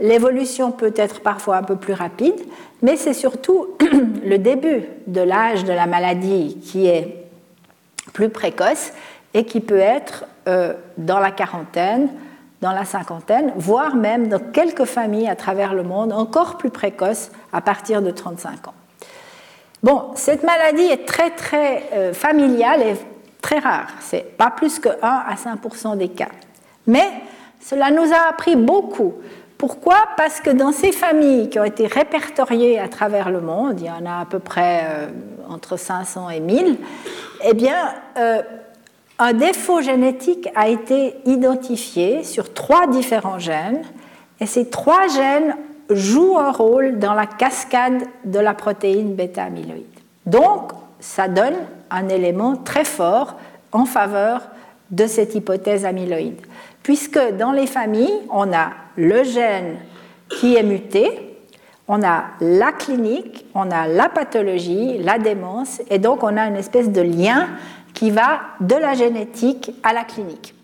L'évolution 0.00 0.70
peut 0.70 0.94
être 0.96 1.20
parfois 1.20 1.56
un 1.56 1.62
peu 1.62 1.76
plus 1.76 1.92
rapide, 1.92 2.38
mais 2.82 2.96
c'est 2.96 3.14
surtout 3.14 3.66
le 4.24 4.38
début 4.38 4.84
de 5.06 5.20
l'âge 5.20 5.64
de 5.64 5.72
la 5.72 5.86
maladie 5.86 6.58
qui 6.62 6.86
est 6.86 7.26
plus 8.12 8.28
précoce 8.28 8.92
et 9.34 9.44
qui 9.44 9.60
peut 9.60 9.78
être 9.78 10.24
euh, 10.46 10.74
dans 10.96 11.18
la 11.18 11.30
quarantaine, 11.30 12.10
dans 12.60 12.72
la 12.72 12.84
cinquantaine, 12.84 13.52
voire 13.56 13.96
même 13.96 14.28
dans 14.28 14.38
quelques 14.38 14.84
familles 14.84 15.28
à 15.28 15.36
travers 15.36 15.74
le 15.74 15.82
monde 15.82 16.12
encore 16.12 16.58
plus 16.58 16.70
précoce 16.70 17.30
à 17.52 17.60
partir 17.60 18.00
de 18.00 18.10
35 18.10 18.68
ans. 18.68 18.74
Bon, 19.82 20.10
cette 20.14 20.42
maladie 20.42 20.82
est 20.82 21.06
très 21.06 21.30
très 21.30 21.84
euh, 21.92 22.12
familiale 22.12 22.82
et 22.82 22.96
très 23.40 23.58
rare. 23.58 23.88
C'est 24.00 24.36
pas 24.36 24.50
plus 24.50 24.78
que 24.78 24.88
1 24.88 24.94
à 25.02 25.34
5% 25.34 25.96
des 25.96 26.08
cas. 26.08 26.30
Mais 26.86 27.08
cela 27.60 27.90
nous 27.90 28.12
a 28.12 28.28
appris 28.28 28.56
beaucoup. 28.56 29.14
Pourquoi 29.58 29.96
Parce 30.16 30.40
que 30.40 30.50
dans 30.50 30.70
ces 30.70 30.92
familles 30.92 31.50
qui 31.50 31.58
ont 31.58 31.64
été 31.64 31.88
répertoriées 31.88 32.78
à 32.78 32.86
travers 32.86 33.28
le 33.28 33.40
monde, 33.40 33.80
il 33.80 33.86
y 33.86 33.90
en 33.90 34.06
a 34.06 34.20
à 34.20 34.24
peu 34.24 34.38
près 34.38 34.84
euh, 34.88 35.08
entre 35.48 35.76
500 35.76 36.30
et 36.30 36.38
1000, 36.38 36.78
eh 37.44 37.54
bien, 37.54 37.92
euh, 38.16 38.40
un 39.18 39.32
défaut 39.32 39.82
génétique 39.82 40.48
a 40.54 40.68
été 40.68 41.16
identifié 41.26 42.22
sur 42.22 42.54
trois 42.54 42.86
différents 42.86 43.40
gènes, 43.40 43.82
et 44.40 44.46
ces 44.46 44.70
trois 44.70 45.08
gènes 45.08 45.56
jouent 45.90 46.38
un 46.38 46.52
rôle 46.52 47.00
dans 47.00 47.14
la 47.14 47.26
cascade 47.26 48.04
de 48.24 48.38
la 48.38 48.54
protéine 48.54 49.16
bêta-amyloïde. 49.16 49.86
Donc, 50.24 50.70
ça 51.00 51.26
donne 51.26 51.56
un 51.90 52.08
élément 52.08 52.54
très 52.54 52.84
fort 52.84 53.34
en 53.72 53.86
faveur 53.86 54.42
de 54.92 55.06
cette 55.08 55.34
hypothèse 55.34 55.84
amyloïde 55.84 56.40
puisque 56.88 57.20
dans 57.36 57.52
les 57.52 57.66
familles, 57.66 58.22
on 58.30 58.50
a 58.50 58.70
le 58.96 59.22
gène 59.22 59.76
qui 60.30 60.56
est 60.56 60.62
muté, 60.62 61.36
on 61.86 62.02
a 62.02 62.28
la 62.40 62.72
clinique, 62.72 63.44
on 63.54 63.70
a 63.70 63.86
la 63.86 64.08
pathologie, 64.08 64.96
la 64.96 65.18
démence, 65.18 65.82
et 65.90 65.98
donc 65.98 66.22
on 66.22 66.34
a 66.34 66.46
une 66.46 66.56
espèce 66.56 66.90
de 66.90 67.02
lien 67.02 67.48
qui 67.92 68.10
va 68.10 68.40
de 68.60 68.74
la 68.74 68.94
génétique 68.94 69.70
à 69.82 69.92
la 69.92 70.04
clinique. 70.04 70.54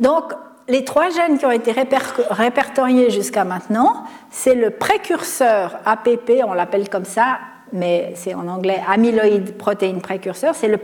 Donc, 0.00 0.32
les 0.66 0.84
trois 0.84 1.10
gènes 1.10 1.38
qui 1.38 1.46
ont 1.46 1.52
été 1.52 1.70
répertoriés 1.70 3.10
jusqu'à 3.10 3.44
maintenant, 3.44 4.02
c'est 4.32 4.56
le 4.56 4.70
précurseur 4.70 5.78
APP, 5.84 6.42
on 6.44 6.54
l'appelle 6.54 6.88
comme 6.88 7.04
ça, 7.04 7.38
mais 7.72 8.12
c'est 8.14 8.34
en 8.34 8.46
anglais 8.48 8.80
amyloïde 8.88 9.56
protéine 9.56 10.00
précurseur, 10.00 10.54
c'est 10.54 10.68
le, 10.68 10.78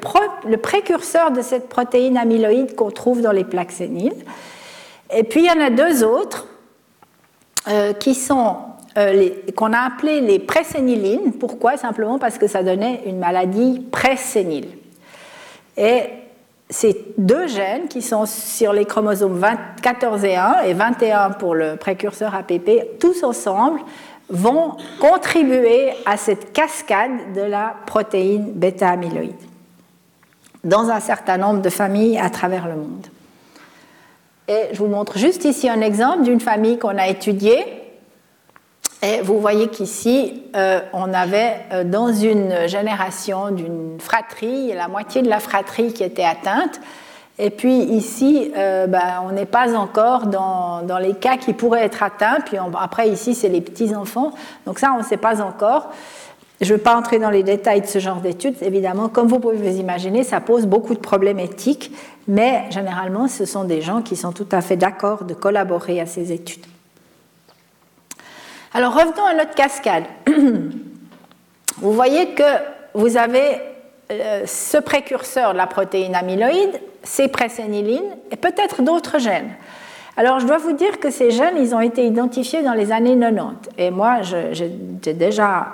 précurseur 0.57 1.30
de 1.30 1.43
cette 1.43 1.68
protéine 1.68 2.16
amyloïde 2.16 2.74
qu'on 2.74 2.91
trouve 2.91 3.20
dans 3.20 3.33
les 3.33 3.45
plaques 3.45 3.72
séniles. 3.72 4.24
Et 5.14 5.24
puis 5.24 5.45
il 5.45 5.47
y 5.47 5.51
en 5.51 5.64
a 5.64 5.70
deux 5.70 6.05
autres 6.05 6.47
euh, 7.68 7.93
qui 7.93 8.14
sont 8.14 8.57
euh, 8.99 9.30
qu'on 9.57 9.72
a 9.72 9.78
appelés 9.78 10.20
les 10.20 10.39
présénilines. 10.39 11.33
Pourquoi? 11.35 11.76
Simplement 11.76 12.18
parce 12.18 12.37
que 12.37 12.47
ça 12.47 12.62
donnait 12.62 13.03
une 13.07 13.18
maladie 13.18 13.80
présénile. 13.91 14.68
Et 15.76 16.03
ces 16.68 17.07
deux 17.18 17.47
gènes 17.47 17.89
qui 17.89 18.03
sont 18.03 18.26
sur 18.26 18.72
les 18.72 18.85
chromosomes 18.85 19.41
14 19.83 20.24
et 20.24 20.37
1 20.37 20.62
et 20.66 20.72
21 20.74 21.30
pour 21.30 21.55
le 21.55 21.76
précurseur 21.76 22.35
APP, 22.35 22.99
tous 22.99 23.22
ensemble 23.24 23.80
vont 24.33 24.76
contribuer 24.99 25.93
à 26.07 26.16
cette 26.16 26.53
cascade 26.53 27.35
de 27.35 27.43
la 27.43 27.76
protéine 27.87 28.53
bêta-amyloïde 28.53 29.37
dans 30.64 30.91
un 30.91 31.01
certain 31.01 31.37
nombre 31.37 31.61
de 31.61 31.68
familles 31.68 32.18
à 32.18 32.30
travers 32.30 32.66
le 32.66 32.76
monde. 32.76 33.07
Et 34.49 34.68
je 34.72 34.78
vous 34.78 34.87
montre 34.87 35.18
juste 35.18 35.45
ici 35.45 35.68
un 35.68 35.80
exemple 35.80 36.22
d'une 36.22 36.41
famille 36.41 36.78
qu'on 36.78 36.97
a 36.99 37.09
étudiée. 37.09 37.64
Et 39.03 39.20
vous 39.20 39.41
voyez 39.41 39.68
qu'ici, 39.68 40.45
euh, 40.55 40.80
on 40.93 41.12
avait 41.12 41.57
euh, 41.72 41.85
dans 41.85 42.12
une 42.12 42.68
génération 42.68 43.51
d'une 43.51 43.99
fratrie, 43.99 44.72
la 44.72 44.89
moitié 44.89 45.22
de 45.22 45.28
la 45.28 45.41
fratrie 45.41 45.93
qui 45.93 46.05
était 46.05 46.24
atteinte. 46.24 46.80
Et 47.39 47.51
puis 47.51 47.74
ici, 47.74 48.53
euh, 48.57 48.87
ben, 48.87 49.22
on 49.24 49.33
n'est 49.33 49.47
pas 49.47 49.74
encore 49.74 50.26
dans, 50.26 50.99
les 51.01 51.14
cas 51.14 51.37
qui 51.37 51.55
pourraient 51.55 51.85
être 51.85 52.03
atteints. 52.03 52.39
Puis 52.45 52.57
après, 52.78 53.09
ici, 53.09 53.35
c'est 53.35 53.49
les 53.49 53.61
petits-enfants. 53.61 54.33
Donc 54.66 54.78
ça, 54.78 54.93
on 54.95 54.99
ne 54.99 55.05
sait 55.05 55.16
pas 55.16 55.41
encore. 55.41 55.91
Je 56.61 56.72
ne 56.72 56.76
vais 56.76 56.83
pas 56.83 56.95
entrer 56.95 57.18
dans 57.18 57.30
les 57.30 57.43
détails 57.43 57.80
de 57.80 57.87
ce 57.87 57.99
genre 57.99 58.20
d'études. 58.20 58.55
Évidemment, 58.61 59.09
comme 59.09 59.26
vous 59.26 59.41
pouvez 59.41 59.57
vous 59.57 59.80
imaginer, 59.80 60.22
ça 60.22 60.41
pose 60.41 60.66
beaucoup 60.66 60.95
de 60.95 61.01
problèmes 61.01 61.41
éthiques. 61.41 61.91
Mais 62.28 62.70
généralement, 62.70 63.26
ce 63.26 63.47
sont 63.47 63.64
des 63.64 63.80
gens 63.80 64.03
qui 64.03 64.14
sont 64.14 64.33
tout 64.33 64.47
à 64.53 64.61
fait 64.61 64.76
d'accord 64.76 65.24
de 65.24 65.35
collaborer 65.35 66.01
à 66.01 66.07
ces 66.07 66.30
études. 66.30 66.66
Alors 68.74 68.95
revenons 68.95 69.24
à 69.24 69.35
notre 69.35 69.55
cascade. 69.55 70.05
Vous 71.78 71.93
voyez 71.93 72.35
que 72.35 72.43
vous 72.95 73.16
avez 73.16 73.61
euh, 74.11 74.45
ce 74.47 74.76
précurseur 74.78 75.53
de 75.53 75.59
la 75.59 75.66
protéine 75.66 76.14
amyloïde, 76.14 76.80
ces 77.05 77.29
présénilines 77.29 78.17
et 78.31 78.37
peut-être 78.37 78.83
d'autres 78.83 79.19
gènes. 79.19 79.51
Alors 80.15 80.41
je 80.41 80.47
dois 80.47 80.59
vous 80.59 80.73
dire 80.73 81.01
que 81.01 81.11
ces 81.11 81.31
gènes, 81.31 81.57
ils 81.57 81.75
ont 81.75 81.81
été 81.81 82.05
identifiés 82.07 82.63
dans 82.63 82.75
les 82.75 82.93
années 82.93 83.19
90. 83.19 83.71
Et 83.79 83.91
moi, 83.91 84.21
j'ai 84.21 84.69
déjà 85.15 85.69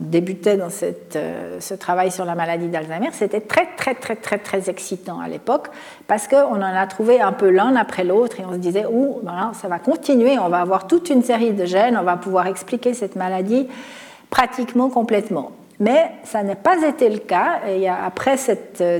débuté 0.00 0.56
dans 0.56 0.68
euh, 0.82 1.60
ce 1.60 1.74
travail 1.74 2.10
sur 2.10 2.24
la 2.24 2.34
maladie 2.34 2.68
d'Alzheimer. 2.68 3.10
C'était 3.12 3.42
très, 3.42 3.66
très, 3.76 3.94
très, 3.94 4.16
très, 4.16 4.38
très 4.38 4.70
excitant 4.70 5.20
à 5.20 5.28
l'époque 5.28 5.68
parce 6.06 6.28
qu'on 6.28 6.56
en 6.56 6.62
a 6.62 6.86
trouvé 6.86 7.20
un 7.20 7.32
peu 7.32 7.50
l'un 7.50 7.76
après 7.76 8.04
l'autre 8.04 8.40
et 8.40 8.44
on 8.48 8.52
se 8.52 8.58
disait, 8.58 8.86
ouh, 8.86 9.20
ben 9.22 9.52
ça 9.52 9.68
va 9.68 9.78
continuer, 9.78 10.38
on 10.38 10.48
va 10.48 10.60
avoir 10.60 10.86
toute 10.86 11.10
une 11.10 11.22
série 11.22 11.52
de 11.52 11.66
gènes, 11.66 11.98
on 11.98 12.04
va 12.04 12.16
pouvoir 12.16 12.46
expliquer 12.46 12.94
cette 12.94 13.16
maladie 13.16 13.68
pratiquement 14.30 14.88
complètement. 14.88 15.52
Mais 15.78 16.10
ça 16.24 16.42
n'a 16.42 16.56
pas 16.56 16.82
été 16.86 17.10
le 17.10 17.18
cas. 17.18 17.60
Et 17.68 17.86
après 17.86 18.38
cette 18.38 18.80
euh, 18.80 18.98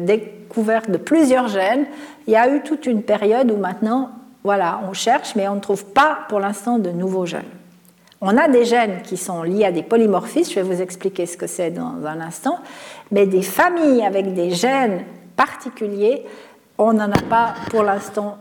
découverte 0.48 0.90
de 0.90 0.96
plusieurs 0.96 1.48
gènes, 1.48 1.84
il 2.26 2.32
y 2.32 2.36
a 2.36 2.48
eu 2.48 2.62
toute 2.62 2.86
une 2.86 3.02
période 3.02 3.50
où 3.50 3.56
maintenant 3.56 4.10
voilà, 4.44 4.80
on 4.88 4.94
cherche, 4.94 5.34
mais 5.36 5.46
on 5.46 5.56
ne 5.56 5.60
trouve 5.60 5.84
pas 5.84 6.20
pour 6.30 6.40
l'instant 6.40 6.78
de 6.78 6.90
nouveaux 6.90 7.26
gènes. 7.26 7.42
On 8.22 8.36
a 8.38 8.48
des 8.48 8.64
gènes 8.64 9.02
qui 9.02 9.18
sont 9.18 9.42
liés 9.42 9.66
à 9.66 9.72
des 9.72 9.82
polymorphismes, 9.82 10.50
je 10.50 10.60
vais 10.60 10.74
vous 10.74 10.80
expliquer 10.80 11.26
ce 11.26 11.36
que 11.36 11.46
c'est 11.46 11.70
dans 11.70 12.06
un 12.06 12.20
instant, 12.20 12.58
mais 13.10 13.26
des 13.26 13.42
familles 13.42 14.02
avec 14.02 14.32
des 14.32 14.50
gènes 14.50 15.04
particuliers, 15.36 16.24
on 16.78 16.94
n'en 16.94 17.12
a 17.12 17.22
pas 17.28 17.54
pour 17.70 17.82
l'instant 17.82 18.38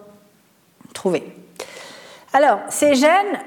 trouvé. 0.93 1.23
Alors, 2.31 2.59
ces 2.69 2.95
gènes, 2.95 3.39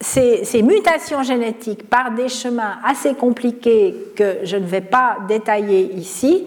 ces, 0.00 0.44
ces, 0.44 0.62
mutations 0.62 1.22
génétiques 1.22 1.88
par 1.88 2.12
des 2.12 2.30
chemins 2.30 2.78
assez 2.82 3.14
compliqués 3.14 3.94
que 4.16 4.38
je 4.44 4.56
ne 4.56 4.66
vais 4.66 4.80
pas 4.80 5.18
détailler 5.28 5.92
ici, 5.94 6.46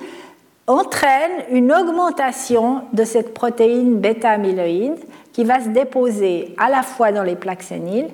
entraînent 0.67 1.45
une 1.51 1.73
augmentation 1.73 2.83
de 2.93 3.03
cette 3.03 3.33
protéine 3.33 3.99
bêta-amyloïde 3.99 4.99
qui 5.33 5.43
va 5.43 5.59
se 5.61 5.69
déposer 5.69 6.55
à 6.57 6.69
la 6.69 6.83
fois 6.83 7.11
dans 7.11 7.23
les 7.23 7.35
plaques 7.35 7.63
séniles 7.63 8.09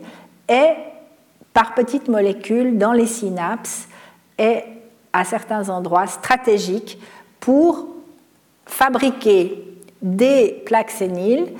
et 0.48 0.70
par 1.54 1.76
petites 1.76 2.08
molécules 2.08 2.78
dans 2.78 2.94
les 2.94 3.06
synapses 3.06 3.88
et 4.38 4.64
à 5.14 5.26
certains 5.26 5.70
endroits 5.70 6.08
stratégiques 6.08 7.00
pour 7.40 7.88
fabriquer 8.66 9.64
des 10.02 10.64
plaques 10.66 10.92
séniles 10.92 11.54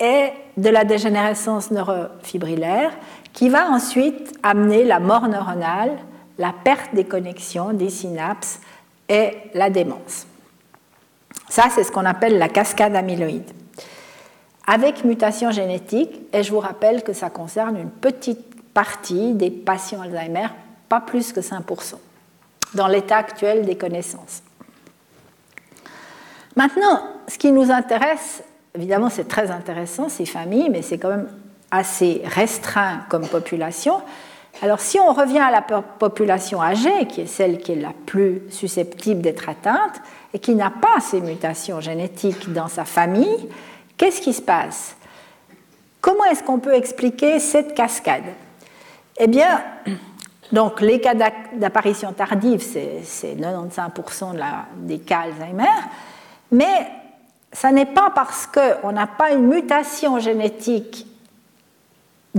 et 0.00 0.28
de 0.56 0.68
la 0.70 0.84
dégénérescence 0.84 1.70
neurofibrillaire 1.70 2.92
qui 3.32 3.48
va 3.48 3.68
ensuite 3.70 4.32
amener 4.42 4.84
la 4.84 5.00
mort 5.00 5.28
neuronale, 5.28 5.98
la 6.38 6.52
perte 6.64 6.94
des 6.94 7.04
connexions 7.04 7.72
des 7.72 7.90
synapses 7.90 8.60
et 9.08 9.36
la 9.54 9.70
démence. 9.70 10.26
Ça, 11.48 11.64
c'est 11.74 11.84
ce 11.84 11.92
qu'on 11.92 12.04
appelle 12.04 12.38
la 12.38 12.48
cascade 12.48 12.94
amyloïde 12.94 13.50
avec 14.68 15.02
mutation 15.02 15.50
génétique, 15.50 16.20
et 16.30 16.42
je 16.42 16.52
vous 16.52 16.60
rappelle 16.60 17.02
que 17.02 17.14
ça 17.14 17.30
concerne 17.30 17.78
une 17.78 17.90
petite 17.90 18.72
partie 18.74 19.32
des 19.32 19.50
patients 19.50 20.02
Alzheimer, 20.02 20.48
pas 20.90 21.00
plus 21.00 21.32
que 21.32 21.40
5%, 21.40 21.94
dans 22.74 22.86
l'état 22.86 23.16
actuel 23.16 23.64
des 23.64 23.76
connaissances. 23.76 24.42
Maintenant, 26.54 27.02
ce 27.28 27.38
qui 27.38 27.50
nous 27.50 27.70
intéresse, 27.70 28.42
évidemment 28.74 29.08
c'est 29.08 29.26
très 29.26 29.50
intéressant, 29.50 30.10
ces 30.10 30.26
familles, 30.26 30.68
mais 30.68 30.82
c'est 30.82 30.98
quand 30.98 31.10
même 31.10 31.28
assez 31.70 32.20
restreint 32.26 33.06
comme 33.08 33.26
population. 33.26 34.02
Alors 34.62 34.80
si 34.80 34.98
on 34.98 35.12
revient 35.12 35.38
à 35.38 35.50
la 35.50 35.62
population 35.62 36.60
âgée, 36.60 37.06
qui 37.06 37.22
est 37.22 37.26
celle 37.26 37.58
qui 37.58 37.72
est 37.72 37.76
la 37.76 37.92
plus 38.06 38.42
susceptible 38.50 39.20
d'être 39.20 39.48
atteinte, 39.48 40.00
et 40.34 40.38
qui 40.38 40.54
n'a 40.54 40.70
pas 40.70 41.00
ces 41.00 41.20
mutations 41.20 41.80
génétiques 41.80 42.52
dans 42.52 42.68
sa 42.68 42.84
famille, 42.84 43.48
Qu'est-ce 43.98 44.20
qui 44.20 44.32
se 44.32 44.40
passe? 44.40 44.96
Comment 46.00 46.24
est-ce 46.26 46.44
qu'on 46.44 46.60
peut 46.60 46.74
expliquer 46.74 47.40
cette 47.40 47.74
cascade? 47.74 48.22
Eh 49.18 49.26
bien, 49.26 49.60
donc 50.52 50.80
les 50.80 51.00
cas 51.00 51.14
d'apparition 51.52 52.12
tardive, 52.12 52.62
c'est 52.62 53.34
95% 53.34 54.36
des 54.76 55.00
cas 55.00 55.22
Alzheimer, 55.22 55.64
mais 56.52 56.86
ça 57.52 57.72
n'est 57.72 57.86
pas 57.86 58.12
parce 58.14 58.46
qu'on 58.46 58.92
n'a 58.92 59.08
pas 59.08 59.32
une 59.32 59.48
mutation 59.48 60.20
génétique 60.20 61.07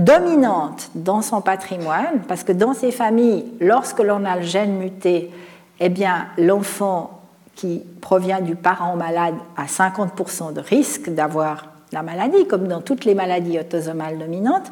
dominante 0.04 0.90
dans 0.94 1.22
son 1.22 1.40
patrimoine, 1.40 2.22
parce 2.26 2.44
que 2.44 2.52
dans 2.52 2.74
ces 2.74 2.90
familles, 2.90 3.52
lorsque 3.60 4.00
l'on 4.00 4.24
a 4.24 4.36
le 4.36 4.42
gène 4.42 4.76
muté, 4.78 5.30
eh 5.78 5.88
bien 5.88 6.26
l'enfant 6.38 7.20
qui 7.54 7.82
provient 8.00 8.40
du 8.40 8.56
parent 8.56 8.96
malade 8.96 9.34
a 9.56 9.66
50% 9.66 10.52
de 10.52 10.60
risque 10.60 11.10
d'avoir 11.10 11.66
la 11.92 12.02
maladie, 12.02 12.46
comme 12.46 12.68
dans 12.68 12.80
toutes 12.80 13.04
les 13.04 13.14
maladies 13.14 13.58
autosomales 13.58 14.18
dominantes, 14.18 14.70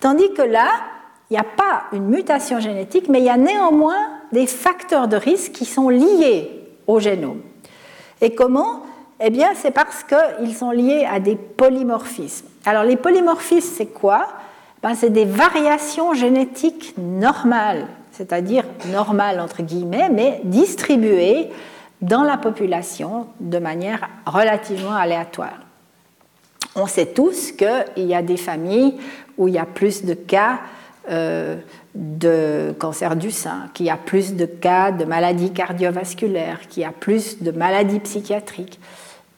tandis 0.00 0.32
que 0.34 0.42
là, 0.42 0.68
il 1.30 1.34
n'y 1.34 1.38
a 1.38 1.44
pas 1.44 1.84
une 1.92 2.06
mutation 2.06 2.60
génétique, 2.60 3.08
mais 3.08 3.20
il 3.20 3.24
y 3.24 3.30
a 3.30 3.36
néanmoins 3.36 4.08
des 4.32 4.46
facteurs 4.46 5.08
de 5.08 5.16
risque 5.16 5.52
qui 5.52 5.64
sont 5.64 5.88
liés 5.88 6.50
au 6.86 6.98
génome. 6.98 7.40
Et 8.20 8.34
comment? 8.34 8.82
Eh 9.20 9.30
bien, 9.30 9.50
c'est 9.54 9.70
parce 9.70 10.04
qu'ils 10.04 10.54
sont 10.54 10.70
liés 10.70 11.06
à 11.10 11.20
des 11.20 11.36
polymorphismes. 11.36 12.46
Alors, 12.66 12.82
les 12.82 12.96
polymorphismes, 12.96 13.74
c'est 13.76 13.86
quoi? 13.86 14.26
Ben, 14.82 14.94
C'est 14.94 15.10
des 15.10 15.24
variations 15.24 16.14
génétiques 16.14 16.94
normales, 16.98 17.86
c'est-à-dire 18.12 18.64
normales 18.92 19.40
entre 19.40 19.62
guillemets, 19.62 20.08
mais 20.10 20.40
distribuées 20.44 21.50
dans 22.00 22.22
la 22.22 22.38
population 22.38 23.26
de 23.40 23.58
manière 23.58 24.08
relativement 24.26 24.94
aléatoire. 24.94 25.60
On 26.76 26.86
sait 26.86 27.06
tous 27.06 27.52
qu'il 27.52 28.06
y 28.06 28.14
a 28.14 28.22
des 28.22 28.36
familles 28.36 28.94
où 29.36 29.48
il 29.48 29.54
y 29.54 29.58
a 29.58 29.66
plus 29.66 30.04
de 30.04 30.14
cas 30.14 30.60
euh, 31.10 31.56
de 31.94 32.72
cancer 32.78 33.16
du 33.16 33.30
sein, 33.30 33.68
qu'il 33.74 33.86
y 33.86 33.90
a 33.90 33.96
plus 33.96 34.34
de 34.34 34.46
cas 34.46 34.92
de 34.92 35.04
maladies 35.04 35.50
cardiovasculaires, 35.50 36.60
qu'il 36.68 36.82
y 36.84 36.86
a 36.86 36.92
plus 36.92 37.42
de 37.42 37.50
maladies 37.50 37.98
psychiatriques. 37.98 38.78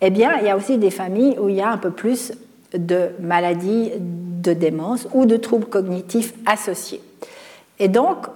Eh 0.03 0.11
bien, 0.11 0.36
il 0.40 0.47
y 0.47 0.51
a 0.51 0.57
aussi 0.57 0.76
des 0.76 0.90
familles 0.90 1.38
où 1.40 1.49
il 1.49 1.55
y 1.55 1.62
a 1.62 1.70
un 1.70 1.78
peu 1.78 1.90
plus 1.90 2.32
de 2.75 3.11
maladies 3.20 3.93
de 3.99 4.53
démence 4.53 5.07
ou 5.12 5.27
de 5.27 5.37
troubles 5.37 5.66
cognitifs 5.66 6.35
associés. 6.47 7.03
Et 7.79 7.89
donc, 7.89 8.27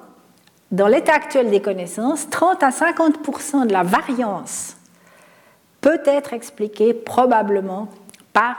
dans 0.71 0.89
l'état 0.89 1.15
actuel 1.15 1.51
des 1.51 1.61
connaissances, 1.61 2.29
30 2.31 2.63
à 2.63 2.71
50% 2.71 3.67
de 3.67 3.73
la 3.73 3.83
variance 3.83 4.77
peut 5.81 6.01
être 6.05 6.33
expliquée 6.33 6.95
probablement 6.95 7.89
par 8.33 8.57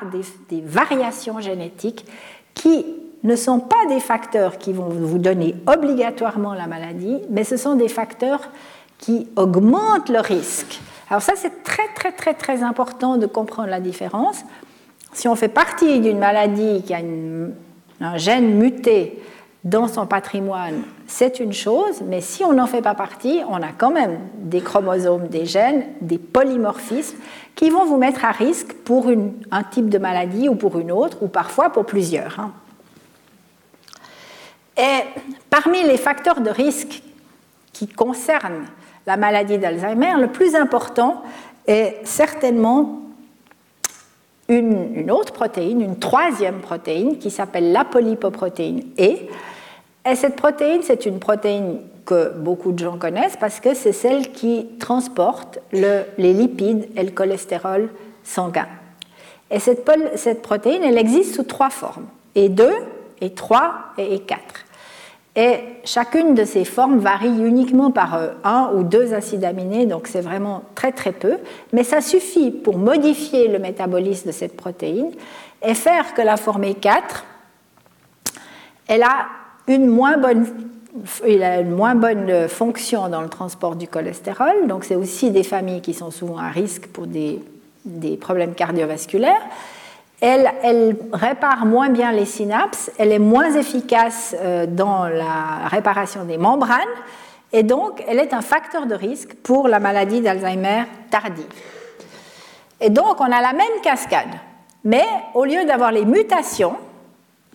des, 0.50 0.62
variations 0.62 1.40
génétiques 1.40 2.06
qui 2.54 2.86
ne 3.24 3.36
sont 3.36 3.60
pas 3.60 3.86
des 3.90 4.00
facteurs 4.00 4.58
qui 4.58 4.74
vont 4.74 4.90
vous 4.90 5.18
donner 5.18 5.56
obligatoirement 5.68 6.54
la 6.54 6.68
maladie, 6.68 7.20
mais 7.30 7.44
ce 7.44 7.58
sont 7.58 7.76
des 7.76 7.90
facteurs 7.90 8.50
qui 8.98 9.28
augmentent 9.36 10.10
le 10.10 10.20
risque. 10.20 10.80
Alors 11.10 11.22
ça, 11.22 11.34
c'est 11.36 11.64
très 11.64 11.88
très 11.94 12.12
très 12.12 12.34
très 12.34 12.64
important 12.64 13.18
de 13.18 13.26
comprendre 13.26 13.70
la 13.70 13.80
différence. 13.80 14.44
Si 15.14 15.28
on 15.28 15.36
fait 15.36 15.48
partie 15.48 16.00
d'une 16.00 16.20
maladie 16.20 16.84
qui 16.84 16.94
a 16.94 17.00
un 18.02 18.18
gène 18.18 18.56
muté 18.56 19.22
dans 19.64 19.88
son 19.88 20.06
patrimoine, 20.06 20.84
c'est 21.08 21.40
une 21.40 21.54
chose, 21.54 22.02
mais 22.06 22.22
si 22.22 22.44
on 22.44 22.54
n'en 22.54 22.68
fait 22.68 22.82
pas 22.82 22.94
partie, 22.94 23.42
on 23.50 23.62
a 23.62 23.72
quand 23.78 23.92
même 23.92 24.20
des 24.36 24.62
chromosomes, 24.62 25.28
des 25.28 25.46
gènes, 25.46 25.86
des 26.02 26.18
polymorphismes 26.18 27.18
qui 27.56 27.70
vont 27.70 27.86
vous 27.86 27.98
mettre 27.98 28.24
à 28.24 28.32
risque 28.32 28.74
pour 28.74 29.10
un 29.52 29.64
type 29.64 29.90
de 29.90 29.98
maladie 29.98 30.48
ou 30.48 30.56
pour 30.56 30.78
une 30.78 30.92
autre, 30.92 31.18
ou 31.22 31.28
parfois 31.28 31.72
pour 31.72 31.86
plusieurs. 31.86 32.40
Hein. 32.40 32.52
Et 34.78 35.04
parmi 35.50 35.82
les 35.84 35.98
facteurs 35.98 36.40
de 36.40 36.52
risque 36.52 37.02
qui 37.74 37.88
concernent 37.88 38.66
la 39.08 39.18
maladie 39.18 39.58
d'Alzheimer, 39.58 40.14
le 40.20 40.28
plus 40.28 40.56
important 40.56 41.24
est 41.66 42.00
certainement 42.04 43.07
une, 44.50 45.12
autre 45.12 45.34
protéine, 45.34 45.82
une 45.82 46.00
troisième 46.00 46.60
protéine 46.60 47.18
qui 47.18 47.30
s'appelle 47.30 47.72
l'apolipoprotéine 47.72 48.84
E. 49.00 49.16
Et 50.10 50.16
cette 50.16 50.36
protéine, 50.36 50.82
c'est 50.84 51.06
une 51.06 51.20
protéine 51.20 51.80
que 52.06 52.32
beaucoup 52.38 52.72
de 52.72 52.80
gens 52.80 52.98
connaissent 52.98 53.36
parce 53.38 53.60
que 53.60 53.74
c'est 53.74 53.92
celle 53.92 54.32
qui 54.32 54.68
transporte 54.80 55.60
les 55.74 56.34
lipides 56.34 56.88
et 56.96 57.04
le 57.04 57.12
cholestérol 57.12 57.90
sanguin. 58.24 58.68
Et 59.52 59.60
cette, 59.60 59.90
cette 60.16 60.42
protéine, 60.42 60.84
elle 60.84 60.98
existe 60.98 61.36
sous 61.36 61.44
trois 61.44 61.70
formes, 61.70 62.08
E2, 62.36 62.70
E3 63.22 63.72
et 63.98 64.18
E4. 64.18 64.38
Et 65.40 65.60
chacune 65.86 66.34
de 66.34 66.44
ces 66.46 66.66
formes 66.66 66.98
varie 66.98 67.28
uniquement 67.28 67.92
par 67.92 68.16
euh, 68.16 68.30
un 68.44 68.72
ou 68.74 68.82
deux 68.82 69.14
acides 69.14 69.44
aminés, 69.44 69.86
donc 69.86 70.08
c'est 70.08 70.22
vraiment 70.22 70.64
très 70.74 70.92
très 70.92 71.12
peu, 71.12 71.38
mais 71.74 71.84
ça 71.84 72.02
suffit 72.02 72.50
pour 72.50 72.80
modifier 72.80 73.48
le 73.48 73.60
métabolisme 73.60 74.30
de 74.30 74.32
cette 74.32 74.58
protéine 74.58 75.12
et 75.62 75.76
faire 75.76 76.16
que 76.16 76.24
la 76.24 76.38
forme 76.38 76.64
E4, 76.64 77.24
elle 78.88 79.04
a 79.04 79.28
une 79.68 79.86
moins 79.86 80.18
bonne 80.18 80.48
a 81.44 81.60
une 81.60 81.70
moins 81.70 81.94
bonne 81.94 82.48
fonction 82.48 83.08
dans 83.08 83.22
le 83.22 83.30
transport 83.30 83.76
du 83.76 83.88
cholestérol, 83.88 84.66
donc 84.66 84.86
c'est 84.86 84.96
aussi 84.96 85.30
des 85.30 85.44
familles 85.44 85.82
qui 85.82 85.94
sont 85.94 86.10
souvent 86.10 86.40
à 86.40 86.50
risque 86.50 86.88
pour 86.88 87.06
des 87.06 88.18
problèmes 88.20 88.56
cardiovasculaires. 88.56 89.44
Elle, 90.20 90.96
répare 91.14 91.66
moins 91.68 91.90
bien 91.90 92.12
les 92.12 92.26
synapses, 92.26 92.92
elle 92.98 93.12
est 93.12 93.20
moins 93.20 93.54
efficace 93.54 94.36
euh, 94.40 94.66
dans 94.66 95.06
la 95.06 95.68
réparation 95.68 96.24
des 96.24 96.40
membranes, 96.40 96.82
et 97.54 97.62
donc 97.62 98.04
elle 98.08 98.20
est 98.20 98.34
un 98.34 98.42
facteur 98.42 98.88
de 98.88 98.96
risque 98.96 99.36
pour 99.36 99.68
la 99.68 99.80
maladie 99.80 100.22
d'Alzheimer 100.22 100.86
tardive. 101.12 101.46
Et 102.82 102.90
donc 102.90 103.20
on 103.20 103.32
a 103.32 103.42
la 103.42 103.54
même 103.54 103.82
cascade, 103.84 104.34
mais 104.84 105.06
au 105.36 105.46
lieu 105.46 105.66
d'avoir 105.66 105.92
les 105.92 106.04
mutations, 106.04 106.78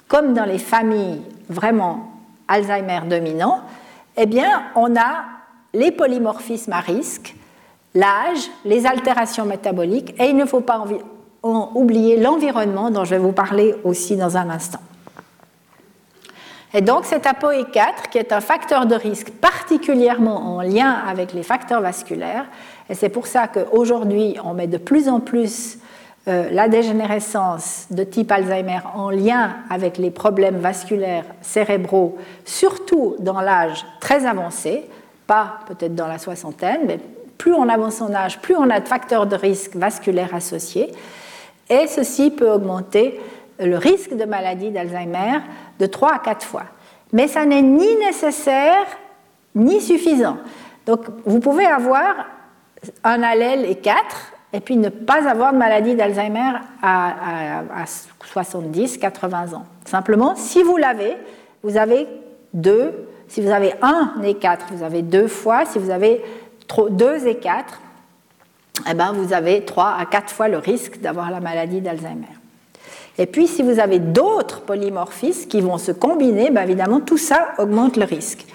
comme 0.07 0.33
dans 0.33 0.45
les 0.45 0.59
familles 0.59 1.23
vraiment 1.49 2.13
Alzheimer 2.47 3.01
dominant, 3.07 3.63
eh 4.17 4.27
bien 4.27 4.65
on 4.77 4.95
a 4.95 5.25
les 5.75 5.91
polymorphismes 5.91 6.75
à 6.75 6.81
risque, 6.81 7.35
l'âge, 7.95 8.51
les 8.65 8.87
altérations 8.87 9.47
métaboliques, 9.47 10.15
et 10.21 10.27
il 10.27 10.37
ne 10.37 10.45
faut 10.45 10.61
pas 10.61 10.85
ont 11.43 11.71
oublié 11.75 12.17
l'environnement 12.17 12.91
dont 12.91 13.05
je 13.05 13.11
vais 13.11 13.19
vous 13.19 13.33
parler 13.33 13.75
aussi 13.85 14.17
dans 14.17 14.37
un 14.37 14.51
instant. 14.51 14.81
Et 16.75 16.81
donc 16.81 17.05
cet 17.05 17.27
ApoE4, 17.27 18.09
qui 18.11 18.19
est 18.19 18.33
un 18.33 18.41
facteur 18.41 18.87
de 18.87 18.95
risque 18.95 19.31
particulièrement 19.31 20.57
en 20.57 20.63
lien 20.63 20.91
avec 21.07 21.35
les 21.35 21.43
facteurs 21.43 21.83
vasculaires, 21.83 22.47
et 22.89 22.95
c'est 22.95 23.11
pour 23.11 23.27
ça 23.27 23.47
qu'aujourd'hui 23.47 24.37
on 24.43 24.55
met 24.55 24.69
de 24.69 24.79
plus 24.79 25.09
en 25.09 25.21
plus 25.21 25.79
euh, 26.29 26.49
la 26.51 26.69
dégénérescence 26.69 27.89
de 27.91 28.05
type 28.05 28.33
Alzheimer 28.33 28.79
en 28.95 29.11
lien 29.11 29.57
avec 29.69 29.99
les 29.99 30.11
problèmes 30.11 30.59
vasculaires 30.59 31.27
cérébraux, 31.43 32.17
surtout 32.45 33.17
dans 33.19 33.41
l'âge 33.41 33.85
très 34.01 34.25
avancé, 34.25 34.89
pas 35.27 35.59
peut-être 35.67 35.95
dans 35.95 36.07
la 36.07 36.19
soixantaine, 36.19 36.83
mais 36.87 37.01
plus 37.37 37.53
on 37.53 37.69
avance 37.69 38.01
en 38.01 38.15
âge, 38.15 38.41
plus 38.41 38.57
on 38.57 38.71
a 38.71 38.81
de 38.81 38.89
facteurs 38.89 39.27
de 39.27 39.37
risque 39.37 39.77
vasculaires 39.77 40.35
associés 40.35 40.93
et 41.73 41.87
ceci 41.87 42.31
peut 42.31 42.51
augmenter 42.51 43.19
le 43.59 43.77
risque 43.79 44.15
de 44.15 44.25
maladie 44.25 44.71
d'Alzheimer 44.71 45.41
de 45.79 45.87
3 45.87 46.15
à 46.15 46.19
4 46.19 46.45
fois. 46.45 46.65
Mais 47.13 47.29
ça 47.29 47.47
n'est 47.47 47.63
ni 47.63 47.97
nécessaire 47.97 48.87
ni 49.55 49.81
suffisant. 49.81 50.37
Donc 50.87 51.01
vous 51.25 51.41
pouvez 51.41 51.67
avoir 51.67 52.27
un 53.05 53.23
allèle 53.23 53.65
et 53.65 53.77
4 53.77 53.97
et 54.53 54.61
puis 54.61 54.77
ne 54.77 54.91
pas 54.91 55.27
avoir 55.29 55.53
de 55.53 55.59
maladie 55.59 55.95
d'Alzheimer 55.95 56.59
à, 56.83 57.61
à 57.75 57.87
70, 57.87 58.99
80 58.99 59.55
ans. 59.55 59.65
Simplement, 59.87 60.35
si 60.37 60.63
vous 60.63 60.77
l'avez, 60.77 61.17
vous 61.63 61.77
avez 61.79 62.07
deux. 62.53 63.09
Si 63.29 63.41
vous 63.41 63.51
avez 63.51 63.73
un 63.81 64.13
et 64.23 64.35
4, 64.35 64.67
vous 64.73 64.83
avez 64.83 65.01
deux 65.01 65.27
fois. 65.27 65.65
Si 65.65 65.79
vous 65.79 65.91
avez 65.91 66.23
deux 66.91 67.27
et 67.27 67.37
4, 67.37 67.81
eh 68.91 68.95
ben, 68.95 69.13
vous 69.13 69.33
avez 69.33 69.65
3 69.65 69.97
à 69.99 70.07
4 70.07 70.33
fois 70.33 70.49
le 70.49 70.59
risque 70.59 71.01
d'avoir 71.01 71.31
la 71.31 71.41
maladie 71.41 71.81
d'Alzheimer. 71.81 72.27
Et 73.19 73.27
puis, 73.27 73.47
si 73.47 73.63
vous 73.63 73.79
avez 73.79 73.99
d'autres 73.99 74.63
polymorphismes 74.63 75.49
qui 75.49 75.61
vont 75.61 75.79
se 75.79 75.93
combiner, 75.93 76.51
ben, 76.51 76.63
évidemment, 76.63 77.01
tout 77.01 77.19
ça 77.19 77.53
augmente 77.59 77.97
le 77.97 78.05
risque. 78.05 78.47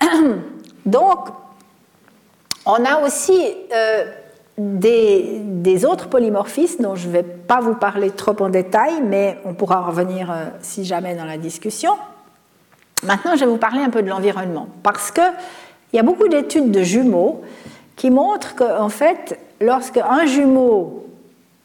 Donc, 0.86 1.28
on 2.64 2.84
a 2.84 3.02
aussi 3.04 3.38
euh, 3.72 4.04
des, 4.56 5.84
autres 5.84 6.08
polymorphismes 6.08 6.82
dont 6.82 6.94
je 6.94 7.08
ne 7.08 7.12
vais 7.12 7.22
pas 7.22 7.60
vous 7.60 7.74
parler 7.74 8.10
trop 8.10 8.36
en 8.40 8.48
détail, 8.48 9.02
mais 9.02 9.38
on 9.44 9.54
pourra 9.54 9.80
revenir 9.82 10.30
euh, 10.30 10.44
si 10.60 10.84
jamais 10.84 11.14
dans 11.14 11.24
la 11.24 11.36
discussion. 11.36 11.92
Maintenant, 13.02 13.34
je 13.34 13.40
vais 13.40 13.50
vous 13.50 13.58
parler 13.58 13.82
un 13.82 13.90
peu 13.90 14.02
de 14.02 14.08
l'environnement, 14.08 14.68
parce 14.82 15.10
qu'il 15.10 15.24
y 15.94 15.98
a 15.98 16.02
beaucoup 16.02 16.28
d'études 16.28 16.70
de 16.70 16.82
jumeaux 16.82 17.42
qui 18.00 18.10
montre 18.10 18.54
qu'en 18.54 18.88
fait, 18.88 19.38
lorsque 19.60 19.98
un 19.98 20.24
jumeau 20.24 21.04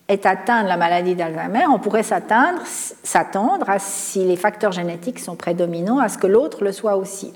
est 0.09 0.25
atteint 0.25 0.63
de 0.63 0.67
la 0.67 0.75
maladie 0.75 1.15
d'Alzheimer, 1.15 1.65
on 1.71 1.79
pourrait 1.79 2.03
s'attendre 2.03 3.69
à, 3.69 3.79
si 3.79 4.21
les 4.25 4.35
facteurs 4.35 4.73
génétiques 4.73 5.19
sont 5.19 5.37
prédominants, 5.37 5.99
à 5.99 6.09
ce 6.09 6.17
que 6.17 6.27
l'autre 6.27 6.65
le 6.65 6.73
soit 6.73 6.97
aussi. 6.97 7.31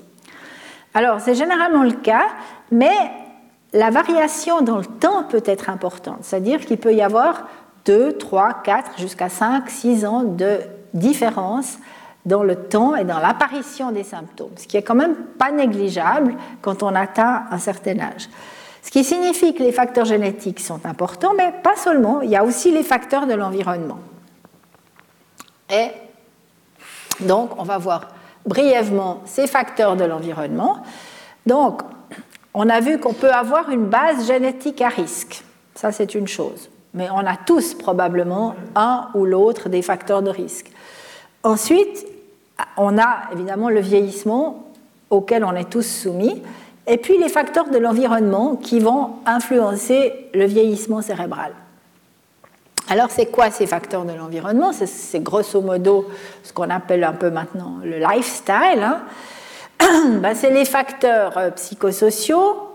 Alors, 0.92 1.18
c'est 1.20 1.34
généralement 1.34 1.82
le 1.82 1.92
cas, 1.92 2.26
mais 2.70 2.94
la 3.72 3.88
variation 3.88 4.60
dans 4.60 4.76
le 4.76 4.84
temps 4.84 5.24
peut 5.24 5.44
être 5.46 5.70
importante, 5.70 6.18
c'est-à-dire 6.20 6.60
qu'il 6.66 6.76
peut 6.76 6.92
y 6.92 7.00
avoir 7.00 7.48
2, 7.86 8.18
3, 8.18 8.60
4, 8.62 8.98
jusqu'à 8.98 9.30
5, 9.30 9.70
6 9.70 10.04
ans 10.04 10.24
de 10.24 10.58
différence 10.92 11.78
dans 12.26 12.42
le 12.42 12.54
temps 12.54 12.94
et 12.96 13.04
dans 13.04 13.18
l'apparition 13.18 13.92
des 13.92 14.04
symptômes, 14.04 14.52
ce 14.58 14.66
qui 14.66 14.76
est 14.76 14.82
quand 14.82 14.94
même 14.94 15.14
pas 15.38 15.50
négligeable 15.50 16.34
quand 16.60 16.82
on 16.82 16.94
atteint 16.94 17.44
un 17.50 17.58
certain 17.58 17.98
âge. 17.98 18.28
Ce 18.82 18.90
qui 18.90 19.04
signifie 19.04 19.54
que 19.54 19.62
les 19.62 19.72
facteurs 19.72 20.06
génétiques 20.06 20.60
sont 20.60 20.84
importants, 20.86 21.34
mais 21.36 21.52
pas 21.62 21.76
seulement, 21.76 22.22
il 22.22 22.30
y 22.30 22.36
a 22.36 22.44
aussi 22.44 22.72
les 22.72 22.82
facteurs 22.82 23.26
de 23.26 23.34
l'environnement. 23.34 23.98
Et 25.70 25.90
donc, 27.20 27.50
on 27.58 27.62
va 27.62 27.78
voir 27.78 28.08
brièvement 28.46 29.20
ces 29.26 29.46
facteurs 29.46 29.96
de 29.96 30.04
l'environnement. 30.04 30.82
Donc, 31.46 31.82
on 32.54 32.68
a 32.68 32.80
vu 32.80 32.98
qu'on 32.98 33.12
peut 33.12 33.30
avoir 33.30 33.70
une 33.70 33.86
base 33.86 34.26
génétique 34.26 34.80
à 34.80 34.88
risque. 34.88 35.44
Ça, 35.74 35.92
c'est 35.92 36.14
une 36.14 36.26
chose. 36.26 36.70
Mais 36.94 37.08
on 37.10 37.18
a 37.18 37.36
tous 37.36 37.74
probablement 37.74 38.56
un 38.74 39.08
ou 39.14 39.24
l'autre 39.24 39.68
des 39.68 39.82
facteurs 39.82 40.22
de 40.22 40.30
risque. 40.30 40.72
Ensuite, 41.44 42.06
on 42.76 42.98
a 42.98 43.30
évidemment 43.32 43.68
le 43.68 43.80
vieillissement 43.80 44.64
auquel 45.10 45.44
on 45.44 45.52
est 45.52 45.70
tous 45.70 45.86
soumis 45.86 46.42
et 46.86 46.96
puis 46.96 47.18
les 47.18 47.28
facteurs 47.28 47.68
de 47.68 47.78
l'environnement 47.78 48.56
qui 48.56 48.80
vont 48.80 49.16
influencer 49.26 50.12
le 50.34 50.44
vieillissement 50.44 51.02
cérébral. 51.02 51.52
Alors 52.88 53.10
c'est 53.10 53.26
quoi 53.26 53.50
ces 53.50 53.66
facteurs 53.66 54.04
de 54.04 54.12
l'environnement? 54.12 54.72
C'est 54.72 55.22
grosso 55.22 55.60
modo 55.60 56.08
ce 56.42 56.52
qu'on 56.52 56.70
appelle 56.70 57.04
un 57.04 57.12
peu 57.12 57.30
maintenant 57.30 57.76
le 57.84 57.98
lifestyle. 57.98 58.82
Hein. 58.82 59.02
Ben, 60.20 60.34
c'est 60.34 60.50
les 60.50 60.64
facteurs 60.64 61.38
euh, 61.38 61.50
psychosociaux, 61.52 62.70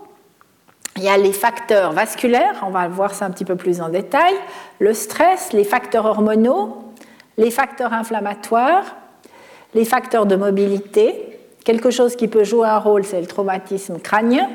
il 0.96 1.04
y 1.04 1.08
a 1.08 1.16
les 1.16 1.32
facteurs 1.32 1.92
vasculaires, 1.92 2.64
on 2.66 2.70
va 2.70 2.88
voir 2.88 3.14
ça 3.14 3.26
un 3.26 3.30
petit 3.30 3.44
peu 3.44 3.54
plus 3.54 3.80
en 3.80 3.90
détail, 3.90 4.34
le 4.78 4.94
stress, 4.94 5.52
les 5.52 5.62
facteurs 5.62 6.06
hormonaux, 6.06 6.78
les 7.36 7.50
facteurs 7.50 7.92
inflammatoires, 7.92 8.96
les 9.74 9.84
facteurs 9.84 10.26
de 10.26 10.36
mobilité, 10.36 11.35
Quelque 11.66 11.90
chose 11.90 12.14
qui 12.14 12.28
peut 12.28 12.44
jouer 12.44 12.68
un 12.68 12.78
rôle, 12.78 13.04
c'est 13.04 13.20
le 13.20 13.26
traumatisme 13.26 13.98
crânien. 13.98 14.48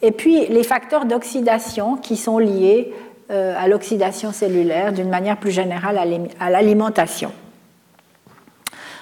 Et 0.00 0.12
puis 0.12 0.46
les 0.46 0.62
facteurs 0.62 1.04
d'oxydation 1.04 1.96
qui 1.96 2.16
sont 2.16 2.38
liés 2.38 2.94
à 3.28 3.66
l'oxydation 3.66 4.30
cellulaire, 4.30 4.92
d'une 4.92 5.08
manière 5.08 5.38
plus 5.38 5.50
générale 5.50 5.98
à 6.38 6.50
l'alimentation. 6.50 7.32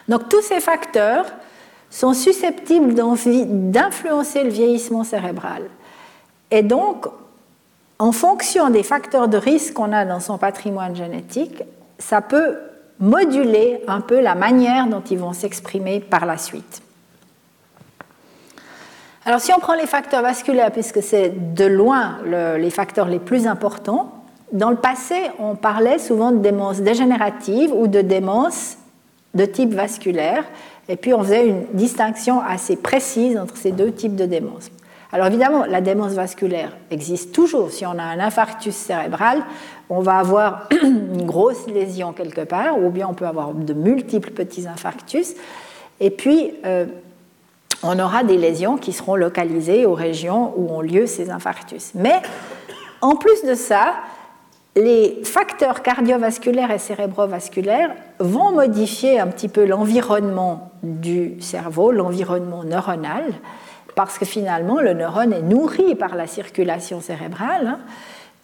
Donc 0.08 0.30
tous 0.30 0.40
ces 0.40 0.60
facteurs 0.60 1.26
sont 1.90 2.14
susceptibles 2.14 2.94
d'influencer 2.94 4.42
le 4.42 4.48
vieillissement 4.48 5.04
cérébral. 5.04 5.64
Et 6.50 6.62
donc, 6.62 7.06
en 7.98 8.12
fonction 8.12 8.70
des 8.70 8.82
facteurs 8.82 9.28
de 9.28 9.36
risque 9.36 9.74
qu'on 9.74 9.92
a 9.92 10.06
dans 10.06 10.20
son 10.20 10.38
patrimoine 10.38 10.96
génétique, 10.96 11.62
ça 11.98 12.22
peut 12.22 12.56
moduler 13.00 13.82
un 13.86 14.00
peu 14.00 14.20
la 14.20 14.34
manière 14.34 14.86
dont 14.86 15.02
ils 15.10 15.18
vont 15.18 15.34
s'exprimer 15.34 16.00
par 16.00 16.24
la 16.24 16.38
suite. 16.38 16.80
Alors 19.26 19.40
si 19.40 19.52
on 19.54 19.58
prend 19.58 19.74
les 19.74 19.86
facteurs 19.86 20.20
vasculaires, 20.20 20.70
puisque 20.70 21.02
c'est 21.02 21.54
de 21.54 21.64
loin 21.64 22.18
les 22.24 22.70
facteurs 22.70 23.08
les 23.08 23.18
plus 23.18 23.46
importants, 23.46 24.12
dans 24.52 24.70
le 24.70 24.76
passé, 24.76 25.14
on 25.38 25.56
parlait 25.56 25.98
souvent 25.98 26.30
de 26.30 26.38
démence 26.38 26.80
dégénérative 26.80 27.72
ou 27.72 27.86
de 27.86 28.02
démence 28.02 28.76
de 29.32 29.46
type 29.46 29.72
vasculaire, 29.72 30.44
et 30.88 30.96
puis 30.96 31.14
on 31.14 31.22
faisait 31.22 31.48
une 31.48 31.64
distinction 31.72 32.40
assez 32.40 32.76
précise 32.76 33.38
entre 33.38 33.56
ces 33.56 33.72
deux 33.72 33.92
types 33.92 34.14
de 34.14 34.26
démence. 34.26 34.70
Alors 35.10 35.28
évidemment, 35.28 35.64
la 35.64 35.80
démence 35.80 36.12
vasculaire 36.12 36.76
existe 36.90 37.32
toujours. 37.32 37.70
Si 37.70 37.86
on 37.86 37.98
a 37.98 38.02
un 38.02 38.20
infarctus 38.20 38.74
cérébral, 38.74 39.42
on 39.88 40.00
va 40.00 40.18
avoir 40.18 40.68
une 40.82 41.24
grosse 41.24 41.66
lésion 41.66 42.12
quelque 42.12 42.42
part, 42.42 42.78
ou 42.78 42.90
bien 42.90 43.08
on 43.08 43.14
peut 43.14 43.26
avoir 43.26 43.54
de 43.54 43.72
multiples 43.72 44.32
petits 44.32 44.68
infarctus. 44.68 45.34
Et 46.00 46.10
puis, 46.10 46.52
euh, 46.66 46.86
on 47.84 47.98
aura 47.98 48.24
des 48.24 48.36
lésions 48.38 48.76
qui 48.76 48.92
seront 48.92 49.14
localisées 49.14 49.86
aux 49.86 49.94
régions 49.94 50.54
où 50.56 50.72
ont 50.72 50.80
lieu 50.80 51.06
ces 51.06 51.30
infarctus. 51.30 51.92
Mais 51.94 52.20
en 53.00 53.14
plus 53.14 53.44
de 53.44 53.54
ça, 53.54 53.94
les 54.76 55.20
facteurs 55.22 55.82
cardiovasculaires 55.82 56.70
et 56.70 56.78
cérébrovasculaires 56.78 57.94
vont 58.18 58.52
modifier 58.52 59.20
un 59.20 59.28
petit 59.28 59.48
peu 59.48 59.66
l'environnement 59.66 60.72
du 60.82 61.40
cerveau, 61.40 61.92
l'environnement 61.92 62.64
neuronal, 62.64 63.24
parce 63.94 64.18
que 64.18 64.24
finalement, 64.24 64.80
le 64.80 64.94
neurone 64.94 65.32
est 65.32 65.42
nourri 65.42 65.94
par 65.94 66.16
la 66.16 66.26
circulation 66.26 67.00
cérébrale. 67.00 67.66
Hein. 67.66 67.78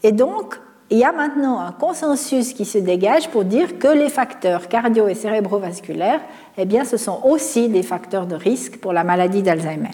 Et 0.02 0.12
donc, 0.12 0.60
il 0.90 0.98
y 0.98 1.04
a 1.04 1.12
maintenant 1.12 1.60
un 1.60 1.72
consensus 1.72 2.52
qui 2.52 2.64
se 2.64 2.78
dégage 2.78 3.28
pour 3.28 3.44
dire 3.44 3.78
que 3.78 3.88
les 3.88 4.08
facteurs 4.08 4.68
cardio- 4.68 5.08
et 5.08 5.14
cérébrovasculaires, 5.14 6.20
eh 6.58 6.64
bien, 6.64 6.84
ce 6.84 6.96
sont 6.96 7.20
aussi 7.24 7.68
des 7.68 7.84
facteurs 7.84 8.26
de 8.26 8.34
risque 8.34 8.78
pour 8.78 8.92
la 8.92 9.04
maladie 9.04 9.42
d'Alzheimer. 9.42 9.92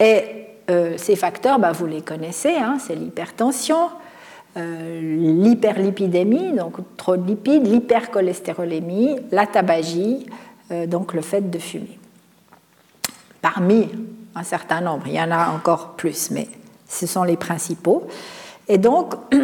Et 0.00 0.46
euh, 0.68 0.94
ces 0.96 1.14
facteurs, 1.14 1.60
bah, 1.60 1.70
vous 1.70 1.86
les 1.86 2.02
connaissez, 2.02 2.56
hein, 2.56 2.78
c'est 2.80 2.96
l'hypertension, 2.96 3.90
euh, 4.56 5.00
l'hyperlipidémie, 5.00 6.52
donc 6.52 6.74
trop 6.96 7.16
de 7.16 7.24
lipides, 7.24 7.66
l'hypercholestérolémie, 7.66 9.16
la 9.30 9.46
tabagie, 9.46 10.26
euh, 10.72 10.86
donc 10.86 11.14
le 11.14 11.22
fait 11.22 11.48
de 11.50 11.58
fumer. 11.58 11.98
Parmi 13.40 13.88
un 14.34 14.42
certain 14.42 14.80
nombre, 14.80 15.06
il 15.06 15.14
y 15.14 15.20
en 15.20 15.30
a 15.30 15.50
encore 15.50 15.90
plus, 15.92 16.32
mais 16.32 16.48
ce 16.88 17.06
sont 17.06 17.22
les 17.22 17.36
principaux. 17.36 18.08
Et 18.68 18.78
donc, 18.78 19.14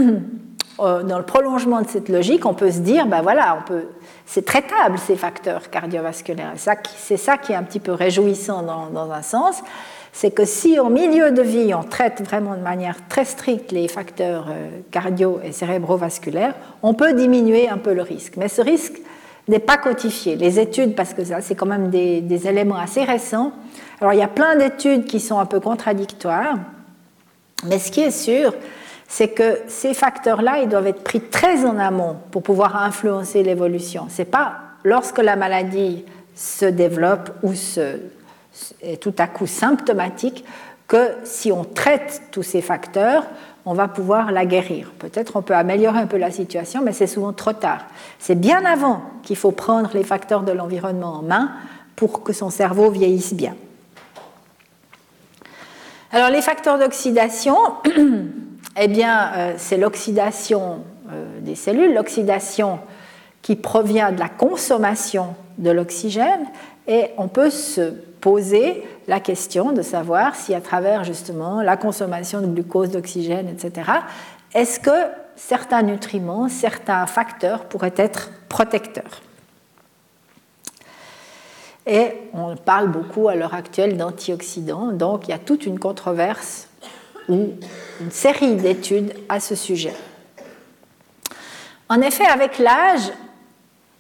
euh, 0.81 1.03
dans 1.03 1.19
le 1.19 1.25
prolongement 1.25 1.81
de 1.81 1.89
cette 1.89 2.09
logique, 2.09 2.47
on 2.47 2.55
peut 2.55 2.71
se 2.71 2.79
dire, 2.79 3.07
ben 3.07 3.23
voilà, 3.23 3.59
on 3.61 3.67
peut, 3.67 3.85
c'est 4.27 4.45
traitable 4.45 4.99
ces 4.99 5.17
facteurs 5.17 5.71
cardiovasculaires. 5.71 6.55
C'est 6.97 7.17
ça 7.17 7.37
qui 7.37 7.53
est 7.53 7.57
un 7.57 7.63
petit 7.63 7.81
peu 7.81 7.93
réjouissant 7.93 8.63
dans, 8.63 9.11
un 9.11 9.23
sens 9.23 9.63
c'est 10.11 10.31
que 10.33 10.45
si 10.45 10.81
en 10.81 10.91
milieu 10.91 11.31
de 11.31 11.43
vie 11.43 11.73
on 11.75 11.85
traite 11.85 12.23
vraiment 12.23 12.57
de 12.57 12.63
manière 12.63 12.97
très 13.09 13.25
stricte 13.25 13.71
les 13.71 13.87
facteurs 13.87 14.47
euh, 14.49 14.69
cardio 14.91 15.39
et 15.45 15.53
cérébrovasculaires, 15.53 16.55
on 16.83 16.95
peut 16.95 17.13
diminuer 17.13 17.69
un 17.69 17.79
peu 17.79 17.95
le 17.95 18.03
risque. 18.03 18.35
Mais 18.37 18.49
ce 18.49 18.61
risque 18.61 19.01
n'est 19.49 19.59
pas 19.59 19.77
quantifié. 19.77 20.37
Les 20.37 20.59
études, 20.59 20.95
parce 20.95 21.15
que 21.15 21.25
ça 21.25 21.41
c'est 21.41 21.55
quand 21.55 21.67
même 21.67 21.91
des, 21.91 22.49
éléments 22.49 22.77
assez 22.77 23.05
récents, 23.05 23.53
alors 24.01 24.13
il 24.13 24.19
y 24.19 24.23
a 24.23 24.29
plein 24.29 24.57
d'études 24.57 25.05
qui 25.05 25.21
sont 25.21 25.39
un 25.39 25.47
peu 25.47 25.61
contradictoires, 25.61 26.57
mais 27.67 27.79
ce 27.79 27.91
qui 27.91 28.01
est 28.01 28.11
sûr, 28.11 28.55
c'est 29.09 29.29
que 29.29 29.59
ces 29.67 29.95
facteurs-là, 29.95 30.61
ils 30.63 30.69
doivent 30.69 30.87
être 30.87 31.03
pris 31.03 31.21
très 31.21 31.65
en 31.65 31.79
amont 31.79 32.17
pour 32.31 32.43
pouvoir 32.43 32.77
influencer 32.77 33.43
l'évolution. 33.43 34.07
C'est 34.11 34.27
pas 34.27 34.59
lorsque 34.85 35.19
la 35.19 35.35
maladie 35.35 36.05
se 36.37 36.67
développe 36.67 37.31
ou 37.43 37.55
se 37.55 37.99
est 38.83 39.01
tout 39.01 39.15
à 39.19 39.27
coup 39.27 39.47
symptomatique 39.47 40.45
que 40.87 41.11
si 41.25 41.53
on 41.53 41.65
traite 41.65 42.23
tous 42.33 42.43
ces 42.43 42.63
facteurs, 42.63 43.25
on 43.67 43.75
va 43.75 43.89
pouvoir 43.89 44.33
la 44.33 44.47
guérir. 44.47 44.91
Peut-être 44.99 45.37
on 45.37 45.43
peut 45.43 45.55
améliorer 45.55 45.99
un 45.99 46.07
peu 46.07 46.17
la 46.17 46.31
situation, 46.31 46.81
mais 46.83 46.93
c'est 46.93 47.07
souvent 47.07 47.33
trop 47.33 47.53
tard. 47.53 47.85
C'est 48.19 48.35
bien 48.35 48.65
avant 48.65 49.03
qu'il 49.23 49.37
faut 49.37 49.51
prendre 49.51 49.91
les 49.95 50.05
facteurs 50.05 50.43
de 50.43 50.53
l'environnement 50.53 51.15
en 51.19 51.23
main 51.23 51.51
pour 51.95 52.23
que 52.23 52.33
son 52.33 52.51
cerveau 52.51 52.91
vieillisse 52.91 53.35
bien. 53.35 53.55
Alors 56.11 56.31
les 56.31 56.41
facteurs 56.41 56.79
d'oxydation, 56.79 57.57
eh 58.79 58.89
bien 58.89 59.33
euh, 59.35 59.55
c'est 59.57 59.77
l'oxydation 59.77 60.85
euh, 61.11 61.41
des 61.41 61.55
cellules, 61.55 61.95
l'oxydation 61.95 62.79
qui 63.43 63.57
provient 63.57 64.13
de 64.13 64.19
la 64.19 64.29
consommation 64.29 65.35
de 65.59 65.71
l'oxygène, 65.71 66.47
et 66.87 67.11
on 67.17 67.29
peut 67.29 67.51
se 67.51 67.93
poser 68.21 68.83
la 69.07 69.21
question 69.21 69.73
de 69.73 69.83
savoir 69.83 70.35
si 70.35 70.55
à 70.55 70.61
travers 70.61 71.05
justement 71.05 71.63
la 71.63 71.77
consommation 71.77 72.41
de 72.41 72.47
glucose, 72.47 72.91
d'oxygène, 72.91 73.49
etc., 73.49 73.91
est-ce 74.55 74.81
que 74.81 74.91
certains 75.37 75.83
nutriments, 75.83 76.49
certains 76.49 77.07
facteurs 77.07 77.65
pourraient 77.65 77.95
être 77.97 78.31
protecteurs? 78.49 79.23
Et 81.87 82.13
on 82.35 82.57
parle 82.57 82.89
beaucoup 82.89 83.29
à 83.29 83.35
l'heure 83.35 83.55
actuelle 83.55 83.97
d'antioxydants, 83.97 84.93
donc 84.93 85.27
il 85.27 85.31
y 85.31 85.35
a 85.35 85.39
toute 85.39 85.65
une 85.65 85.79
controverse 85.79 86.68
ou 87.29 87.51
une 88.01 88.11
série 88.11 88.57
d'études 88.57 89.13
à 89.29 89.41
ce 89.41 89.55
sujet. 89.55 89.95
En 91.89 92.01
effet, 92.01 92.25
avec 92.25 92.59
l'âge, 92.59 93.11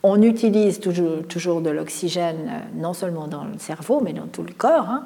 on 0.02 0.22
utilise 0.22 0.80
toujours, 0.80 1.26
toujours 1.28 1.60
de 1.60 1.70
l'oxygène, 1.70 2.48
euh, 2.48 2.80
non 2.80 2.92
seulement 2.92 3.26
dans 3.26 3.44
le 3.44 3.58
cerveau, 3.58 4.00
mais 4.02 4.12
dans 4.12 4.26
tout 4.26 4.42
le 4.42 4.52
corps, 4.52 4.88
hein. 4.88 5.04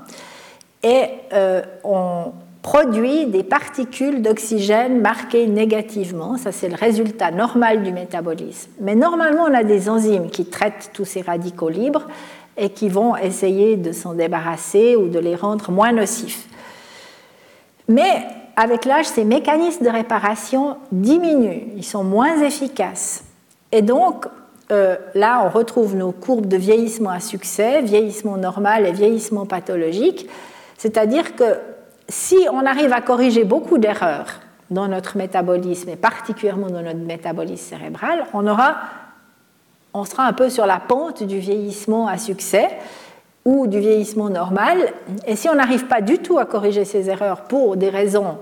et 0.83 1.07
euh, 1.33 1.63
on 1.85 2.33
produit 2.63 3.27
des 3.27 3.43
particules 3.43 4.23
d'oxygène 4.23 5.01
marquées 5.01 5.47
négativement. 5.49 6.37
Ça, 6.37 6.53
c'est 6.53 6.69
le 6.69 6.77
résultat 6.77 7.33
normal 7.33 7.83
du 7.83 7.93
métabolisme. 7.93 8.71
Mais 8.81 8.95
normalement, 8.95 9.45
on 9.45 9.55
a 9.55 9.65
des 9.65 9.89
enzymes 9.89 10.31
qui 10.31 10.45
traitent 10.45 10.91
tous 10.93 11.05
ces 11.05 11.23
radicaux 11.23 11.69
libres 11.69 12.07
et 12.57 12.71
qui 12.71 12.89
vont 12.89 13.17
essayer 13.17 13.77
de 13.77 13.91
s'en 13.91 14.15
débarrasser 14.15 14.95
ou 14.95 15.09
de 15.09 15.19
les 15.19 15.35
rendre 15.35 15.73
moins 15.73 15.93
nocifs. 15.93 16.47
Mais 17.93 18.27
avec 18.57 18.87
l'âge, 18.87 19.05
ces 19.05 19.25
mécanismes 19.25 19.85
de 19.85 19.91
réparation 19.91 20.79
diminuent, 20.93 21.73
ils 21.77 21.85
sont 21.85 22.05
moins 22.05 22.41
efficaces. 22.41 23.25
Et 23.71 23.83
donc, 23.83 24.27
euh, 24.71 24.97
là, 25.15 25.43
on 25.45 25.51
retrouve 25.51 25.95
nos 25.95 26.11
courbes 26.11 26.47
de 26.47 26.57
vieillissement 26.57 27.11
à 27.11 27.21
succès, 27.21 27.83
vieillissement 27.83 28.39
normal 28.39 28.87
et 28.87 28.93
vieillissement 28.93 29.45
pathologique. 29.45 30.27
C'est-à-dire 30.79 31.37
que 31.37 31.59
si 32.09 32.39
on 32.51 32.65
arrive 32.65 32.95
à 32.95 33.03
corriger 33.03 33.45
beaucoup 33.45 33.77
d'erreurs 33.77 34.41
dans 34.71 34.89
notre 34.89 35.19
métabolisme 35.19 35.91
et 35.91 35.97
particulièrement 35.97 36.69
dans 36.69 36.81
notre 36.81 36.99
métabolisme 36.99 37.77
cérébral, 37.77 38.25
on, 38.33 38.47
aura, 38.47 38.77
on 39.93 40.07
sera 40.07 40.25
un 40.25 40.33
peu 40.33 40.49
sur 40.49 40.65
la 40.65 40.81
pente 40.81 41.23
du 41.23 41.39
vieillissement 41.39 42.07
à 42.09 42.17
succès 42.17 42.71
ou 43.45 43.67
du 43.67 43.79
vieillissement 43.81 44.31
normal. 44.31 44.93
Et 45.27 45.37
si 45.37 45.49
on 45.49 45.55
n'arrive 45.55 45.87
pas 45.87 46.01
du 46.01 46.19
tout 46.19 46.39
à 46.39 46.45
corriger 46.45 46.85
ces 46.85 47.11
erreurs 47.11 47.43
pour 47.43 47.77
des 47.77 47.89
raisons 47.89 48.39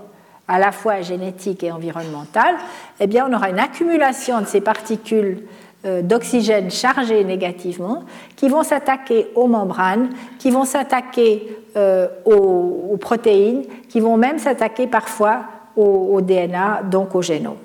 à 0.47 0.59
la 0.59 0.71
fois 0.71 1.01
génétiques 1.01 1.63
et 1.63 1.71
environnementales, 1.71 2.55
eh 2.99 3.07
bien 3.07 3.27
on 3.29 3.33
aura 3.33 3.49
une 3.49 3.59
accumulation 3.59 4.41
de 4.41 4.45
ces 4.45 4.61
particules 4.61 5.43
euh, 5.83 6.03
d'oxygène 6.03 6.69
chargés 6.69 7.23
négativement 7.23 8.03
qui 8.35 8.49
vont 8.49 8.61
s'attaquer 8.61 9.31
aux 9.33 9.47
membranes, 9.47 10.09
qui 10.37 10.51
vont 10.51 10.65
s'attaquer 10.65 11.57
euh, 11.75 12.07
aux, 12.25 12.97
protéines, 12.97 13.63
qui 13.89 13.99
vont 13.99 14.15
même 14.15 14.37
s'attaquer 14.37 14.85
parfois 14.85 15.43
au, 15.75 16.21
DNA, 16.21 16.83
donc 16.83 17.15
au 17.15 17.23
génome. 17.23 17.57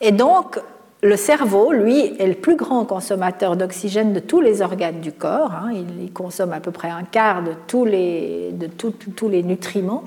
Et 0.00 0.12
donc, 0.12 0.58
le 1.02 1.16
cerveau, 1.16 1.72
lui, 1.72 2.14
est 2.18 2.28
le 2.28 2.34
plus 2.34 2.54
grand 2.54 2.84
consommateur 2.84 3.56
d'oxygène 3.56 4.12
de 4.12 4.20
tous 4.20 4.40
les 4.40 4.62
organes 4.62 5.00
du 5.00 5.12
corps. 5.12 5.50
Hein. 5.52 5.72
Il, 6.00 6.12
consomme 6.12 6.52
à 6.52 6.60
peu 6.60 6.70
près 6.70 6.90
un 6.90 7.02
quart 7.02 7.42
de 7.42 7.52
tous 7.66 7.84
les, 7.84 8.50
de 8.52 8.66
tous 8.66 9.28
les 9.28 9.42
nutriments. 9.42 10.04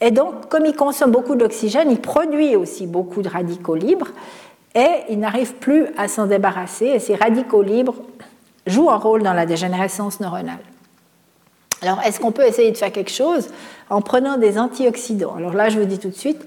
Et 0.00 0.10
donc, 0.10 0.48
comme 0.48 0.66
il 0.66 0.74
consomme 0.74 1.12
beaucoup 1.12 1.36
d'oxygène, 1.36 1.90
il 1.90 2.00
produit 2.00 2.56
aussi 2.56 2.86
beaucoup 2.86 3.22
de 3.22 3.28
radicaux 3.28 3.76
libres 3.76 4.08
et 4.74 5.04
il 5.08 5.20
n'arrive 5.20 5.54
plus 5.54 5.86
à 5.96 6.08
s'en 6.08 6.26
débarrasser 6.26 6.86
et 6.86 6.98
ces 6.98 7.14
radicaux 7.14 7.62
libres 7.62 7.94
jouent 8.66 8.90
un 8.90 8.96
rôle 8.96 9.22
dans 9.22 9.32
la 9.32 9.46
dégénérescence 9.46 10.20
neuronale. 10.20 10.58
Alors, 11.82 12.00
est-ce 12.02 12.20
qu'on 12.20 12.32
peut 12.32 12.46
essayer 12.46 12.72
de 12.72 12.76
faire 12.76 12.92
quelque 12.92 13.12
chose 13.12 13.48
en 13.90 14.02
prenant 14.02 14.38
des 14.38 14.58
antioxydants? 14.58 15.36
Alors 15.36 15.54
là, 15.54 15.68
je 15.68 15.78
vous 15.78 15.86
dis 15.86 15.98
tout 15.98 16.08
de 16.08 16.14
suite, 16.14 16.44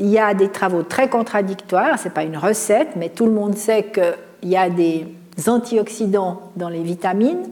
il 0.00 0.08
y 0.08 0.18
a 0.18 0.34
des 0.34 0.48
travaux 0.48 0.82
très 0.82 1.08
contradictoires, 1.08 1.98
ce 1.98 2.04
n'est 2.04 2.14
pas 2.14 2.22
une 2.22 2.36
recette, 2.36 2.90
mais 2.96 3.08
tout 3.08 3.26
le 3.26 3.32
monde 3.32 3.56
sait 3.56 3.84
qu'il 3.92 4.48
y 4.50 4.56
a 4.56 4.70
des 4.70 5.06
antioxydants 5.46 6.40
dans 6.56 6.68
les 6.68 6.82
vitamines, 6.82 7.48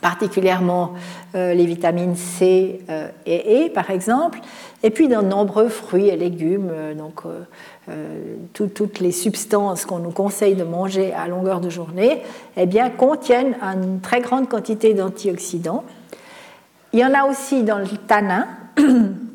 particulièrement 0.00 0.94
euh, 1.34 1.54
les 1.54 1.64
vitamines 1.64 2.16
C 2.16 2.80
euh, 2.90 3.08
et 3.24 3.66
E 3.66 3.70
par 3.70 3.90
exemple, 3.90 4.40
et 4.82 4.90
puis 4.90 5.08
dans 5.08 5.22
de 5.22 5.28
nombreux 5.28 5.68
fruits 5.68 6.08
et 6.08 6.16
légumes, 6.16 6.68
euh, 6.70 6.94
donc 6.94 7.22
toutes 8.52 9.00
les 9.00 9.12
substances 9.12 9.86
qu'on 9.86 9.98
nous 9.98 10.10
conseille 10.10 10.54
de 10.54 10.64
manger 10.64 11.12
à 11.12 11.28
longueur 11.28 11.60
de 11.60 11.70
journée, 11.70 12.22
eh 12.56 12.66
bien, 12.66 12.90
contiennent 12.90 13.56
une 13.60 14.00
très 14.00 14.20
grande 14.20 14.48
quantité 14.48 14.94
d'antioxydants. 14.94 15.84
Il 16.92 17.00
y 17.00 17.04
en 17.04 17.12
a 17.12 17.24
aussi 17.24 17.64
dans 17.64 17.78
le 17.78 17.86
tanin 18.06 18.46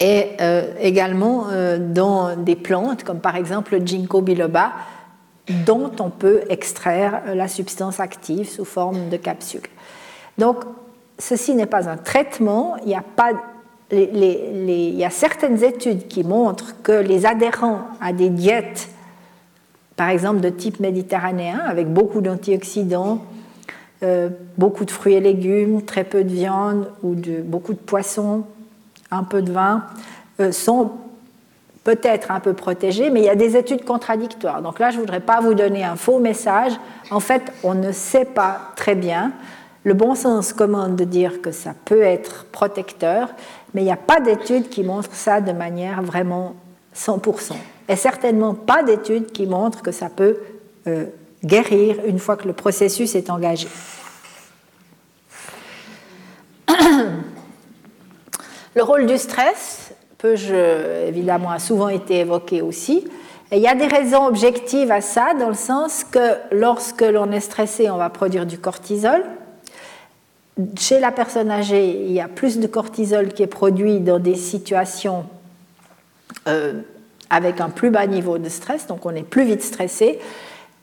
et 0.00 0.36
également 0.80 1.46
dans 1.78 2.36
des 2.36 2.56
plantes 2.56 3.04
comme 3.04 3.20
par 3.20 3.36
exemple 3.36 3.78
le 3.78 3.86
ginkgo 3.86 4.20
biloba, 4.20 4.72
dont 5.64 5.92
on 6.00 6.10
peut 6.10 6.42
extraire 6.48 7.22
la 7.34 7.48
substance 7.48 8.00
active 8.00 8.48
sous 8.48 8.64
forme 8.64 9.08
de 9.08 9.16
capsules. 9.16 9.60
Donc, 10.38 10.64
ceci 11.18 11.54
n'est 11.54 11.66
pas 11.66 11.88
un 11.88 11.96
traitement, 11.96 12.76
il 12.84 12.90
y 12.90 12.94
a 12.94 13.02
pas 13.02 13.32
il 13.92 14.96
y 14.98 15.04
a 15.04 15.10
certaines 15.10 15.62
études 15.62 16.08
qui 16.08 16.24
montrent 16.24 16.74
que 16.82 16.90
les 16.90 17.24
adhérents 17.24 17.82
à 18.00 18.12
des 18.12 18.30
diètes, 18.30 18.88
par 19.94 20.08
exemple 20.08 20.40
de 20.40 20.48
type 20.48 20.80
méditerranéen, 20.80 21.60
avec 21.60 21.92
beaucoup 21.92 22.20
d'antioxydants, 22.20 23.22
euh, 24.02 24.28
beaucoup 24.58 24.84
de 24.84 24.90
fruits 24.90 25.14
et 25.14 25.20
légumes, 25.20 25.82
très 25.82 26.02
peu 26.02 26.24
de 26.24 26.32
viande 26.32 26.90
ou 27.04 27.14
de, 27.14 27.42
beaucoup 27.42 27.74
de 27.74 27.78
poissons, 27.78 28.44
un 29.10 29.24
peu 29.24 29.42
de 29.42 29.52
vin, 29.52 29.84
euh, 30.40 30.52
sont 30.52 30.92
peut-être 31.84 32.32
un 32.32 32.40
peu 32.40 32.52
protégé, 32.52 33.10
mais 33.10 33.20
il 33.20 33.26
y 33.26 33.30
a 33.30 33.36
des 33.36 33.56
études 33.56 33.84
contradictoires. 33.84 34.60
Donc 34.60 34.80
là, 34.80 34.90
je 34.90 34.96
ne 34.96 35.02
voudrais 35.02 35.20
pas 35.20 35.40
vous 35.40 35.54
donner 35.54 35.84
un 35.84 35.94
faux 35.94 36.18
message. 36.18 36.72
En 37.10 37.20
fait, 37.20 37.42
on 37.62 37.74
ne 37.74 37.92
sait 37.92 38.24
pas 38.24 38.72
très 38.74 38.96
bien. 38.96 39.30
Le 39.84 39.94
bon 39.94 40.16
sens 40.16 40.52
commande 40.52 40.96
de 40.96 41.04
dire 41.04 41.40
que 41.40 41.52
ça 41.52 41.74
peut 41.84 42.02
être 42.02 42.44
protecteur, 42.46 43.28
mais 43.72 43.82
il 43.82 43.84
n'y 43.84 43.92
a 43.92 43.96
pas 43.96 44.18
d'études 44.18 44.68
qui 44.68 44.82
montrent 44.82 45.14
ça 45.14 45.40
de 45.40 45.52
manière 45.52 46.02
vraiment 46.02 46.54
100%. 46.96 47.52
Et 47.88 47.94
certainement 47.94 48.54
pas 48.54 48.82
d'études 48.82 49.30
qui 49.30 49.46
montrent 49.46 49.82
que 49.82 49.92
ça 49.92 50.08
peut 50.08 50.38
euh, 50.88 51.06
guérir 51.44 51.98
une 52.04 52.18
fois 52.18 52.36
que 52.36 52.48
le 52.48 52.52
processus 52.52 53.14
est 53.14 53.30
engagé. 53.30 53.68
Le 58.76 58.82
rôle 58.82 59.06
du 59.06 59.16
stress, 59.16 59.94
évidemment, 60.22 61.50
a 61.50 61.58
souvent 61.58 61.88
été 61.88 62.18
évoqué 62.18 62.60
aussi. 62.60 63.08
il 63.50 63.58
y 63.58 63.66
a 63.66 63.74
des 63.74 63.86
raisons 63.86 64.26
objectives 64.26 64.92
à 64.92 65.00
ça, 65.00 65.32
dans 65.32 65.48
le 65.48 65.54
sens 65.54 66.04
que 66.04 66.34
lorsque 66.52 67.00
l'on 67.00 67.32
est 67.32 67.40
stressé, 67.40 67.88
on 67.88 67.96
va 67.96 68.10
produire 68.10 68.44
du 68.44 68.58
cortisol. 68.58 69.24
Chez 70.78 71.00
la 71.00 71.10
personne 71.10 71.50
âgée, 71.50 71.88
il 71.88 72.12
y 72.12 72.20
a 72.20 72.28
plus 72.28 72.58
de 72.58 72.66
cortisol 72.66 73.28
qui 73.28 73.42
est 73.42 73.46
produit 73.46 74.00
dans 74.00 74.18
des 74.18 74.34
situations 74.34 75.24
euh, 76.46 76.74
avec 77.30 77.62
un 77.62 77.70
plus 77.70 77.88
bas 77.88 78.06
niveau 78.06 78.36
de 78.36 78.50
stress, 78.50 78.86
donc 78.86 79.06
on 79.06 79.14
est 79.14 79.22
plus 79.22 79.44
vite 79.44 79.62
stressé. 79.62 80.18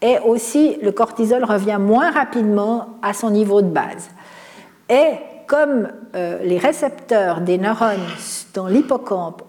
Et 0.01 0.17
aussi, 0.25 0.77
le 0.81 0.91
cortisol 0.91 1.43
revient 1.43 1.77
moins 1.79 2.09
rapidement 2.09 2.97
à 3.03 3.13
son 3.13 3.29
niveau 3.29 3.61
de 3.61 3.69
base. 3.69 4.09
Et 4.89 5.11
comme 5.53 5.89
euh, 6.15 6.39
les 6.41 6.57
récepteurs 6.57 7.41
des 7.41 7.59
neurones 7.59 8.07
dans 8.55 8.65
l'hippocampe 8.65 9.43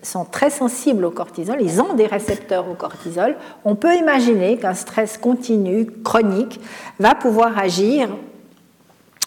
sont 0.00 0.24
très 0.24 0.50
sensibles 0.50 1.04
au 1.04 1.10
cortisol, 1.10 1.56
ils 1.60 1.82
ont 1.82 1.94
des 1.94 2.06
récepteurs 2.06 2.70
au 2.70 2.74
cortisol, 2.74 3.34
on 3.64 3.74
peut 3.74 3.96
imaginer 3.96 4.56
qu'un 4.56 4.74
stress 4.74 5.18
continu, 5.18 5.86
chronique, 6.04 6.60
va 7.00 7.16
pouvoir 7.16 7.58
agir 7.58 8.10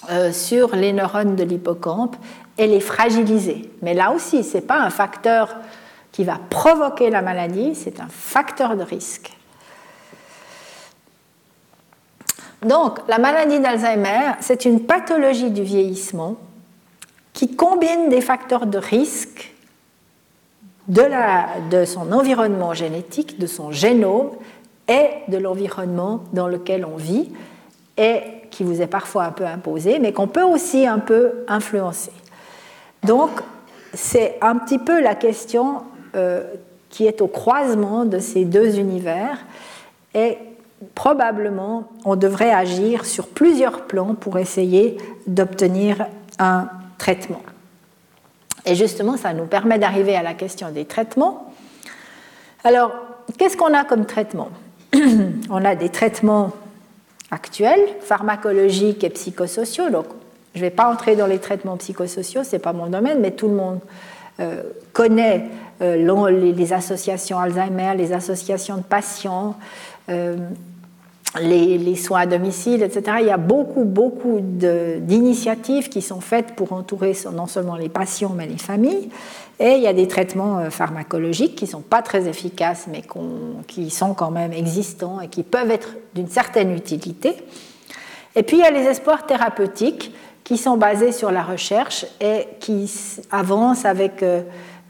euh, 0.09 0.31
sur 0.31 0.77
les 0.77 0.93
neurones 0.93 1.35
de 1.35 1.43
l'hippocampe 1.43 2.15
et 2.57 2.67
les 2.67 2.79
fragiliser. 2.79 3.69
Mais 3.81 3.93
là 3.93 4.13
aussi, 4.13 4.45
ce 4.45 4.55
n'est 4.55 4.63
pas 4.63 4.79
un 4.79 4.91
facteur 4.91 5.57
qui 6.13 6.23
va 6.23 6.39
provoquer 6.49 7.09
la 7.09 7.21
maladie, 7.21 7.75
c'est 7.75 7.99
un 7.99 8.07
facteur 8.07 8.77
de 8.77 8.83
risque. 8.83 9.33
Donc, 12.61 12.99
la 13.07 13.17
maladie 13.17 13.59
d'Alzheimer, 13.59 14.33
c'est 14.39 14.65
une 14.65 14.81
pathologie 14.81 15.49
du 15.49 15.63
vieillissement 15.63 16.35
qui 17.33 17.55
combine 17.55 18.09
des 18.09 18.21
facteurs 18.21 18.67
de 18.67 18.77
risque 18.77 19.53
de, 20.87 21.85
son 21.85 22.11
environnement 22.11 22.73
génétique, 22.73 23.39
de 23.39 23.47
son 23.47 23.71
génome 23.71 24.31
et 24.87 25.07
de 25.27 25.37
l'environnement 25.37 26.21
dans 26.33 26.47
lequel 26.47 26.85
on 26.85 26.97
vit 26.97 27.29
et 27.97 28.21
qui 28.49 28.63
vous 28.63 28.81
est 28.81 28.87
parfois 28.87 29.23
un 29.23 29.31
peu 29.31 29.45
imposé, 29.45 29.99
mais 29.99 30.11
qu'on 30.11 30.27
peut 30.27 30.43
aussi 30.43 30.85
un 30.85 30.99
peu 30.99 31.45
influencer. 31.47 32.11
Donc, 33.03 33.29
c'est 33.93 34.37
un 34.41 34.57
petit 34.57 34.79
peu 34.79 35.01
la 35.01 35.15
question 35.15 35.83
euh, 36.15 36.43
qui 36.89 37.07
est 37.07 37.21
au 37.21 37.27
croisement 37.27 38.05
de 38.05 38.19
ces 38.19 38.45
deux 38.45 38.77
univers 38.77 39.39
et 40.13 40.37
probablement 40.95 41.89
on 42.05 42.15
devrait 42.15 42.51
agir 42.51 43.05
sur 43.05 43.27
plusieurs 43.27 43.85
plans 43.85 44.15
pour 44.15 44.37
essayer 44.37 44.97
d'obtenir 45.27 46.05
un 46.39 46.69
traitement. 46.97 47.41
Et 48.65 48.75
justement, 48.75 49.17
ça 49.17 49.33
nous 49.33 49.45
permet 49.45 49.79
d'arriver 49.79 50.15
à 50.15 50.23
la 50.23 50.33
question 50.33 50.69
des 50.71 50.85
traitements. 50.85 51.51
Alors, 52.63 52.91
qu'est-ce 53.37 53.57
qu'on 53.57 53.73
a 53.73 53.83
comme 53.83 54.05
traitement? 54.05 54.49
On 55.49 55.65
a 55.65 55.75
des 55.75 55.89
traitements 55.89 56.51
actuels, 57.31 57.87
pharmacologiques 58.01 59.03
et 59.03 59.09
psychosociaux. 59.09 59.89
Donc, 59.89 60.05
je 60.53 60.59
ne 60.59 60.65
vais 60.65 60.69
pas 60.69 60.91
entrer 60.91 61.15
dans 61.15 61.27
les 61.27 61.39
traitements 61.39 61.77
psychosociaux, 61.77 62.43
ce 62.43 62.51
n'est 62.51 62.59
pas 62.59 62.73
mon 62.73 62.87
domaine, 62.87 63.19
mais 63.19 63.31
tout 63.31 63.47
le 63.47 63.55
monde 63.55 63.79
euh, 64.39 64.63
connaît 64.93 65.45
euh, 65.81 66.29
les, 66.29 66.73
associations 66.73 67.39
Alzheimer, 67.39 67.93
les 67.97 68.13
associations 68.13 68.77
de 68.77 68.83
patients, 68.83 69.55
euh, 70.09 70.35
les, 71.39 71.95
soins 71.95 72.21
à 72.21 72.25
domicile, 72.27 72.83
etc. 72.83 73.17
Il 73.21 73.27
y 73.27 73.31
a 73.31 73.37
beaucoup, 73.37 73.83
beaucoup 73.83 74.39
d'initiatives 74.41 75.89
qui 75.89 76.01
sont 76.01 76.21
faites 76.21 76.55
pour 76.55 76.73
entourer 76.73 77.17
non 77.33 77.47
seulement 77.47 77.75
les 77.75 77.89
patients, 77.89 78.33
mais 78.35 78.45
les 78.45 78.57
familles. 78.57 79.09
Et 79.59 79.71
il 79.73 79.81
y 79.81 79.87
a 79.87 79.93
des 79.93 80.07
traitements 80.07 80.59
euh, 80.59 80.69
pharmacologiques 80.69 81.55
qui 81.55 81.65
ne 81.65 81.69
sont 81.69 81.81
pas 81.81 82.03
très 82.03 82.27
efficaces, 82.27 82.87
mais 82.91 83.03
qui 83.67 83.89
sont 83.89 84.13
quand 84.13 84.31
même 84.31 84.53
existants 84.53 85.19
et 85.19 85.29
qui 85.29 85.41
peuvent 85.41 85.71
être 85.71 85.95
d'une 86.13 86.29
certaine 86.29 86.75
utilité. 86.75 87.35
Et 88.35 88.43
puis 88.43 88.57
il 88.57 88.61
y 88.61 88.65
a 88.65 88.71
les 88.71 88.85
espoirs 88.85 89.25
thérapeutiques 89.25 90.13
qui 90.43 90.57
sont 90.57 90.77
basés 90.77 91.11
sur 91.11 91.31
la 91.31 91.43
recherche 91.43 92.05
et 92.19 92.47
qui 92.59 92.91
avancent 93.31 93.85
avec 93.85 94.23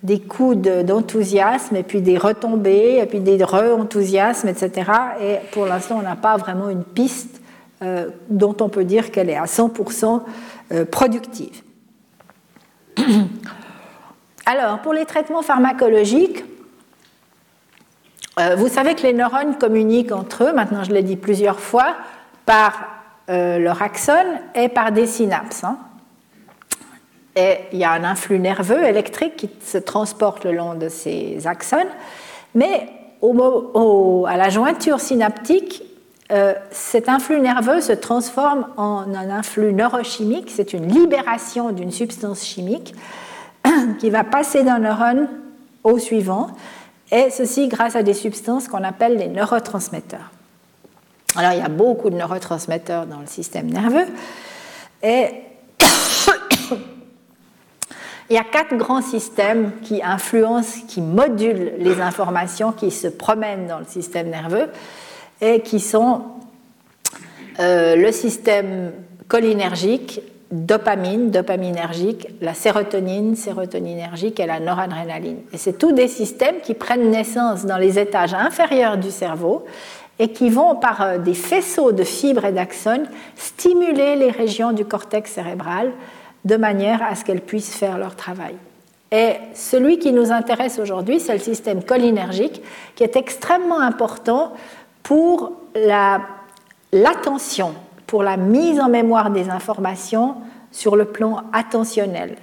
des 0.04 0.20
coups 0.20 0.58
d'enthousiasme 0.58 1.76
et 1.76 1.84
puis 1.84 2.02
des 2.02 2.18
retombées 2.18 3.00
et 3.02 3.06
puis 3.06 3.20
des 3.20 3.44
re-enthousiasmes, 3.44 4.48
etc. 4.48 4.92
Et 5.22 5.38
pour 5.52 5.66
l'instant, 5.66 5.98
on 6.00 6.02
n'a 6.02 6.16
pas 6.16 6.38
vraiment 6.38 6.70
une 6.70 6.84
piste 6.84 7.42
euh, 7.84 8.10
dont 8.30 8.56
on 8.62 8.70
peut 8.70 8.84
dire 8.84 9.12
qu'elle 9.12 9.30
est 9.30 9.36
à 9.36 9.46
100% 9.46 10.22
euh, 10.72 10.86
productive. 10.86 11.62
Alors, 14.46 14.80
pour 14.80 14.94
les 14.94 15.06
traitements 15.06 15.44
pharmacologiques, 15.44 16.44
euh, 18.40 18.56
vous 18.56 18.70
savez 18.70 18.96
que 18.96 19.04
les 19.04 19.14
neurones 19.14 19.58
communiquent 19.58 20.12
entre 20.12 20.46
eux, 20.46 20.54
maintenant 20.54 20.84
je 20.84 20.92
l'ai 20.92 21.04
dit 21.04 21.16
plusieurs 21.16 21.60
fois, 21.60 21.96
par 22.46 22.88
leur 23.28 23.82
axone 23.82 24.42
et 24.56 24.68
par 24.68 24.92
des 24.92 25.08
synapses. 25.08 25.64
Hein 25.64 25.78
il 27.36 27.78
y 27.78 27.84
a 27.84 27.92
un 27.92 28.04
influx 28.04 28.40
nerveux 28.40 28.84
électrique 28.84 29.38
qui 29.38 29.50
se 29.64 29.78
transporte 29.78 30.44
le 30.44 30.52
long 30.52 30.76
de 30.76 30.90
ces 30.90 31.48
axones, 31.48 31.88
mais 32.56 32.90
à 33.24 34.38
la 34.38 34.50
jointure 34.50 35.00
synaptique, 35.00 35.84
euh, 36.32 36.54
cet 36.72 37.10
influx 37.10 37.42
nerveux 37.42 37.82
se 37.82 37.92
transforme 37.92 38.68
en 38.78 39.14
un 39.14 39.30
influx 39.30 39.74
neurochimique, 39.74 40.50
c'est 40.50 40.74
une 40.74 40.88
libération 40.88 41.72
d'une 41.72 41.92
substance 41.92 42.46
chimique 42.46 42.96
qui 44.00 44.10
va 44.10 44.24
passer 44.24 44.64
d'un 44.64 44.80
neurone 44.80 45.28
au 45.84 46.00
suivant, 46.00 46.48
et 47.12 47.30
ceci 47.30 47.68
grâce 47.68 47.98
à 47.98 48.04
des 48.04 48.14
substances 48.14 48.70
qu'on 48.70 48.84
appelle 48.84 49.18
les 49.18 49.28
neurotransmetteurs. 49.28 50.32
Alors 51.36 51.52
il 51.52 51.60
y 51.60 51.64
a 51.64 51.70
beaucoup 51.70 52.10
de 52.10 52.16
neurotransmetteurs 52.16 53.06
dans 53.06 53.20
le 53.20 53.28
système 53.28 53.68
nerveux, 53.68 54.08
et 55.04 55.28
il 58.32 58.36
y 58.36 58.38
a 58.38 58.46
quatre 58.46 58.78
grands 58.78 59.02
systèmes 59.02 59.74
qui 59.84 60.02
influencent, 60.02 60.86
qui 60.88 61.02
modulent 61.02 61.74
les 61.80 62.00
informations 62.00 62.72
qui 62.72 62.90
se 62.90 63.10
promènent 63.10 63.68
dans 63.68 63.80
le 63.80 63.86
système 63.86 64.30
nerveux 64.30 64.70
et 65.42 65.60
qui 65.60 65.82
sont 65.82 66.22
euh, 67.60 67.98
le 67.98 68.10
système 68.14 68.94
cholinergique, 69.28 70.22
dopamine, 70.50 71.30
dopaminergique, 71.30 72.30
la 72.40 72.54
sérotonine, 72.54 73.36
sérotoninergique 73.36 74.40
et 74.40 74.46
la 74.46 74.62
noradrénaline. 74.62 75.40
Et 75.52 75.58
c'est 75.58 75.78
tous 75.78 75.92
des 75.92 76.08
systèmes 76.08 76.62
qui 76.64 76.74
prennent 76.74 77.12
naissance 77.12 77.66
dans 77.66 77.78
les 77.78 78.00
étages 78.00 78.34
inférieurs 78.34 78.98
du 78.98 79.12
cerveau 79.12 79.66
et 80.20 80.30
qui 80.30 80.50
vont, 80.50 80.78
par 80.78 81.02
euh, 81.02 81.18
des 81.18 81.34
faisceaux 81.34 81.92
de 81.92 82.06
fibres 82.06 82.46
et 82.46 82.54
d'axones, 82.54 83.08
stimuler 83.36 84.16
les 84.16 84.32
régions 84.32 84.72
du 84.72 84.86
cortex 84.86 85.34
cérébral 85.34 85.92
de 86.46 86.56
manière 86.56 87.04
à 87.04 87.16
ce 87.16 87.24
qu'elles 87.24 87.42
puissent 87.42 87.76
faire 87.76 87.98
leur 87.98 88.16
travail. 88.16 88.56
Et 89.12 89.34
celui 89.54 90.00
qui 90.00 90.14
nous 90.14 90.32
intéresse 90.32 90.80
aujourd'hui, 90.80 91.20
c'est 91.20 91.34
le 91.34 91.40
système 91.40 91.84
cholinergique, 91.84 92.62
qui 92.96 93.04
est 93.04 93.18
extrêmement 93.18 93.82
important 93.82 94.54
pour 95.04 95.52
l'attention, 96.94 97.74
pour 98.08 98.24
la 98.24 98.38
mise 98.38 98.80
en 98.80 98.88
mémoire 98.90 99.30
des 99.32 99.50
informations 99.50 100.36
sur 100.72 100.96
le 100.96 101.06
plan 101.06 101.44
attentionnel. 101.52 102.38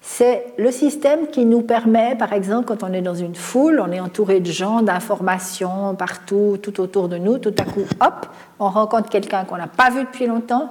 C'est 0.00 0.54
le 0.58 0.70
système 0.70 1.26
qui 1.28 1.44
nous 1.44 1.60
permet, 1.60 2.16
par 2.16 2.32
exemple, 2.32 2.66
quand 2.66 2.82
on 2.82 2.92
est 2.92 3.02
dans 3.02 3.14
une 3.14 3.34
foule, 3.34 3.80
on 3.80 3.92
est 3.92 4.00
entouré 4.00 4.40
de 4.40 4.50
gens, 4.50 4.82
d'informations 4.82 5.94
partout, 5.94 6.58
tout 6.62 6.80
autour 6.80 7.08
de 7.08 7.18
nous, 7.18 7.38
tout 7.38 7.54
à 7.58 7.64
coup, 7.64 7.84
hop, 8.00 8.26
on 8.58 8.68
rencontre 8.70 9.08
quelqu'un 9.08 9.44
qu'on 9.44 9.56
n'a 9.56 9.66
pas 9.66 9.90
vu 9.90 10.04
depuis 10.04 10.26
longtemps. 10.26 10.70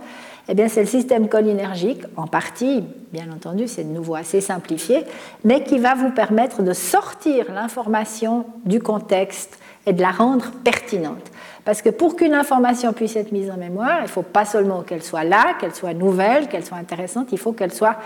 Eh 0.50 0.54
bien, 0.54 0.70
c'est 0.70 0.82
le 0.82 0.88
système 0.88 1.28
cholinergique, 1.28 2.04
en 2.16 2.26
partie, 2.26 2.84
bien 3.12 3.26
entendu, 3.34 3.68
c'est 3.68 3.84
de 3.84 3.94
nouveau 3.94 4.16
assez 4.16 4.40
simplifié, 4.40 5.04
mais 5.44 5.64
qui 5.64 5.78
va 5.78 5.94
vous 5.94 6.12
permettre 6.12 6.62
de 6.62 6.72
sortir 6.74 7.52
l'information 7.54 8.46
du 8.66 8.80
contexte 8.80 9.60
et 9.86 9.94
de 9.94 10.02
la 10.02 10.12
rendre 10.12 10.52
pertinente. 10.64 11.32
Parce 11.66 11.82
que 11.82 11.90
pour 11.90 12.16
qu'une 12.16 12.34
information 12.34 12.94
puisse 12.94 13.18
être 13.18 13.34
mise 13.34 13.52
en 13.52 13.58
mémoire, 13.58 14.00
il 14.00 14.04
ne 14.04 14.08
faut 14.08 14.22
pas 14.22 14.46
seulement 14.46 14.84
qu'elle 14.84 15.04
soit 15.04 15.26
là, 15.26 15.56
qu'elle 15.60 15.76
soit 15.76 15.94
nouvelle, 15.94 16.48
qu'elle 16.48 16.66
soit 16.66 16.78
intéressante, 16.78 17.28
il 17.34 17.38
faut 17.38 17.52
qu'elle 17.52 17.74
soit 17.74 17.98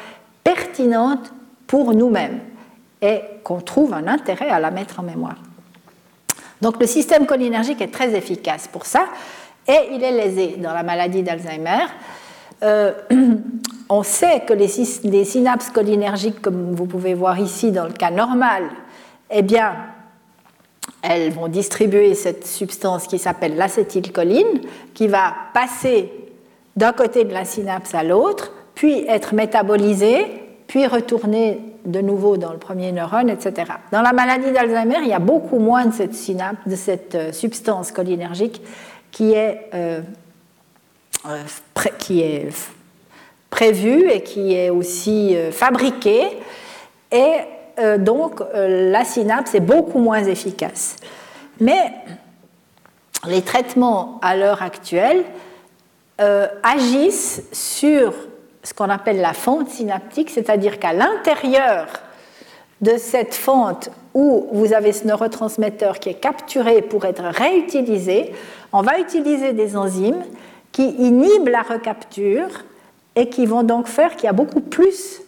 pertinente 0.43 1.31
pour 1.67 1.93
nous-mêmes 1.93 2.39
et 3.03 3.21
qu'on 3.43 3.61
trouve 3.61 3.93
un 3.93 4.07
intérêt 4.07 4.49
à 4.49 4.59
la 4.59 4.71
mettre 4.71 4.99
en 4.99 5.03
mémoire. 5.03 5.37
Donc 6.61 6.79
le 6.79 6.87
système 6.87 7.25
cholinergique 7.25 7.81
est 7.81 7.91
très 7.91 8.15
efficace 8.15 8.67
pour 8.67 8.85
ça 8.85 9.05
et 9.67 9.89
il 9.91 10.03
est 10.03 10.11
lésé 10.11 10.55
dans 10.57 10.73
la 10.73 10.83
maladie 10.83 11.23
d'Alzheimer. 11.23 11.85
Euh, 12.63 12.93
on 13.89 14.03
sait 14.03 14.41
que 14.41 14.53
les, 14.53 15.25
synapses 15.25 15.71
cholinergiques, 15.71 16.41
comme 16.41 16.73
vous 16.73 16.85
pouvez 16.85 17.13
voir 17.13 17.39
ici 17.39 17.71
dans 17.71 17.85
le 17.85 17.93
cas 17.93 18.11
normal, 18.11 18.63
eh 19.29 19.41
bien, 19.41 19.75
elles 21.01 21.31
vont 21.31 21.47
distribuer 21.47 22.13
cette 22.13 22.45
substance 22.45 23.07
qui 23.07 23.19
s'appelle 23.19 23.55
l'acétylcholine, 23.55 24.61
qui 24.93 25.07
va 25.07 25.33
passer 25.53 26.11
d'un 26.75 26.93
côté 26.93 27.25
de 27.25 27.33
la 27.33 27.45
synapse 27.45 27.93
à 27.93 28.03
l'autre, 28.03 28.51
puis 28.75 29.05
être 29.07 29.33
métabolisée, 29.33 30.25
puis 30.67 30.87
retourner 30.87 31.59
de 31.85 31.99
nouveau 31.99 32.37
dans 32.37 32.51
le 32.51 32.59
premier 32.59 32.91
neurone, 32.91 33.29
etc. 33.29 33.73
Dans 33.91 34.01
la 34.01 34.13
maladie 34.13 34.51
d'Alzheimer, 34.51 34.99
il 35.01 35.09
y 35.09 35.13
a 35.13 35.19
beaucoup 35.19 35.59
moins 35.59 35.85
de 35.85 35.93
cette, 35.93 36.13
synapse, 36.13 36.59
de 36.65 36.75
cette 36.75 37.15
euh, 37.15 37.31
substance 37.31 37.91
cholinergique 37.91 38.61
qui 39.11 39.33
est, 39.33 39.69
euh, 39.73 40.01
qui 41.97 42.21
est 42.21 42.49
prévue 43.49 44.09
et 44.09 44.21
qui 44.21 44.53
est 44.53 44.69
aussi 44.69 45.35
fabriquée. 45.51 46.27
Et 47.11 47.41
euh, 47.79 47.97
donc 47.97 48.41
euh, 48.41 48.91
la 48.91 49.05
synapse 49.05 49.55
est 49.55 49.61
beaucoup 49.61 49.99
moins 49.99 50.23
efficace. 50.23 50.97
Mais 51.59 51.93
les 53.27 53.41
traitements 53.41 54.19
à 54.21 54.35
l'heure 54.35 54.61
actuelle 54.61 55.23
euh, 56.19 56.47
agissent 56.63 57.43
sur 57.51 58.13
ce 58.63 58.73
qu'on 58.73 58.89
appelle 58.89 59.21
la 59.21 59.33
fente 59.33 59.69
synaptique, 59.69 60.29
c'est-à-dire 60.29 60.79
qu'à 60.79 60.93
l'intérieur 60.93 61.87
de 62.81 62.97
cette 62.97 63.33
fente 63.33 63.89
où 64.13 64.47
vous 64.51 64.73
avez 64.73 64.91
ce 64.91 65.07
neurotransmetteur 65.07 65.99
qui 65.99 66.09
est 66.09 66.19
capturé 66.19 66.81
pour 66.81 67.05
être 67.05 67.23
réutilisé, 67.23 68.33
on 68.73 68.81
va 68.81 68.99
utiliser 68.99 69.53
des 69.53 69.77
enzymes 69.77 70.23
qui 70.71 70.89
inhibent 70.89 71.49
la 71.49 71.61
recapture 71.61 72.63
et 73.15 73.29
qui 73.29 73.45
vont 73.45 73.63
donc 73.63 73.87
faire 73.87 74.15
qu'il 74.15 74.25
y 74.25 74.29
a 74.29 74.33
beaucoup 74.33 74.61
plus 74.61 75.21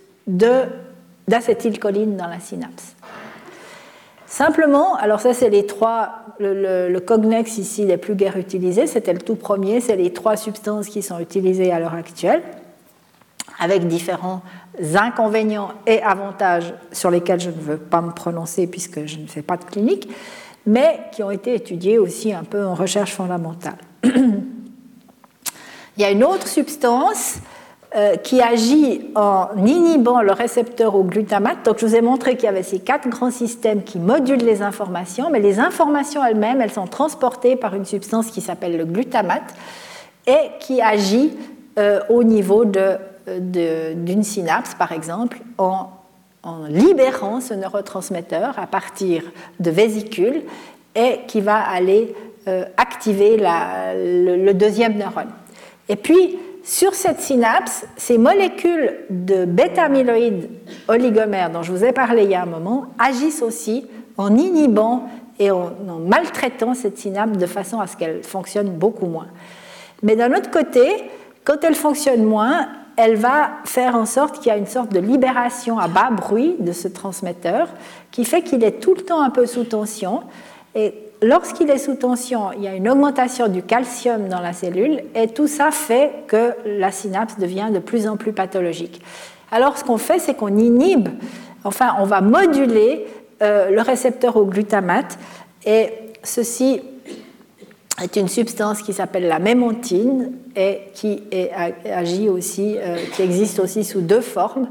d'acétylcholine 1.28 2.16
dans 2.16 2.28
la 2.28 2.40
synapse. 2.40 2.96
Simplement, 4.26 4.96
alors 4.96 5.20
ça 5.20 5.34
c'est 5.34 5.50
les 5.50 5.68
trois, 5.68 6.10
le, 6.40 6.98
cognex 7.00 7.58
ici 7.60 7.86
les 7.86 7.98
plus 7.98 8.16
guère 8.16 8.38
utilisés, 8.38 8.88
c'était 8.88 9.14
le 9.14 9.20
tout 9.20 9.36
premier, 9.36 9.80
c'est 9.80 9.96
les 9.96 10.12
trois 10.12 10.38
substances 10.38 10.88
qui 10.88 11.04
sont 11.04 11.20
utilisées 11.20 11.72
à 11.72 11.80
l'heure 11.80 11.94
actuelle, 11.94 12.42
avec 13.60 13.88
différents 13.88 14.42
inconvénients 14.96 15.74
et 15.86 16.02
avantages 16.02 16.74
sur 16.92 17.12
lesquels 17.12 17.40
je 17.40 17.50
ne 17.50 17.60
veux 17.60 17.78
pas 17.78 18.02
me 18.02 18.12
prononcer 18.12 18.66
puisque 18.66 19.06
je 19.06 19.20
ne 19.20 19.28
fais 19.28 19.44
pas 19.44 19.58
de 19.58 19.66
clinique, 19.66 20.10
mais 20.66 21.02
qui 21.12 21.22
ont 21.22 21.30
été 21.30 21.54
étudiés 21.54 22.00
aussi 22.00 22.34
un 22.34 22.44
peu 22.44 22.66
en 22.66 22.74
recherche 22.74 23.14
fondamentale. 23.14 23.78
Il 25.98 26.02
y 26.02 26.06
a 26.06 26.12
une 26.12 26.24
autre 26.24 26.48
substance 26.48 27.38
euh, 27.96 28.16
qui 28.16 28.42
agit 28.42 29.06
en 29.14 29.50
inhibant 29.56 30.24
le 30.24 30.32
récepteur 30.32 30.96
au 30.96 31.04
glutamate. 31.04 31.64
Donc 31.64 31.78
je 31.78 31.86
vous 31.86 31.96
ai 31.96 32.02
montré 32.02 32.36
qu'il 32.36 32.46
y 32.46 32.48
avait 32.48 32.64
ces 32.64 32.80
quatre 32.80 33.08
grands 33.08 33.30
systèmes 33.30 33.84
qui 33.84 34.00
modulent 34.00 34.44
les 34.44 34.64
informations, 34.64 35.30
mais 35.30 35.40
les 35.40 35.60
informations 35.60 36.26
elles-mêmes, 36.26 36.60
elles 36.60 36.72
sont 36.72 36.88
transportées 36.88 37.56
par 37.56 37.76
une 37.76 37.86
substance 37.86 38.32
qui 38.32 38.42
s'appelle 38.42 38.78
le 38.78 38.86
glutamate 38.86 39.54
et 40.26 40.50
qui 40.60 40.82
agit 40.82 41.38
euh, 41.78 42.00
au 42.10 42.24
niveau 42.24 42.66
d'une 42.66 44.24
synapse, 44.24 44.74
par 44.74 44.92
exemple, 44.92 45.38
en, 45.60 45.90
libérant 46.68 47.42
ce 47.42 47.54
neurotransmetteur 47.54 48.58
à 48.58 48.66
partir 48.66 49.22
de 49.60 49.70
vésicules 49.70 50.42
et 50.96 51.20
qui 51.28 51.42
va 51.42 51.58
aller 51.58 52.16
euh, 52.48 52.66
activer 52.76 53.38
le, 53.38 54.44
le, 54.44 54.54
deuxième 54.54 54.98
neurone. 54.98 55.30
Et 55.90 55.96
puis, 55.96 56.38
sur 56.64 56.96
cette 56.96 57.20
synapse, 57.20 57.86
ces 57.98 58.18
molécules 58.18 59.00
de 59.10 59.46
bêta-amyloïdes 59.46 60.50
oligomères 60.88 61.50
dont 61.50 61.62
je 61.62 61.72
vous 61.72 61.84
ai 61.84 61.92
parlé 61.92 62.24
il 62.24 62.30
y 62.30 62.36
a 62.36 62.44
un 62.44 62.48
moment 62.48 62.88
agissent 62.98 63.42
aussi 63.42 63.86
en 64.18 64.36
inhibant 64.36 65.10
et 65.40 65.52
en, 65.52 65.72
maltraitant 66.00 66.74
cette 66.74 66.98
synapse 66.98 67.38
de 67.38 67.46
façon 67.46 67.82
à 67.82 67.88
ce 67.88 67.98
qu'elle 67.98 68.24
fonctionne 68.24 68.70
beaucoup 68.70 69.08
moins. 69.08 69.28
Mais 70.04 70.16
d'un 70.16 70.34
autre 70.34 70.52
côté, 70.52 71.10
quand 71.44 71.64
elle 71.64 71.76
fonctionne 71.76 72.24
moins, 72.24 72.68
elle 72.96 73.16
va 73.16 73.52
faire 73.66 73.96
en 73.96 74.06
sorte 74.06 74.38
qu'il 74.38 74.48
y 74.48 74.52
a 74.52 74.58
une 74.58 74.68
sorte 74.68 74.94
de 74.94 75.00
libération 75.00 75.80
à 75.80 75.88
bas 75.88 76.12
bruit 76.12 76.56
de 76.60 76.72
ce 76.72 76.88
transmetteur 76.88 77.68
qui 78.12 78.24
fait 78.24 78.42
qu'il 78.44 78.64
est 78.64 78.80
tout 78.80 78.94
le 78.96 79.02
temps 79.02 79.22
un 79.22 79.32
peu 79.32 79.48
sous 79.48 79.64
tension. 79.64 80.22
Et 80.76 80.94
lorsqu'il 81.24 81.70
est 81.70 81.78
sous 81.78 81.96
tension, 81.96 82.52
il 82.56 82.64
y 82.64 82.68
a 82.68 82.76
une 82.76 82.90
augmentation 82.90 83.48
du 83.48 83.64
calcium 83.64 84.28
dans 84.28 84.42
la 84.42 84.54
cellule 84.54 85.04
et 85.16 85.28
tout 85.28 85.48
ça 85.48 85.72
fait 85.72 86.12
que 86.28 86.54
la 86.66 86.92
synapse 86.92 87.40
devient 87.40 87.70
de 87.74 87.80
plus 87.80 88.08
en 88.08 88.18
plus 88.18 88.34
pathologique. 88.34 89.02
Alors 89.52 89.78
ce 89.78 89.84
qu'on 89.84 89.98
fait, 89.98 90.20
c'est 90.20 90.34
qu'on 90.34 90.58
inhibe, 90.58 91.10
enfin 91.64 91.96
on 92.00 92.06
va 92.06 92.22
moduler 92.22 93.06
euh, 93.42 93.70
le 93.70 93.82
récepteur 93.82 94.36
au 94.38 94.46
glutamate 94.46 95.18
et 95.66 95.90
ceci 96.24 96.82
est 98.02 98.16
une 98.16 98.28
substance 98.28 98.82
qui 98.82 98.94
s'appelle 98.94 99.28
la 99.28 99.40
mémontine 99.40 100.32
et 100.56 100.80
qui 100.94 101.24
agit 101.86 102.30
aussi, 102.30 102.76
euh, 102.78 102.98
qui 103.14 103.22
existe 103.22 103.60
aussi 103.60 103.84
sous 103.84 104.02
deux 104.02 104.22
formes 104.22 104.68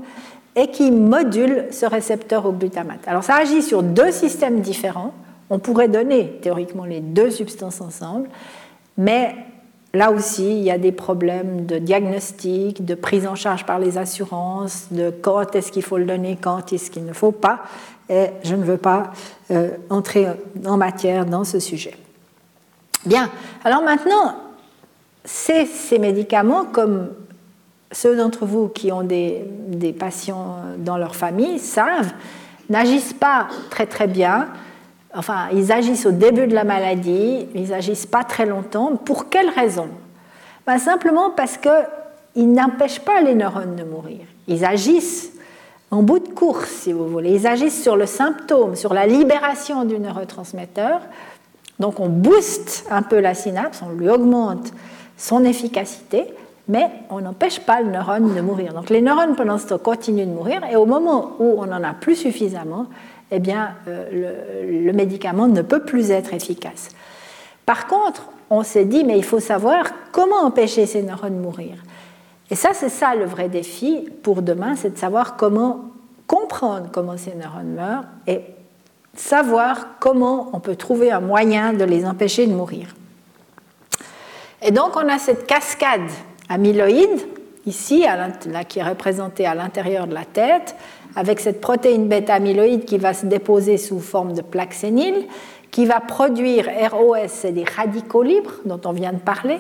et 0.54 0.68
qui 0.68 0.90
module 0.90 1.66
ce 1.70 1.86
récepteur 1.86 2.44
au 2.46 2.52
glutamate. 2.52 3.00
Alors 3.06 3.24
ça 3.24 3.36
agit 3.36 3.62
sur 3.62 3.82
deux 3.82 4.10
systèmes 4.10 4.60
différents 4.60 5.14
on 5.52 5.58
pourrait 5.58 5.88
donner 5.88 6.38
théoriquement 6.40 6.86
les 6.86 7.00
deux 7.00 7.30
substances 7.30 7.82
ensemble, 7.82 8.30
mais 8.96 9.36
là 9.92 10.10
aussi, 10.10 10.50
il 10.50 10.62
y 10.62 10.70
a 10.70 10.78
des 10.78 10.92
problèmes 10.92 11.66
de 11.66 11.76
diagnostic, 11.76 12.86
de 12.86 12.94
prise 12.94 13.26
en 13.26 13.34
charge 13.34 13.66
par 13.66 13.78
les 13.78 13.98
assurances, 13.98 14.86
de 14.92 15.10
quand 15.10 15.54
est-ce 15.54 15.70
qu'il 15.70 15.82
faut 15.82 15.98
le 15.98 16.06
donner, 16.06 16.38
quand 16.40 16.72
est-ce 16.72 16.90
qu'il 16.90 17.04
ne 17.04 17.12
faut 17.12 17.32
pas, 17.32 17.64
et 18.08 18.28
je 18.44 18.54
ne 18.54 18.64
veux 18.64 18.78
pas 18.78 19.12
euh, 19.50 19.72
entrer 19.90 20.26
en 20.64 20.78
matière 20.78 21.26
dans 21.26 21.44
ce 21.44 21.60
sujet. 21.60 21.98
Bien, 23.04 23.28
alors 23.62 23.82
maintenant, 23.82 24.36
ces, 25.26 25.66
ces 25.66 25.98
médicaments, 25.98 26.64
comme 26.64 27.10
ceux 27.90 28.16
d'entre 28.16 28.46
vous 28.46 28.68
qui 28.68 28.90
ont 28.90 29.04
des 29.04 29.94
patients 29.98 30.56
dans 30.78 30.96
leur 30.96 31.14
famille 31.14 31.58
savent, 31.58 32.14
n'agissent 32.70 33.12
pas 33.12 33.48
très 33.68 33.84
très 33.84 34.06
bien 34.06 34.48
enfin, 35.14 35.48
ils 35.52 35.72
agissent 35.72 36.06
au 36.06 36.12
début 36.12 36.46
de 36.46 36.54
la 36.54 36.64
maladie, 36.64 37.46
ils 37.54 37.68
n'agissent 37.68 38.06
pas 38.06 38.24
très 38.24 38.46
longtemps. 38.46 38.96
Pour 38.96 39.28
quelle 39.28 39.50
raison? 39.50 39.88
Ben, 40.66 40.78
Simplement 40.78 41.30
parce 41.30 41.58
qu'ils 41.58 42.52
n'empêchent 42.52 43.00
pas 43.00 43.20
les 43.20 43.34
neurones 43.34 43.76
de 43.76 43.84
mourir. 43.84 44.20
Ils 44.48 44.64
agissent 44.64 45.32
en 45.90 46.02
bout 46.02 46.20
de 46.20 46.28
course, 46.28 46.70
si 46.70 46.92
vous 46.92 47.06
voulez. 47.06 47.34
Ils 47.34 47.46
agissent 47.46 47.82
sur 47.82 47.96
le 47.96 48.06
symptôme, 48.06 48.76
sur 48.76 48.94
la 48.94 49.06
libération 49.06 49.84
du 49.84 49.98
neurotransmetteur. 49.98 51.00
Donc 51.78 52.00
on 52.00 52.08
booste 52.08 52.86
un 52.90 53.02
peu 53.02 53.20
la 53.20 53.34
synapse, 53.34 53.82
on 53.82 53.90
lui 53.90 54.08
augmente 54.08 54.72
son 55.16 55.44
efficacité, 55.44 56.26
mais 56.68 56.88
on 57.10 57.20
n'empêche 57.20 57.60
pas 57.60 57.82
le 57.82 57.90
neurone 57.90 58.34
de 58.34 58.40
mourir. 58.40 58.72
Donc 58.72 58.88
les 58.88 59.02
neurones 59.02 59.36
pendant 59.36 59.58
ce 59.58 59.66
temps 59.66 59.78
continuent 59.78 60.26
de 60.26 60.32
mourir 60.32 60.62
et 60.70 60.76
au 60.76 60.86
moment 60.86 61.32
où 61.38 61.56
on 61.58 61.66
n'en 61.66 61.82
a 61.82 61.92
plus 61.92 62.16
suffisamment, 62.16 62.86
eh 63.34 63.38
bien, 63.38 63.74
euh, 63.88 64.60
le, 64.62 64.84
le, 64.84 64.92
médicament 64.92 65.48
ne 65.48 65.62
peut 65.62 65.84
plus 65.84 66.10
être 66.10 66.34
efficace. 66.34 66.90
Par 67.64 67.86
contre, 67.86 68.28
on 68.50 68.62
s'est 68.62 68.84
dit, 68.84 69.04
mais 69.04 69.16
il 69.16 69.24
faut 69.24 69.40
savoir 69.40 69.86
comment 70.12 70.42
empêcher 70.44 70.84
ces 70.84 71.02
neurones 71.02 71.38
de 71.38 71.42
mourir. 71.42 71.82
Et 72.50 72.54
ça, 72.54 72.74
c'est 72.74 72.90
ça 72.90 73.14
le 73.14 73.24
vrai 73.24 73.48
défi 73.48 74.10
pour 74.22 74.42
demain, 74.42 74.76
c'est 74.76 74.90
de 74.90 74.98
savoir 74.98 75.36
comment 75.36 75.86
comprendre 76.26 76.88
comment 76.92 77.16
ces 77.16 77.34
neurones 77.34 77.74
meurent 77.74 78.04
et 78.26 78.42
savoir 79.14 79.98
comment 79.98 80.50
on 80.52 80.60
peut 80.60 80.76
trouver 80.76 81.10
un 81.10 81.20
moyen 81.20 81.72
de 81.72 81.84
les 81.84 82.06
empêcher 82.06 82.46
de 82.46 82.52
mourir. 82.52 82.94
Et 84.60 84.70
donc, 84.70 84.96
on 84.96 85.08
a 85.08 85.18
cette 85.18 85.46
cascade 85.46 86.10
amyloïde, 86.48 87.20
ici, 87.66 88.04
qui 88.68 88.78
est 88.78 88.82
représentée 88.82 89.46
à 89.46 89.54
l'intérieur 89.54 90.06
de 90.06 90.14
la 90.14 90.24
tête, 90.24 90.76
avec 91.16 91.40
cette 91.40 91.60
protéine 91.60 92.08
bêta-amyloïde 92.08 92.84
qui 92.84 92.98
va 92.98 93.14
se 93.14 93.26
déposer 93.26 93.76
sous 93.76 94.00
forme 94.00 94.32
de 94.34 94.42
plaque 94.42 94.74
sénile, 94.74 95.26
qui 95.70 95.86
va 95.86 96.00
produire 96.00 96.68
ROS, 96.90 97.28
c'est 97.28 97.52
des 97.52 97.64
radicaux 97.64 98.22
libres 98.22 98.54
dont 98.64 98.80
on 98.84 98.92
vient 98.92 99.12
de 99.12 99.18
parler, 99.18 99.58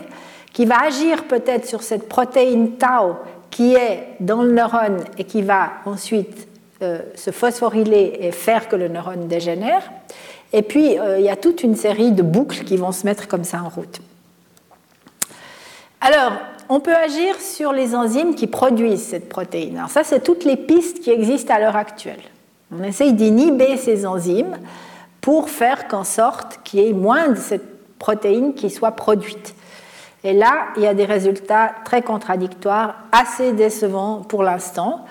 qui 0.52 0.66
va 0.66 0.82
agir 0.82 1.24
peut-être 1.24 1.66
sur 1.66 1.82
cette 1.82 2.08
protéine 2.08 2.72
tau 2.72 3.16
qui 3.50 3.74
est 3.74 4.08
dans 4.20 4.42
le 4.42 4.52
neurone 4.52 5.04
et 5.18 5.24
qui 5.24 5.42
va 5.42 5.72
ensuite 5.84 6.48
euh, 6.82 6.98
se 7.14 7.30
phosphoryler 7.30 8.18
et 8.20 8.32
faire 8.32 8.68
que 8.68 8.76
le 8.76 8.88
neurone 8.88 9.28
dégénère. 9.28 9.90
Et 10.52 10.62
puis, 10.62 10.98
euh, 10.98 11.18
il 11.18 11.24
y 11.24 11.30
a 11.30 11.36
toute 11.36 11.62
une 11.62 11.76
série 11.76 12.12
de 12.12 12.22
boucles 12.22 12.64
qui 12.64 12.76
vont 12.76 12.92
se 12.92 13.06
mettre 13.06 13.28
comme 13.28 13.44
ça 13.44 13.62
en 13.62 13.68
route. 13.68 14.00
Alors, 16.00 16.32
on 16.68 16.80
peut 16.80 16.94
agir 16.94 17.40
sur 17.40 17.72
les 17.72 17.94
enzymes 17.94 18.34
qui 18.34 18.46
produisent 18.46 19.02
cette 19.02 19.28
protéine. 19.28 19.78
Alors 19.78 19.90
ça, 19.90 20.04
c'est 20.04 20.22
toutes 20.22 20.44
les 20.44 20.56
pistes 20.56 21.00
qui 21.00 21.10
existent 21.10 21.54
à 21.54 21.60
l'heure 21.60 21.76
actuelle. 21.76 22.20
On 22.76 22.82
essaye 22.82 23.12
d'inhiber 23.12 23.76
ces 23.76 24.06
enzymes 24.06 24.58
pour 25.20 25.50
faire 25.50 25.88
qu'en 25.88 26.04
sorte 26.04 26.60
qu'il 26.64 26.80
y 26.80 26.88
ait 26.88 26.92
moins 26.92 27.28
de 27.28 27.36
cette 27.36 27.98
protéine 27.98 28.54
qui 28.54 28.70
soit 28.70 28.92
produite. 28.92 29.54
Et 30.24 30.32
là, 30.32 30.68
il 30.76 30.82
y 30.82 30.86
a 30.86 30.94
des 30.94 31.04
résultats 31.04 31.72
très 31.84 32.02
contradictoires, 32.02 32.94
assez 33.12 33.52
décevants 33.52 34.22
pour 34.28 34.42
l'instant, 34.42 35.04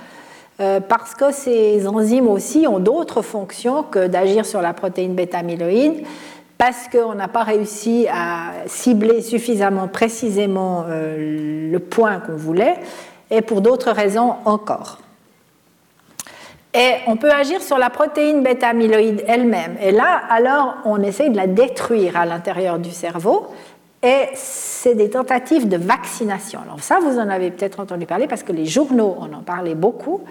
euh, 0.59 0.79
parce 0.79 1.15
que 1.15 1.31
ces 1.31 1.87
enzymes 1.87 2.27
aussi 2.27 2.67
ont 2.67 2.79
d'autres 2.79 3.21
fonctions 3.21 3.83
que 3.83 4.07
d'agir 4.07 4.45
sur 4.45 4.61
la 4.61 4.73
protéine 4.73 5.15
bêta-amyloïde 5.15 6.05
parce 6.61 6.87
qu'on 6.89 7.15
n'a 7.15 7.27
pas 7.27 7.41
réussi 7.41 8.05
à 8.07 8.51
cibler 8.67 9.23
suffisamment 9.23 9.87
précisément 9.87 10.85
euh, 10.87 11.71
le 11.71 11.79
point 11.79 12.19
qu'on 12.19 12.35
voulait, 12.35 12.75
et 13.31 13.41
pour 13.41 13.61
d'autres 13.61 13.89
raisons 13.89 14.35
encore. 14.45 14.99
Et 16.75 16.97
on 17.07 17.17
peut 17.17 17.31
agir 17.31 17.63
sur 17.63 17.79
la 17.79 17.89
protéine 17.89 18.43
bêta-amyloïde 18.43 19.23
elle-même. 19.27 19.75
Et 19.81 19.89
là, 19.89 20.21
alors, 20.29 20.75
on 20.85 21.01
essaye 21.01 21.31
de 21.31 21.37
la 21.37 21.47
détruire 21.47 22.15
à 22.15 22.27
l'intérieur 22.27 22.77
du 22.77 22.91
cerveau. 22.91 23.47
Et 24.03 24.29
c'est 24.35 24.93
des 24.93 25.09
tentatives 25.09 25.67
de 25.67 25.77
vaccination. 25.77 26.59
Alors 26.63 26.83
ça, 26.83 26.99
vous 26.99 27.17
en 27.17 27.29
avez 27.29 27.49
peut-être 27.49 27.79
entendu 27.79 28.05
parler 28.05 28.27
parce 28.27 28.43
que 28.43 28.51
les 28.51 28.67
journaux 28.67 29.15
en 29.19 29.33
ont 29.33 29.43
parlé 29.43 29.73
beaucoup. 29.73 30.21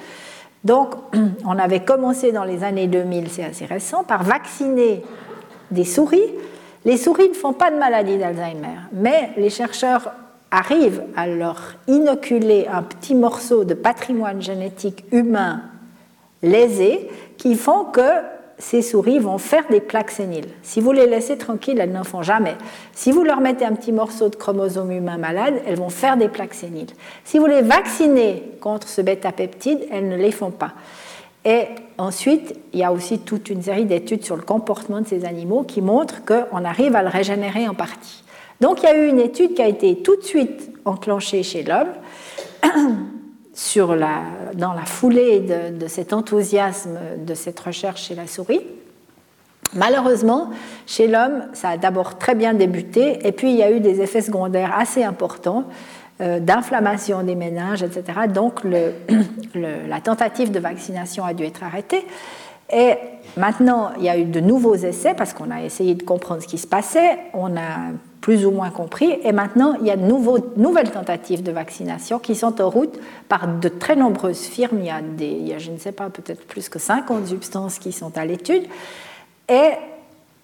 Donc, 0.63 0.95
on 1.45 1.59
avait 1.59 1.81
commencé 1.81 2.31
dans 2.31 2.45
les 2.45 2.63
années 2.63 2.87
2000, 2.87 3.31
c'est 3.31 3.45
assez 3.45 3.65
récent, 3.65 4.05
par 4.05 4.23
vacciner 4.23 5.03
des 5.71 5.85
souris. 5.85 6.35
Les 6.85 6.97
souris 6.97 7.29
ne 7.29 7.35
font 7.35 7.53
pas 7.53 7.71
de 7.71 7.77
maladie 7.77 8.17
d'Alzheimer, 8.17 8.79
mais 8.93 9.31
les 9.37 9.51
chercheurs 9.51 10.13
arrivent 10.51 11.05
à 11.17 11.27
leur 11.27 11.75
inoculer 11.87 12.67
un 12.73 12.83
petit 12.83 13.15
morceau 13.15 13.65
de 13.65 13.75
patrimoine 13.75 14.43
génétique 14.43 15.05
humain 15.13 15.63
lésé 16.43 17.09
qui 17.37 17.55
font 17.55 17.85
que 17.85 18.01
ces 18.61 18.83
souris 18.83 19.19
vont 19.19 19.39
faire 19.39 19.65
des 19.71 19.81
plaques 19.81 20.11
séniles. 20.11 20.49
Si 20.63 20.81
vous 20.81 20.93
les 20.93 21.07
laissez 21.07 21.39
tranquilles, 21.39 21.81
elles 21.81 21.93
n'en 21.93 22.05
font 22.05 22.23
jamais. 22.23 22.57
Si 22.93 23.11
vous 23.11 23.25
leur 23.25 23.41
mettez 23.41 23.65
un 23.65 23.73
petit 23.73 23.93
morceau 23.93 24.29
de 24.29 24.37
chromosome 24.37 24.93
humain 24.93 25.17
malade, 25.17 25.55
elles 25.67 25.79
vont 25.79 25.89
faire 25.89 26.17
des 26.17 26.29
plaques 26.29 26.55
séniles. 26.55 26.91
Si 27.25 27.39
vous 27.39 27.47
les 27.47 27.63
vaccinez 27.63 28.43
contre 28.61 28.87
ce 28.89 29.01
bêta-peptide, 29.01 29.87
elles 29.91 30.09
ne 30.09 30.17
les 30.17 30.31
font 30.31 30.51
pas. 30.51 30.73
Et 31.45 31.65
ensuite, 31.97 32.55
il 32.73 32.81
y 32.81 32.85
a 32.85 32.93
aussi 32.93 33.19
toute 33.19 33.49
une 33.49 33.63
série 33.63 33.87
d'études 33.87 34.25
sur 34.25 34.37
le 34.37 34.43
comportement 34.43 35.01
de 35.01 35.07
ces 35.07 35.25
animaux 35.25 35.63
qui 35.63 35.81
montrent 35.81 36.23
qu'on 36.25 36.65
arrive 36.65 36.95
à 36.97 37.03
le 37.03 37.09
régénérer 37.09 37.67
en 37.67 37.75
partie. 37.75 38.25
Donc 38.61 38.83
il 38.83 38.87
y 38.87 38.89
a 38.89 38.97
eu 38.97 39.09
une 39.09 39.21
étude 39.21 39.55
qui 39.55 39.63
a 39.63 39.69
été 39.69 40.03
tout 40.03 40.17
de 40.17 40.23
suite 40.23 40.71
enclenchée 40.85 41.43
chez 41.43 41.63
l'homme 41.63 41.89
dans 44.55 44.73
la 44.73 44.85
foulée 44.85 45.41
de, 45.41 45.87
cet 45.87 46.13
enthousiasme 46.13 46.99
de 47.25 47.35
cette 47.35 47.59
recherche 47.59 48.05
chez 48.05 48.15
la 48.15 48.27
souris. 48.27 48.61
Malheureusement, 49.75 50.51
chez 50.87 51.07
l'homme, 51.07 51.45
ça 51.53 51.71
a 51.71 51.77
d'abord 51.77 52.19
très 52.19 52.35
bien 52.35 52.55
débuté, 52.55 53.25
et 53.27 53.33
puis 53.33 53.51
il 53.51 53.57
y 53.57 53.63
a 53.63 53.71
eu 53.71 53.79
des 53.79 54.01
effets 54.01 54.23
secondaires 54.23 54.75
assez 54.77 55.05
importants 55.05 55.65
d'inflammation 56.21 57.23
des 57.23 57.35
méninges, 57.35 57.83
etc. 57.83 58.03
Donc 58.33 58.61
la 59.55 60.01
tentative 60.01 60.51
de 60.51 60.61
vaccination 60.61 61.25
a 61.25 61.35
dû 61.35 61.45
être 61.45 61.63
arrêtée. 61.63 62.05
Et 62.73 62.95
maintenant, 63.37 63.91
il 63.99 64.05
y 64.05 64.09
a 64.09 64.17
eu 64.17 64.25
de 64.25 64.41
nouveaux 64.41 64.77
essais 64.77 65.15
parce 65.15 65.33
qu'on 65.33 65.51
a 65.51 65.63
essayé 65.63 65.95
de 65.95 66.03
comprendre 66.03 66.43
ce 66.43 66.47
qui 66.47 66.59
se 66.59 66.67
passait, 66.67 67.19
on 67.35 67.57
a 67.57 67.91
plus 68.21 68.45
ou 68.45 68.51
moins 68.51 68.71
compris, 68.71 69.19
et 69.25 69.33
maintenant, 69.33 69.75
il 69.81 69.87
y 69.87 69.91
a 69.91 69.97
de 69.97 70.05
nouvelles 70.05 70.91
tentatives 70.91 71.43
de 71.43 71.53
vaccination 71.53 72.19
qui 72.19 72.35
sont 72.35 72.61
en 72.61 72.69
route 72.69 73.01
par 73.29 73.49
de 73.49 73.69
très 73.69 73.97
nombreuses 73.97 74.43
firmes. 74.43 74.79
Il 74.81 74.87
y 74.87 74.91
a, 74.91 75.01
des, 75.01 75.27
il 75.27 75.49
y 75.49 75.55
a 75.55 75.59
je 75.59 75.71
ne 75.71 75.79
sais 75.79 75.93
pas, 75.93 76.11
peut-être 76.11 76.47
plus 76.47 76.69
que 76.69 76.79
50 76.79 77.27
substances 77.27 77.79
qui 77.79 77.93
sont 77.93 78.17
à 78.19 78.25
l'étude. 78.25 78.65
Et 79.49 79.71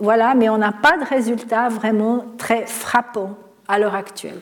voilà, 0.00 0.34
mais 0.34 0.48
on 0.48 0.58
n'a 0.58 0.72
pas 0.72 0.96
de 0.96 1.04
résultats 1.04 1.68
vraiment 1.68 2.24
très 2.38 2.66
frappants 2.66 3.36
à 3.68 3.78
l'heure 3.78 3.94
actuelle. 3.94 4.40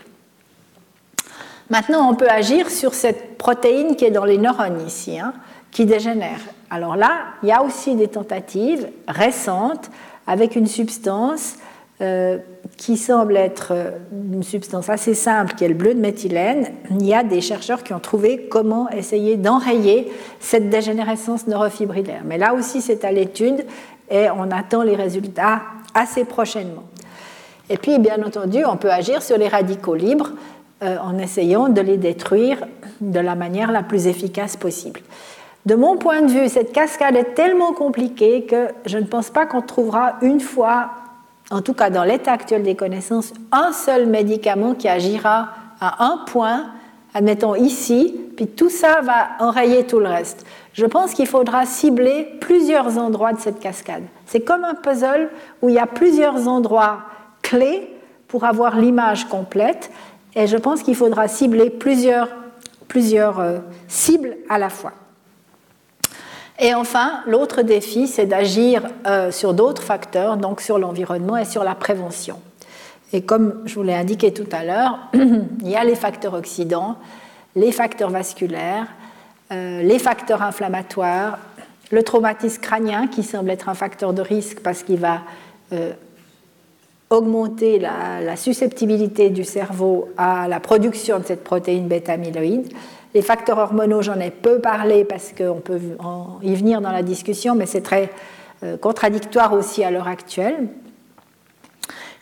Maintenant, 1.71 2.11
on 2.11 2.15
peut 2.15 2.29
agir 2.29 2.71
sur 2.71 2.95
cette 2.95 3.39
protéine 3.39 3.97
qui 3.97 4.05
est 4.05 4.11
dans 4.11 4.25
les 4.25 4.39
neurones 4.39 4.87
ici, 4.87 5.19
hein, 5.19 5.33
qui 5.71 5.87
dégénère. 5.87 6.41
Alors 6.71 6.97
là, 6.97 7.11
il 7.43 7.49
y 7.49 7.53
a 7.53 7.63
aussi 7.63 7.95
des 7.95 8.09
tentatives 8.09 8.89
récentes 9.09 9.91
avec 10.27 10.57
une 10.57 10.67
substance 10.67 11.57
euh, 12.01 12.39
qui 12.77 12.97
semble 12.97 13.37
être 13.37 13.69
euh, 13.71 13.91
une 14.13 14.43
substance 14.43 14.91
assez 14.91 15.15
simple, 15.15 15.55
qui 15.55 15.65
est 15.65 15.69
le 15.69 15.75
bleu 15.75 15.95
de 15.95 16.01
méthylène. 16.01 16.67
Il 16.91 17.07
y 17.07 17.15
a 17.15 17.23
des 17.23 17.41
chercheurs 17.41 17.83
qui 17.83 17.95
ont 17.95 18.01
trouvé 18.01 18.49
comment 18.51 18.91
essayer 18.91 19.37
d'enrayer 19.37 20.13
cette 20.41 20.71
dégénérescence 20.71 21.47
neurofibrillaire. 21.47 22.23
Mais 22.25 22.37
là 22.37 22.53
aussi, 22.53 22.83
c'est 22.83 23.05
à 23.05 23.13
l'étude 23.13 23.65
et 24.11 24.29
on 24.31 24.51
attend 24.51 24.83
les 24.83 24.97
résultats 24.97 25.63
assez 25.95 26.25
prochainement. 26.25 26.83
Et 27.71 27.79
puis, 27.79 27.99
bien 27.99 28.23
entendu, 28.23 28.65
on 28.67 28.77
peut 28.77 28.91
agir 28.91 29.23
sur 29.23 29.39
les 29.39 29.49
radicaux 29.49 29.95
libres 29.95 30.33
en 31.03 31.19
essayant 31.19 31.69
de 31.69 31.81
les 31.81 31.97
détruire 31.97 32.59
de 33.01 33.21
la 33.21 33.35
manière 33.35 33.73
la 33.73 33.83
plus 33.83 34.07
efficace 34.07 34.57
possible. 34.57 35.01
De 35.67 35.75
mon 35.75 35.97
point 35.97 36.21
de 36.21 36.31
vue, 36.31 36.49
cette 36.49 36.73
cascade 36.73 37.17
est 37.17 37.35
tellement 37.35 37.73
compliquée 37.73 38.45
que 38.45 38.69
je 38.85 38.99
ne 38.99 39.05
pense 39.05 39.31
pas 39.31 39.47
qu'on 39.47 39.63
trouvera 39.63 40.17
une 40.21 40.41
fois, 40.41 40.91
en 41.51 41.63
tout 41.63 41.73
cas 41.73 41.89
dans 41.89 42.05
l'état 42.05 42.33
actuel 42.33 42.63
des 42.63 42.75
connaissances, 42.75 43.33
un 43.51 43.73
seul 43.73 44.07
médicament 44.07 44.75
qui 44.75 44.89
agira 44.89 45.49
à 45.81 46.05
un 46.05 46.19
point, 46.27 46.67
admettons 47.15 47.55
ici, 47.55 48.15
puis 48.37 48.47
tout 48.47 48.69
ça 48.69 49.01
va 49.01 49.29
enrayer 49.39 49.87
tout 49.87 50.01
le 50.01 50.09
reste. 50.09 50.45
Je 50.75 50.85
pense 50.85 51.15
qu'il 51.15 51.27
faudra 51.27 51.65
cibler 51.65 52.37
plusieurs 52.41 52.99
endroits 52.99 53.33
de 53.33 53.41
cette 53.41 53.59
cascade. 53.59 54.03
C'est 54.27 54.41
comme 54.41 54.65
un 54.65 54.75
puzzle 54.75 55.31
où 55.63 55.71
il 55.71 55.77
y 55.77 55.79
a 55.79 55.87
plusieurs 55.87 56.47
endroits 56.47 56.99
clés 57.41 57.91
pour 58.29 58.45
avoir 58.45 58.77
l'image 58.77 59.27
complète 59.27 59.91
et 60.37 60.47
je 60.47 60.57
pense 60.57 60.83
qu'il 60.83 60.97
faudra 60.97 61.29
cibler 61.29 61.71
plusieurs, 61.71 62.29
euh, 63.39 63.59
cibles 63.89 64.37
à 64.49 64.59
la 64.59 64.69
fois. 64.69 64.93
Et 66.59 66.75
enfin, 66.75 67.21
l'autre 67.27 67.63
défi, 67.63 68.07
c'est 68.07 68.27
d'agir 68.27 68.83
euh, 69.07 69.31
sur 69.31 69.55
d'autres 69.55 69.83
facteurs, 69.83 70.37
donc 70.37 70.61
sur 70.61 70.79
l'environnement 70.79 71.37
et 71.37 71.45
sur 71.45 71.65
la 71.65 71.75
prévention. 71.75 72.41
Et 73.13 73.23
comme 73.23 73.63
je 73.65 73.75
vous 73.75 73.83
l'ai 73.83 73.95
indiqué 73.95 74.33
tout 74.33 74.47
à 74.53 74.65
l'heure, 74.65 74.99
il 75.15 75.69
y 75.69 75.77
a 75.77 75.85
les 75.85 75.97
facteurs 75.97 76.35
oxydants, 76.35 76.97
les 77.57 77.73
facteurs 77.73 78.11
vasculaires, 78.11 78.87
euh, 79.53 79.83
les 79.83 79.99
facteurs 79.99 80.43
inflammatoires, 80.43 81.39
le 81.91 82.03
traumatisme 82.03 82.61
crânien 82.61 83.07
qui 83.07 83.23
semble 83.23 83.51
être 83.51 83.69
un 83.69 83.75
facteur 83.75 84.13
de 84.13 84.23
risque 84.23 84.61
parce 84.61 84.83
qu'il 84.83 84.99
va 84.99 85.21
augmenter 87.15 87.79
la, 87.79 88.37
susceptibilité 88.37 89.31
du 89.31 89.45
cerveau 89.45 90.09
à 90.17 90.49
la 90.49 90.61
production 90.61 91.19
de 91.19 91.25
cette 91.25 91.45
protéine 91.45 91.87
bêta-amyloïde. 91.87 92.73
Les 93.15 93.23
facteurs 93.23 93.59
hormonaux, 93.59 94.03
j'en 94.03 94.19
ai 94.19 94.31
peu 94.31 94.59
parlé 94.59 95.05
parce 95.05 95.33
qu'on 95.33 95.61
peut 95.61 95.79
y 96.43 96.55
venir 96.55 96.81
dans 96.81 96.91
la 96.91 97.03
discussion, 97.03 97.55
mais 97.55 97.67
c'est 97.67 97.81
très 97.81 98.11
euh, 98.65 98.77
contradictoire 98.77 99.53
aussi 99.53 99.85
à 99.85 99.91
l'heure 99.91 100.09
actuelle. 100.09 100.69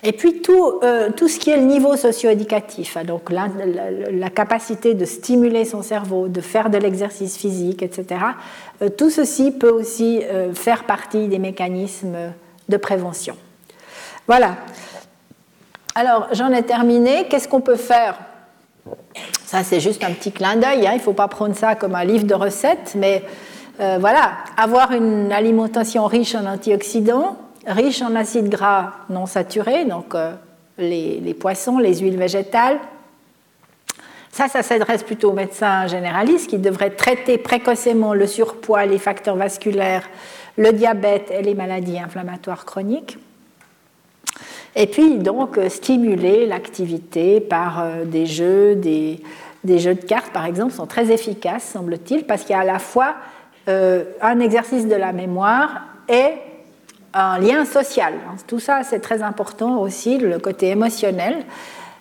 Et 0.02 0.12
puis 0.12 0.42
tout, 0.42 0.80
euh, 0.82 1.10
tout 1.16 1.28
ce 1.28 1.38
qui 1.38 1.50
est 1.50 1.56
le 1.56 1.62
niveau 1.62 1.96
socio-éducatif, 1.96 2.96
hein, 2.96 3.04
donc 3.04 3.30
la, 3.30 4.30
capacité 4.30 4.94
de 4.94 5.04
stimuler 5.04 5.64
son 5.64 5.80
cerveau, 5.82 6.28
de 6.28 6.40
faire 6.40 6.68
de 6.68 6.76
l'exercice 6.76 7.38
physique, 7.38 7.82
etc. 7.82 8.20
Euh, 8.82 8.88
tout 8.88 9.10
ceci 9.10 9.52
peut 9.52 9.70
aussi 9.70 10.22
faire 10.54 10.84
partie 10.84 11.28
des 11.28 11.38
mécanismes 11.38 12.16
de 12.68 12.76
prévention. 12.76 13.36
Voilà. 14.26 14.56
Alors 15.94 16.28
j'en 16.32 16.52
ai 16.52 16.62
terminé. 16.62 17.26
Qu'est-ce 17.28 17.48
qu'on 17.48 17.60
peut 17.60 17.76
faire? 17.76 18.18
Ça 19.44 19.62
c'est 19.64 19.80
juste 19.80 20.02
un 20.04 20.12
petit 20.12 20.32
clin 20.32 20.56
d'œil. 20.56 20.86
Hein. 20.86 20.92
Il 20.92 20.98
ne 20.98 21.02
faut 21.02 21.12
pas 21.12 21.28
prendre 21.28 21.54
ça 21.54 21.74
comme 21.74 21.94
un 21.94 22.04
livre 22.04 22.26
de 22.26 22.34
recettes, 22.34 22.94
mais 22.94 23.22
voilà, 23.78 24.34
avoir 24.56 24.92
une 24.92 25.32
alimentation 25.32 26.06
riche 26.06 26.36
en 26.36 26.46
antioxydants 26.46 27.36
riche 27.66 28.02
en 28.02 28.14
acides 28.14 28.48
gras 28.48 28.92
non 29.08 29.26
saturés, 29.26 29.84
donc 29.84 30.14
euh, 30.14 30.32
les, 30.78 31.34
poissons, 31.34 31.78
les 31.78 31.96
huiles 31.98 32.16
végétales. 32.16 32.78
Ça, 34.30 34.48
ça 34.48 34.62
s'adresse 34.62 35.02
plutôt 35.02 35.30
aux 35.30 35.34
médecins 35.34 35.86
généralistes 35.86 36.48
qui 36.48 36.58
devraient 36.58 36.90
traiter 36.90 37.36
précocement 37.36 38.14
le 38.14 38.26
surpoids, 38.26 38.86
les 38.86 38.98
facteurs 38.98 39.36
vasculaires, 39.36 40.08
le 40.56 40.72
diabète 40.72 41.30
et 41.30 41.42
les 41.42 41.54
maladies 41.54 41.98
inflammatoires 41.98 42.64
chroniques. 42.64 43.18
Et 44.74 44.86
puis, 44.86 45.18
donc, 45.18 45.58
stimuler 45.68 46.46
l'activité 46.46 47.40
par 47.40 47.82
euh, 47.82 48.04
des 48.04 48.26
jeux, 48.26 48.74
des, 48.74 49.18
jeux 49.64 49.94
de 49.94 50.04
cartes, 50.04 50.32
par 50.32 50.46
exemple, 50.46 50.72
sont 50.72 50.86
très 50.86 51.10
efficaces, 51.12 51.64
semble-t-il, 51.64 52.24
parce 52.24 52.42
qu'il 52.42 52.52
y 52.52 52.58
a 52.58 52.62
à 52.62 52.64
la 52.64 52.78
fois 52.78 53.14
euh, 53.68 54.04
un 54.20 54.40
exercice 54.40 54.88
de 54.88 54.94
la 54.94 55.12
mémoire 55.12 55.82
et 56.08 56.32
un 57.14 57.38
lien 57.38 57.64
social. 57.64 58.14
Tout 58.46 58.60
ça, 58.60 58.82
c'est 58.82 59.00
très 59.00 59.22
important 59.22 59.80
aussi, 59.80 60.18
le 60.18 60.38
côté 60.38 60.68
émotionnel. 60.68 61.44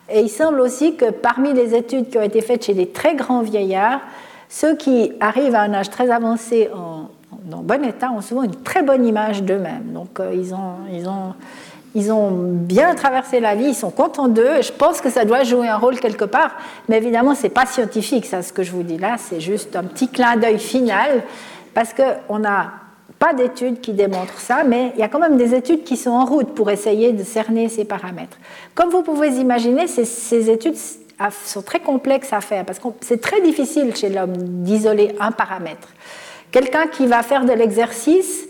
Et 0.10 0.22
il 0.22 0.30
semble 0.30 0.62
aussi 0.62 0.96
que 0.96 1.10
parmi 1.12 1.54
les 1.54 1.76
études 1.76 2.10
qui 2.10 2.18
ont 2.18 2.24
été 2.24 2.42
faites 2.42 2.66
chez 2.66 2.74
des 2.74 2.88
très 2.88 3.16
grands 3.16 3.42
vieillards, 3.42 4.02
ceux 4.50 4.76
qui 4.76 5.14
arrivent 5.20 5.56
à 5.56 5.62
un 5.62 5.74
âge 5.74 5.90
très 5.90 6.10
avancé 6.10 6.70
en, 6.74 7.10
bon 7.64 7.86
état 7.86 8.12
ont 8.12 8.22
souvent 8.22 8.44
une 8.44 8.56
très 8.56 8.84
bonne 8.84 9.06
image 9.06 9.44
d'eux-mêmes. 9.44 9.94
Donc 9.94 10.20
euh, 10.20 10.32
ils, 10.34 10.54
ont, 10.54 10.76
ils, 10.92 11.08
ont, 11.08 11.34
ils 11.94 12.12
ont 12.12 12.32
bien 12.32 12.96
traversé 12.96 13.40
la 13.40 13.56
vie, 13.56 13.70
ils 13.70 13.76
sont 13.76 13.92
contents 13.92 14.30
d'eux. 14.30 14.62
Je 14.62 14.72
pense 14.72 15.02
que 15.02 15.10
ça 15.10 15.26
doit 15.26 15.44
jouer 15.44 15.68
un 15.68 15.78
rôle 15.78 16.00
quelque 16.00 16.26
part. 16.26 16.52
Mais 16.88 16.98
évidemment, 16.98 17.36
ce 17.36 17.44
n'est 17.44 17.50
pas 17.50 17.66
scientifique, 17.66 18.26
ça, 18.26 18.42
ce 18.42 18.54
que 18.54 18.64
je 18.64 18.72
vous 18.72 18.84
dis 18.84 18.98
là. 18.98 19.16
C'est 19.18 19.42
juste 19.42 19.76
un 19.76 19.84
petit 19.84 20.08
clin 20.08 20.38
d'œil 20.38 20.60
final. 20.60 21.24
Parce 21.74 21.94
qu'on 21.94 22.44
a 22.44 22.72
pas 23.20 23.34
d'études 23.34 23.82
qui 23.82 23.94
démontrent 23.94 24.40
ça, 24.40 24.64
mais 24.64 24.94
il 24.96 25.00
y 25.00 25.04
a 25.04 25.08
quand 25.08 25.20
même 25.20 25.38
des 25.38 25.54
études 25.54 25.84
qui 25.84 25.96
sont 25.96 26.10
en 26.10 26.26
route 26.26 26.56
pour 26.56 26.72
essayer 26.72 27.14
de 27.14 27.24
cerner 27.24 27.70
ces 27.70 27.86
paramètres. 27.86 28.38
Comme 28.74 28.90
vous 28.90 29.04
pouvez 29.04 29.30
imaginer, 29.36 29.88
ces, 29.88 30.50
études 30.50 30.76
sont 31.46 31.62
très 31.62 31.80
complexes 31.80 32.34
à 32.34 32.42
faire 32.42 32.66
parce 32.66 32.80
que 32.80 32.88
c'est 33.02 33.22
très 33.22 33.42
difficile 33.42 33.96
chez 33.96 34.10
l'homme 34.10 34.34
d'isoler 34.64 35.16
un 35.20 35.32
paramètre. 35.32 35.90
Quelqu'un 36.52 36.88
qui 36.88 37.06
va 37.06 37.22
faire 37.22 37.46
de 37.46 37.54
l'exercice, 37.54 38.48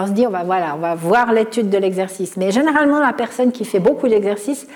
on 0.00 0.06
se 0.06 0.12
dit, 0.12 0.26
on 0.26 0.30
va, 0.30 0.42
voilà, 0.44 0.74
on 0.74 0.78
va 0.78 0.94
voir 0.94 1.32
l'étude 1.32 1.70
de 1.70 1.78
l'exercice, 1.78 2.36
mais 2.36 2.50
généralement, 2.50 3.00
la 3.00 3.12
personne 3.12 3.52
qui 3.52 3.64
fait 3.64 3.80
beaucoup 3.80 4.08
d'exercice 4.08 4.66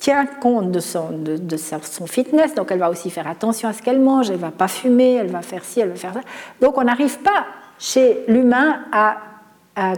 tient 0.00 0.26
compte 0.26 0.72
de 0.72 0.80
son, 0.80 1.10
de, 1.10 1.36
de 1.36 1.56
son, 1.56 2.06
fitness, 2.06 2.54
donc 2.54 2.70
elle 2.70 2.78
va 2.78 2.90
aussi 2.90 3.10
faire 3.10 3.28
attention 3.28 3.68
à 3.68 3.72
ce 3.72 3.82
qu'elle 3.82 4.00
mange, 4.00 4.30
elle 4.30 4.38
va 4.38 4.50
pas 4.50 4.68
fumer, 4.68 5.14
elle 5.14 5.30
va 5.30 5.42
faire 5.42 5.64
ci, 5.64 5.80
elle 5.80 5.90
va 5.90 5.96
faire 5.96 6.14
ça. 6.14 6.20
Donc 6.60 6.78
on 6.78 6.84
n'arrive 6.84 7.18
pas 7.18 7.44
chez 7.78 8.24
l'humain 8.26 8.80
à, 8.92 9.18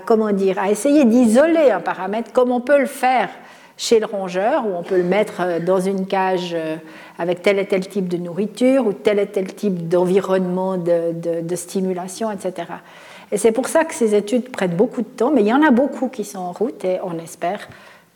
comment 0.04 0.32
dire, 0.32 0.58
à 0.58 0.70
essayer 0.70 1.04
d'isoler 1.04 1.70
un 1.70 1.80
paramètre 1.80 2.32
comme 2.32 2.50
on 2.50 2.60
peut 2.60 2.78
le 2.78 2.86
faire 2.86 3.28
chez 3.76 4.00
le 4.00 4.06
rongeur, 4.06 4.66
où 4.66 4.76
on 4.76 4.82
peut 4.82 4.98
le 4.98 5.02
mettre 5.02 5.40
euh, 5.40 5.58
dans 5.58 5.80
une 5.80 6.06
cage 6.06 6.52
euh, 6.54 6.76
avec 7.18 7.42
tel 7.42 7.58
et 7.58 7.66
tel 7.66 7.86
type 7.88 8.06
de 8.06 8.16
nourriture 8.16 8.86
ou 8.86 8.92
tel 8.92 9.18
et 9.18 9.26
tel 9.26 9.54
type 9.54 9.88
d'environnement 9.88 10.76
de, 10.76 11.56
stimulation, 11.56 12.30
etc. 12.30 12.68
Et 13.32 13.38
c'est 13.38 13.50
pour 13.50 13.66
ça 13.66 13.86
que 13.86 13.94
ces 13.94 14.14
études 14.14 14.50
prennent 14.50 14.76
beaucoup 14.76 15.00
de 15.00 15.06
temps, 15.06 15.30
mais 15.30 15.40
il 15.40 15.46
y 15.46 15.54
en 15.54 15.62
a 15.62 15.70
beaucoup 15.70 16.08
qui 16.08 16.22
sont 16.22 16.38
en 16.38 16.52
route 16.52 16.84
et 16.84 16.98
on 17.02 17.18
espère 17.18 17.66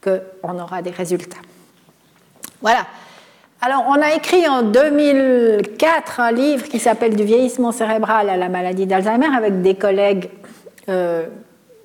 qu'on 0.04 0.58
aura 0.58 0.82
des 0.82 0.90
résultats. 0.90 1.38
Voilà. 2.60 2.86
Alors, 3.62 3.86
on 3.88 3.94
a 3.94 4.14
écrit 4.14 4.46
en 4.46 4.62
2004 4.62 6.20
un 6.20 6.32
livre 6.32 6.68
qui 6.68 6.78
s'appelle 6.78 7.16
Du 7.16 7.24
vieillissement 7.24 7.72
cérébral 7.72 8.28
à 8.28 8.36
la 8.36 8.50
maladie 8.50 8.86
d'Alzheimer 8.86 9.34
avec 9.34 9.62
des 9.62 9.74
collègues 9.74 10.28
euh, 10.90 11.26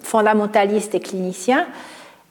fondamentalistes 0.02 0.94
et 0.94 1.00
cliniciens. 1.00 1.66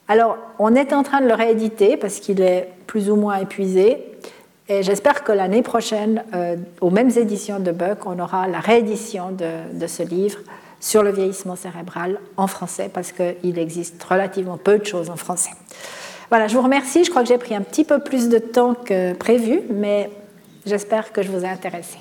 Alors, 0.07 0.37
on 0.59 0.75
est 0.75 0.93
en 0.93 1.03
train 1.03 1.23
de 1.23 1.27
le 1.29 1.35
rééditer 1.35 1.97
parce 1.97 2.21
qu'il 2.21 2.43
est 2.43 2.69
plus 2.87 3.11
ou 3.11 3.17
moins 3.17 3.37
épuisé. 3.37 4.05
Et 4.69 4.83
j'espère 4.83 5.25
que 5.25 5.33
l'année 5.33 5.63
prochaine, 5.63 6.25
euh, 6.35 6.57
aux 6.83 6.91
mêmes 6.91 7.11
éditions 7.17 7.59
de 7.59 7.73
Buck, 7.73 8.05
on 8.05 8.19
aura 8.19 8.47
la 8.47 8.61
réédition 8.61 9.31
de, 9.31 9.79
de 9.79 9.87
ce 9.87 10.03
livre 10.03 10.41
sur 10.81 11.03
le 11.03 11.13
vieillissement 11.13 11.57
cérébral 11.57 12.19
en 12.37 12.47
français 12.47 12.91
parce 12.93 13.13
qu'il 13.13 13.59
existe 13.59 14.03
relativement 14.03 14.57
peu 14.57 14.79
de 14.79 14.85
choses 14.85 15.11
en 15.11 15.17
français. 15.17 15.51
Voilà, 16.31 16.49
je 16.49 16.57
vous 16.57 16.63
remercie. 16.63 17.05
Je 17.05 17.11
crois 17.11 17.23
que 17.23 17.29
j'ai 17.29 17.39
pris 17.39 17.55
un 17.55 17.63
petit 17.63 17.85
peu 17.85 18.01
plus 18.01 18.29
de 18.29 18.39
temps 18.39 18.75
que 18.75 19.13
prévu, 19.15 19.61
mais 19.69 20.11
j'espère 20.65 21.13
que 21.13 21.23
je 21.23 21.29
vous 21.31 21.45
ai 21.45 21.49
intéressé. 21.49 21.99